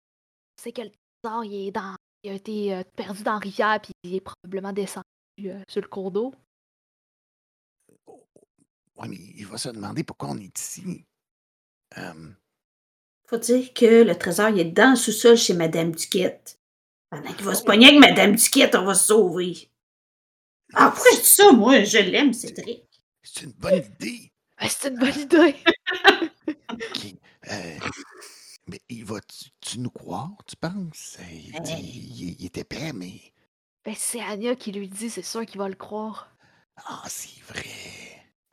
c'est 0.62 0.72
que 0.72 0.82
le 0.82 0.92
trésor 1.22 1.44
il 1.44 1.68
est 1.68 1.72
dans 1.72 1.96
il 2.24 2.32
a 2.32 2.34
été 2.34 2.74
euh, 2.74 2.84
perdu 2.96 3.24
dans 3.24 3.34
la 3.34 3.40
rivière 3.40 3.80
puis 3.82 3.94
il 4.04 4.16
est 4.16 4.22
probablement 4.22 4.74
descendu 4.74 5.04
sur 5.68 5.82
le 5.82 5.88
cours 5.88 6.12
d'eau. 6.12 6.34
Ouais, 8.96 9.08
mais 9.08 9.18
il 9.18 9.46
va 9.46 9.60
se 9.60 9.70
demander 9.70 10.04
pourquoi 10.04 10.30
on 10.30 10.38
est 10.38 10.60
ici. 10.60 11.06
Faut 13.30 13.38
dire 13.38 13.74
que 13.74 14.04
le 14.04 14.16
trésor 14.18 14.50
il 14.50 14.60
est 14.60 14.66
dans 14.66 14.92
le 14.92 14.96
sous-sol 14.96 15.38
chez 15.38 15.54
Madame 15.54 15.92
Duquette. 15.92 16.60
Pendant 17.10 17.34
qu'il 17.34 17.46
va 17.46 17.56
se 17.56 17.64
pogner 17.64 17.88
avec 17.88 18.00
Madame 18.00 18.36
Duquette, 18.36 18.76
on 18.76 18.84
va 18.86 18.94
se 18.94 19.08
sauver. 19.08 19.70
Ah, 20.74 20.92
pourquoi 20.94 21.12
je 21.14 21.20
dis 21.20 21.26
ça, 21.26 21.52
moi? 21.52 21.84
Je 21.84 21.98
l'aime, 22.00 22.34
Cédric. 22.34 22.84
c'est 23.24 23.44
une 23.44 23.52
bonne 23.54 23.76
idée. 24.00 24.32
Ben, 24.60 24.68
c'est 24.70 24.90
une 24.90 25.00
bonne 25.00 25.20
idée. 25.20 25.56
OK. 26.72 27.06
Euh, 27.52 27.78
mais 28.68 28.82
il 28.90 29.06
va 29.06 29.20
tu, 29.22 29.50
tu 29.62 29.80
nous 29.80 29.90
croire, 29.90 30.32
tu 30.46 30.56
penses? 30.58 31.18
Euh, 31.20 31.24
Il, 31.32 31.52
Ben. 31.54 31.64
dit- 31.64 31.74
il- 32.18 32.36
il 32.40 32.46
est 32.46 32.58
épais, 32.58 32.92
mais. 32.94 33.14
Ben, 33.86 33.96
c'est 33.98 34.22
Anya 34.22 34.56
qui 34.56 34.72
lui 34.74 34.90
dit, 34.90 35.10
c'est 35.10 35.22
sûr 35.22 35.46
qu'il 35.46 35.60
va 35.60 35.70
le 35.70 35.76
croire. 35.76 36.30
Ah, 36.86 37.04
c'est 37.08 37.42
vrai. 37.48 37.64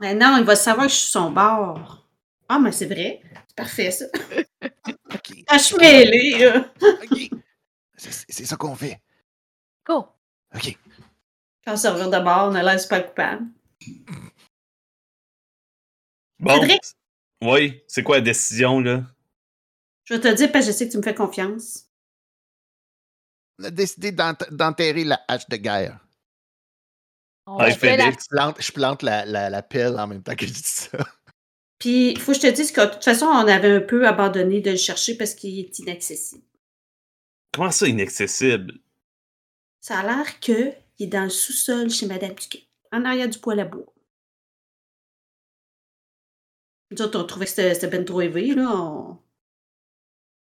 Mais 0.01 0.15
non, 0.15 0.37
il 0.39 0.45
va 0.45 0.55
savoir 0.57 0.87
que 0.87 0.93
je 0.93 0.99
suis 0.99 1.11
son 1.11 1.31
bord. 1.33 2.07
Ah, 2.49 2.59
mais 2.61 2.71
c'est 2.73 2.87
vrai. 2.87 3.21
C'est 3.49 3.57
parfait, 3.57 3.91
ça. 3.91 4.05
OK. 5.13 5.45
OK. 7.03 7.31
C'est 7.97 8.45
ça 8.47 8.57
qu'on 8.57 8.75
fait. 8.75 9.01
Go! 9.87 10.07
OK. 10.55 10.77
Quand 11.65 11.73
on 11.75 11.77
se 11.77 11.89
revient 11.89 12.11
de 12.11 12.23
bord, 12.23 12.49
on 12.51 12.55
a 12.55 12.63
l'air 12.63 12.79
super 12.81 13.07
coupable. 13.07 13.47
Bon. 16.39 16.61
Cédric? 16.61 16.83
Oui, 17.43 17.83
c'est 17.89 18.03
quoi 18.03 18.17
la 18.17 18.23
décision, 18.23 18.81
là? 18.81 19.05
Je 20.05 20.15
vais 20.15 20.21
te 20.21 20.29
le 20.29 20.35
dire 20.35 20.53
parce 20.53 20.67
que 20.67 20.73
je 20.73 20.77
sais 20.77 20.87
que 20.87 20.93
tu 20.93 20.99
me 20.99 21.03
fais 21.03 21.15
confiance. 21.15 21.87
On 23.59 23.65
a 23.65 23.71
décidé 23.71 24.13
d'ent- 24.13 24.35
d'enterrer 24.51 25.05
la 25.05 25.21
hache 25.29 25.49
de 25.49 25.57
guerre. 25.57 26.01
On 27.47 27.61
Hey, 27.61 27.75
fait 27.75 27.97
la- 27.97 28.05
Félix. 28.05 28.25
Je 28.25 28.29
plante, 28.37 28.63
je 28.63 28.73
plante 28.73 29.03
la, 29.03 29.25
la, 29.25 29.49
la 29.51 29.63
pelle 29.63 29.99
en 29.99 30.07
même 30.07 30.23
temps 30.23 30.35
que 30.35 30.47
je 30.47 30.53
dis 30.53 30.63
ça. 30.63 30.99
Puis, 31.85 32.13
il 32.13 32.19
faut 32.19 32.33
que 32.33 32.39
je 32.39 32.41
te 32.41 32.51
dise 32.51 32.73
que 32.73 32.81
de 32.81 32.95
toute 32.95 33.05
façon, 33.05 33.27
on 33.27 33.47
avait 33.47 33.77
un 33.77 33.81
peu 33.83 34.09
abandonné 34.09 34.63
de 34.63 34.71
le 34.71 34.79
chercher 34.79 35.19
parce 35.19 35.35
qu'il 35.35 35.59
est 35.59 35.79
inaccessible. 35.81 36.43
Comment 37.53 37.71
ça, 37.71 37.87
inaccessible? 37.87 38.81
Ça 39.83 39.99
a 39.99 40.03
l'air 40.03 40.41
qu'il 40.41 40.75
est 40.99 41.07
dans 41.07 41.25
le 41.25 41.29
sous-sol 41.29 41.91
chez 41.91 42.07
Madame 42.07 42.33
Duquet, 42.33 42.67
en 42.91 43.05
arrière 43.05 43.29
du 43.29 43.39
poêle 43.39 43.61
à 43.61 43.67
bois. 43.67 43.93
Nous 46.91 47.03
autres, 47.03 47.21
on 47.21 47.25
trouvait 47.25 47.45
que 47.45 47.51
c'était 47.51 47.87
ben 47.87 48.03
trop 48.03 48.23
élevé, 48.23 48.55
là. 48.55 48.75
On, 48.75 49.19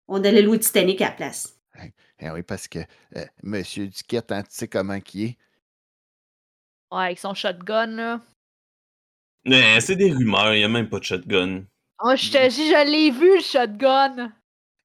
on 0.09 0.25
allait 0.25 0.41
louer 0.41 0.59
Titanic 0.59 1.03
à 1.03 1.11
la 1.11 1.17
place. 1.17 1.61
Eh 2.19 2.31
oui, 2.31 2.43
parce 2.43 2.67
que 2.67 2.79
euh, 3.15 3.27
Monsieur 3.43 3.89
Duquette, 3.89 4.33
hein, 4.33 4.43
tu 4.43 4.49
sais 4.53 4.69
comment 4.69 5.01
qui 5.01 5.25
est. 5.25 5.39
Ouais, 6.91 7.05
avec 7.05 7.19
son 7.19 7.35
shotgun, 7.35 7.89
là. 7.89 8.23
Mais 9.47 9.81
c'est 9.81 9.97
des 9.97 10.13
rumeurs, 10.13 10.55
il 10.55 10.65
a 10.65 10.69
même 10.69 10.89
pas 10.89 10.99
de 10.99 11.05
shotgun. 11.05 11.65
Oh, 12.03 12.13
je 12.17 12.31
te 12.31 12.49
dis, 12.49 12.69
je 12.69 12.91
l'ai 12.91 13.11
vu, 13.11 13.37
le 13.37 13.43
shotgun! 13.43 14.33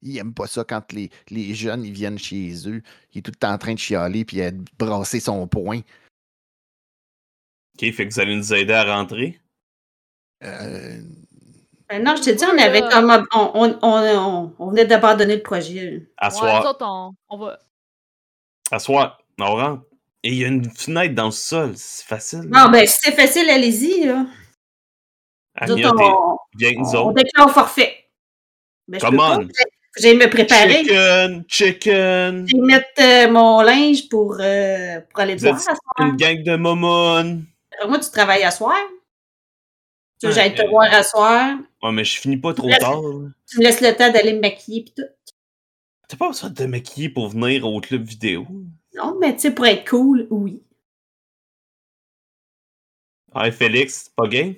Il 0.04 0.18
aime 0.18 0.34
pas 0.34 0.48
ça 0.48 0.64
quand 0.64 0.92
les, 0.94 1.10
les 1.30 1.54
jeunes 1.54 1.84
ils 1.84 1.92
viennent 1.94 2.18
chez 2.18 2.54
eux. 2.68 2.82
Il 3.14 3.20
est 3.20 3.22
tout 3.22 3.32
le 3.32 3.38
temps 3.40 3.52
en 3.54 3.58
train 3.58 3.74
de 3.74 3.80
chialer 3.80 4.26
puis 4.26 4.42
à 4.42 4.52
brasser 4.80 5.20
son 5.20 5.48
poing. 5.48 5.82
Ok, 7.76 7.92
fait 7.94 8.08
que 8.08 8.14
vous 8.14 8.20
allez 8.20 8.36
nous 8.36 8.54
aider 8.54 8.74
à 8.74 8.96
rentrer? 8.96 9.40
Euh, 10.44 11.02
Ben 11.90 12.04
non, 12.04 12.16
je 12.16 12.24
te 12.24 12.30
dis, 12.32 12.44
on 12.46 12.58
avait 12.58 12.82
là. 12.82 12.90
comme. 12.92 13.28
On, 13.34 13.52
on, 13.54 13.80
on, 13.82 14.18
on- 14.18 14.56
on 14.58 14.70
venait 14.70 14.86
d'abandonner 14.86 15.36
le 15.36 15.44
projet. 15.44 16.10
À 16.18 16.30
Ouais, 16.30 16.36
soir. 16.36 16.64
nous 16.64 16.70
autres, 16.70 16.86
on, 16.88 17.12
on 17.30 17.38
va. 17.38 17.60
À 18.72 18.80
soir. 18.80 19.20
On 19.40 19.56
rentre. 19.56 19.84
Et 20.24 20.30
il 20.30 20.36
y 20.38 20.46
a 20.46 20.48
une 20.48 20.70
fenêtre 20.70 21.16
dans 21.16 21.26
le 21.26 21.32
sol, 21.32 21.74
c'est 21.76 22.06
facile. 22.06 22.42
Bon, 22.48 22.70
ben, 22.70 22.86
si 22.88 22.96
c'est 23.02 23.12
facile, 23.16 23.50
allez-y, 23.50 24.06
là. 24.06 24.26
On, 25.62 25.76
viens 25.76 26.70
avec 26.70 26.80
nous 26.80 26.96
on 26.96 27.12
déclare 27.12 27.52
forfait. 27.52 28.06
Ben, 28.88 29.00
je 29.00 29.06
Come 29.06 29.20
on. 29.20 29.48
J'aille 29.98 30.16
me 30.16 30.30
préparer. 30.30 30.84
Chicken, 30.84 31.44
chicken. 31.48 32.48
Je 32.48 32.56
vais 32.56 32.62
mettre 32.62 32.88
euh, 33.00 33.32
mon 33.32 33.62
linge 33.62 34.08
pour, 34.08 34.38
euh, 34.40 35.02
pour 35.10 35.20
aller 35.20 35.36
te 35.36 35.42
voir 35.42 35.56
à 35.56 35.60
soir. 35.60 35.76
une 36.00 36.16
gang 36.16 36.42
de 36.44 36.56
momon. 36.56 37.44
Moi, 37.88 38.00
tu 38.00 38.10
travailles 38.10 38.44
à 38.44 38.52
soir. 38.52 38.78
Tu 40.20 40.28
veux 40.28 40.34
que 40.34 40.38
Ouais, 40.38 40.44
j'aille 40.44 40.56
te 40.56 40.62
euh, 40.62 40.70
voir 40.70 40.94
à 40.94 41.04
soir. 41.04 41.58
Ouais, 41.84 41.92
mais 41.92 42.06
je 42.06 42.20
finis 42.20 42.38
pas 42.38 42.54
trop 42.54 42.70
tard. 42.80 43.02
Tu 43.50 43.60
me 43.60 43.64
laisses 43.64 43.82
le 43.82 43.94
temps 43.96 44.12
d'aller 44.12 44.34
me 44.34 44.40
maquiller 44.40 44.84
pis 44.84 44.94
tout. 44.96 45.04
T'as 46.08 46.18
pas 46.18 46.30
besoin 46.30 46.50
de 46.50 46.56
te 46.56 46.64
maquiller 46.64 47.10
pour 47.10 47.28
venir 47.28 47.66
au 47.66 47.82
club 47.82 48.04
vidéo? 48.04 48.46
Non, 48.96 49.18
mais 49.20 49.34
tu 49.34 49.42
sais, 49.42 49.52
pour 49.52 49.66
être 49.66 49.90
cool, 49.90 50.28
oui. 50.30 50.64
Ouais, 53.34 53.52
Félix, 53.52 54.10
pas 54.16 54.28
game? 54.28 54.56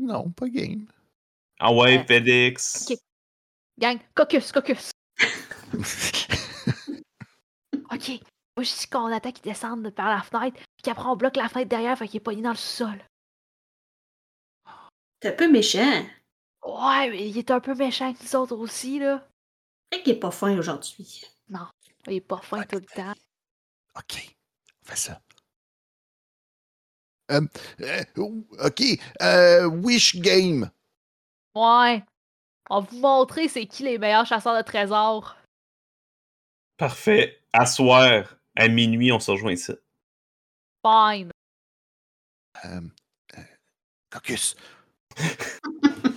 Non, 0.00 0.30
pas 0.30 0.48
game. 0.48 0.86
Ah 1.58 1.72
ouais, 1.72 1.98
Ouais. 1.98 2.04
Félix. 2.06 2.90
Ok. 2.90 2.98
Gang, 3.78 3.98
caucus, 4.14 4.52
caucus. 4.52 4.90
Ok. 7.90 8.08
Moi, 8.56 8.64
je 8.64 8.76
dis 8.76 8.86
qu'on 8.88 9.12
attend 9.12 9.32
qu'il 9.32 9.44
descende 9.44 9.88
par 9.90 10.08
la 10.08 10.22
fenêtre, 10.22 10.56
puis 10.56 10.82
qu'après, 10.82 11.06
on 11.06 11.16
bloque 11.16 11.36
la 11.36 11.48
fenêtre 11.48 11.68
derrière, 11.68 11.96
fait 11.98 12.08
qu'il 12.08 12.16
est 12.18 12.20
pogné 12.20 12.42
dans 12.42 12.50
le 12.50 12.56
sous-sol. 12.56 13.04
T'es 15.20 15.28
un 15.28 15.32
peu 15.32 15.50
méchant. 15.50 16.04
Ouais, 16.64 17.10
mais 17.10 17.28
il 17.28 17.38
est 17.38 17.50
un 17.50 17.60
peu 17.60 17.74
méchant 17.74 18.12
que 18.12 18.22
nous 18.22 18.36
autres 18.36 18.56
aussi, 18.56 18.98
là. 18.98 19.26
C'est 19.92 20.02
qu'il 20.02 20.14
est 20.14 20.18
pas 20.18 20.30
fin 20.30 20.56
aujourd'hui. 20.58 21.22
Non, 21.48 21.66
il 22.06 22.14
est 22.14 22.20
pas 22.20 22.38
fin 22.38 22.62
tout 22.64 22.76
le 22.76 22.84
temps. 22.86 23.14
OK, 23.96 24.34
on 24.82 24.88
fait 24.88 24.96
ça. 24.96 25.20
Euh, 27.30 27.40
euh, 27.80 28.02
OK, 28.18 28.82
euh, 29.22 29.64
Wish 29.66 30.16
Game. 30.16 30.70
Ouais. 31.54 32.04
On 32.70 32.80
va 32.80 32.86
vous 32.90 32.98
montrer 32.98 33.48
c'est 33.48 33.66
qui 33.66 33.82
les 33.84 33.98
meilleurs 33.98 34.26
chasseurs 34.26 34.56
de 34.56 34.62
trésors. 34.62 35.36
Parfait. 36.76 37.40
À 37.52 37.66
soir, 37.66 38.36
à 38.56 38.68
minuit, 38.68 39.12
on 39.12 39.20
se 39.20 39.30
rejoint 39.30 39.52
ici. 39.52 39.72
Fine. 40.84 41.30
Euh, 42.64 42.80
euh, 43.38 43.42
Caucus. 44.10 44.56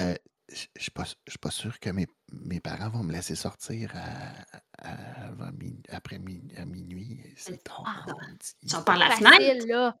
Euh, 0.00 0.14
je 0.50 0.66
suis 0.78 0.90
pas, 0.90 1.50
sûr 1.50 1.78
que 1.78 1.90
mes, 1.90 2.06
mes 2.32 2.60
parents 2.60 2.88
vont 2.88 3.02
me 3.02 3.12
laisser 3.12 3.34
sortir 3.36 3.92
à, 3.94 4.32
à- 4.88 5.26
avant 5.28 5.52
mi- 5.52 5.82
après 5.90 6.18
mi- 6.18 6.42
à 6.56 6.64
minuit. 6.64 7.20
C'est 7.36 7.62
tard. 7.62 7.84
Ah. 7.86 8.04
Tu 8.62 8.68
sors 8.68 8.84
par 8.84 8.96
la 8.96 9.10
fenêtre? 9.10 9.66
Là. 9.68 9.94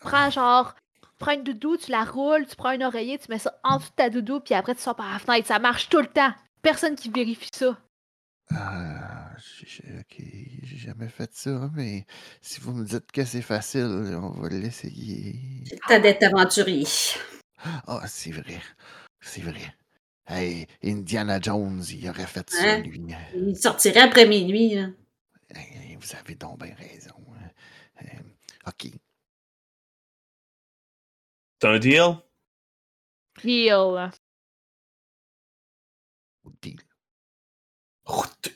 Prends 0.00 0.30
genre, 0.30 0.74
prends 1.18 1.32
une 1.32 1.42
doudou, 1.44 1.76
tu 1.76 1.90
la 1.90 2.04
roules, 2.04 2.46
tu 2.46 2.56
prends 2.56 2.68
un 2.70 2.80
oreiller, 2.82 3.18
tu 3.18 3.26
mets 3.30 3.38
ça 3.38 3.58
en 3.64 3.78
dessous 3.78 3.90
de 3.90 3.94
ta 3.96 4.10
doudou, 4.10 4.40
puis 4.40 4.54
après 4.54 4.74
tu 4.74 4.82
sors 4.82 4.94
par 4.96 5.12
la 5.12 5.18
fenêtre. 5.18 5.46
Ça 5.48 5.58
marche 5.58 5.88
tout 5.88 6.00
le 6.00 6.06
temps. 6.06 6.32
Personne 6.62 6.94
qui 6.96 7.08
vérifie 7.10 7.48
ça. 7.52 7.78
Ah, 8.50 9.30
ok, 9.98 10.22
j'ai 10.62 10.76
jamais 10.76 11.08
fait 11.08 11.30
ça, 11.34 11.68
mais 11.74 12.06
si 12.40 12.60
vous 12.60 12.72
me 12.72 12.84
dites 12.84 13.10
que 13.10 13.24
c'est 13.24 13.42
facile, 13.42 14.16
on 14.22 14.30
va 14.40 14.48
l'essayer. 14.48 15.64
Temps 15.88 15.98
d'être 16.00 16.22
aventurier. 16.22 16.86
Ah, 17.86 18.02
c'est 18.06 18.30
vrai, 18.30 18.60
c'est 19.20 19.40
vrai. 19.42 19.74
Hey, 20.28 20.66
Indiana 20.84 21.40
Jones, 21.40 21.82
il 21.90 22.08
aurait 22.08 22.26
fait 22.26 22.48
ça, 22.50 22.74
Hein? 22.74 22.78
lui. 22.82 23.00
Il 23.34 23.56
sortirait 23.56 24.00
après 24.00 24.26
minuit. 24.26 24.74
là. 24.74 24.88
Hey, 25.54 25.96
vous 26.00 26.16
avez 26.16 26.34
donc 26.34 26.60
bien 26.62 26.74
raison. 26.74 27.14
hein. 27.34 27.50
Euh, 28.02 28.68
ok, 28.68 28.92
C'est 31.60 31.68
un 31.68 31.78
deal? 31.78 32.16
Deal. 33.42 34.10
deal. 36.62 36.80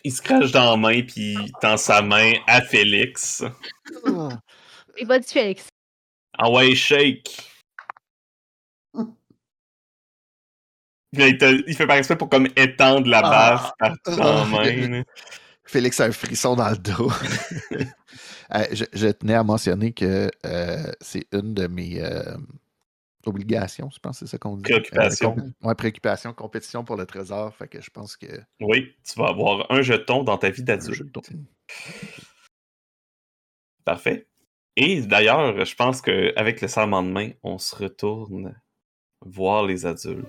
Il 0.05 0.13
se 0.13 0.23
crache 0.23 0.53
dans 0.53 0.71
la 0.73 0.77
main, 0.77 1.03
puis 1.03 1.35
il 1.35 1.53
tend 1.61 1.77
sa 1.77 2.03
main 2.03 2.33
à 2.47 2.61
Félix. 2.63 3.43
Ah, 4.07 4.29
Et 4.97 5.05
vas-y, 5.05 5.25
Félix. 5.25 5.69
Ah 6.39 6.51
ouais, 6.51 6.75
shake. 6.75 7.47
Il, 11.13 11.39
te- 11.39 11.69
il 11.69 11.75
fait 11.75 11.87
par 11.89 11.97
exprès 11.97 12.17
pour 12.17 12.29
comme 12.29 12.47
étendre 12.55 13.09
la 13.09 13.19
Ah. 13.25 13.75
baffe 13.81 14.17
dans 14.17 14.25
la 14.25 14.43
Ah. 14.43 14.45
main. 14.45 15.03
Félix 15.65 15.99
a 16.01 16.05
un 16.05 16.13
frisson 16.13 16.55
dans 16.57 16.71
le 16.71 16.79
dos. 16.79 17.11
Euh, 18.53 18.65
je, 18.73 18.85
je 18.93 19.07
tenais 19.07 19.35
à 19.35 19.45
mentionner 19.45 19.93
que 19.93 20.29
euh, 20.45 20.93
c'est 21.01 21.25
une 21.33 21.55
de 21.55 21.69
mes 21.69 22.01
euh, 22.03 22.37
obligations, 23.27 23.91
je 23.91 23.99
pense 23.99 24.21
que 24.21 24.27
c'est 24.27 24.31
ça 24.31 24.39
qu'on 24.39 24.57
dit. 24.57 24.63
Préoccupations. 24.63 25.33
Euh, 25.33 25.41
com- 25.41 25.53
ouais, 25.63 25.75
préoccupation, 25.75 26.33
compétition 26.33 26.85
pour 26.85 26.97
le 26.97 27.07
trésor. 27.07 27.55
Fait 27.55 27.69
que 27.69 27.81
je 27.81 27.91
pense 27.91 28.17
que. 28.17 28.27
Oui, 28.61 28.95
tu 29.05 29.19
vas 29.19 29.29
avoir 29.29 29.71
un 29.71 29.83
jeton 29.83 30.23
dans 30.23 30.39
ta 30.39 30.51
vie 30.51 30.63
d'adulte. 30.63 31.17
Parfait. 33.85 34.27
Et 34.77 35.03
d'ailleurs, 35.03 35.65
je 35.65 35.75
pense 35.75 36.01
qu'avec 36.01 36.61
le 36.61 36.69
serment 36.69 37.03
de 37.03 37.11
main, 37.11 37.31
on 37.43 37.59
se 37.59 37.75
retourne 37.75 38.55
voir 39.21 39.67
les 39.67 39.85
adultes. 39.85 40.27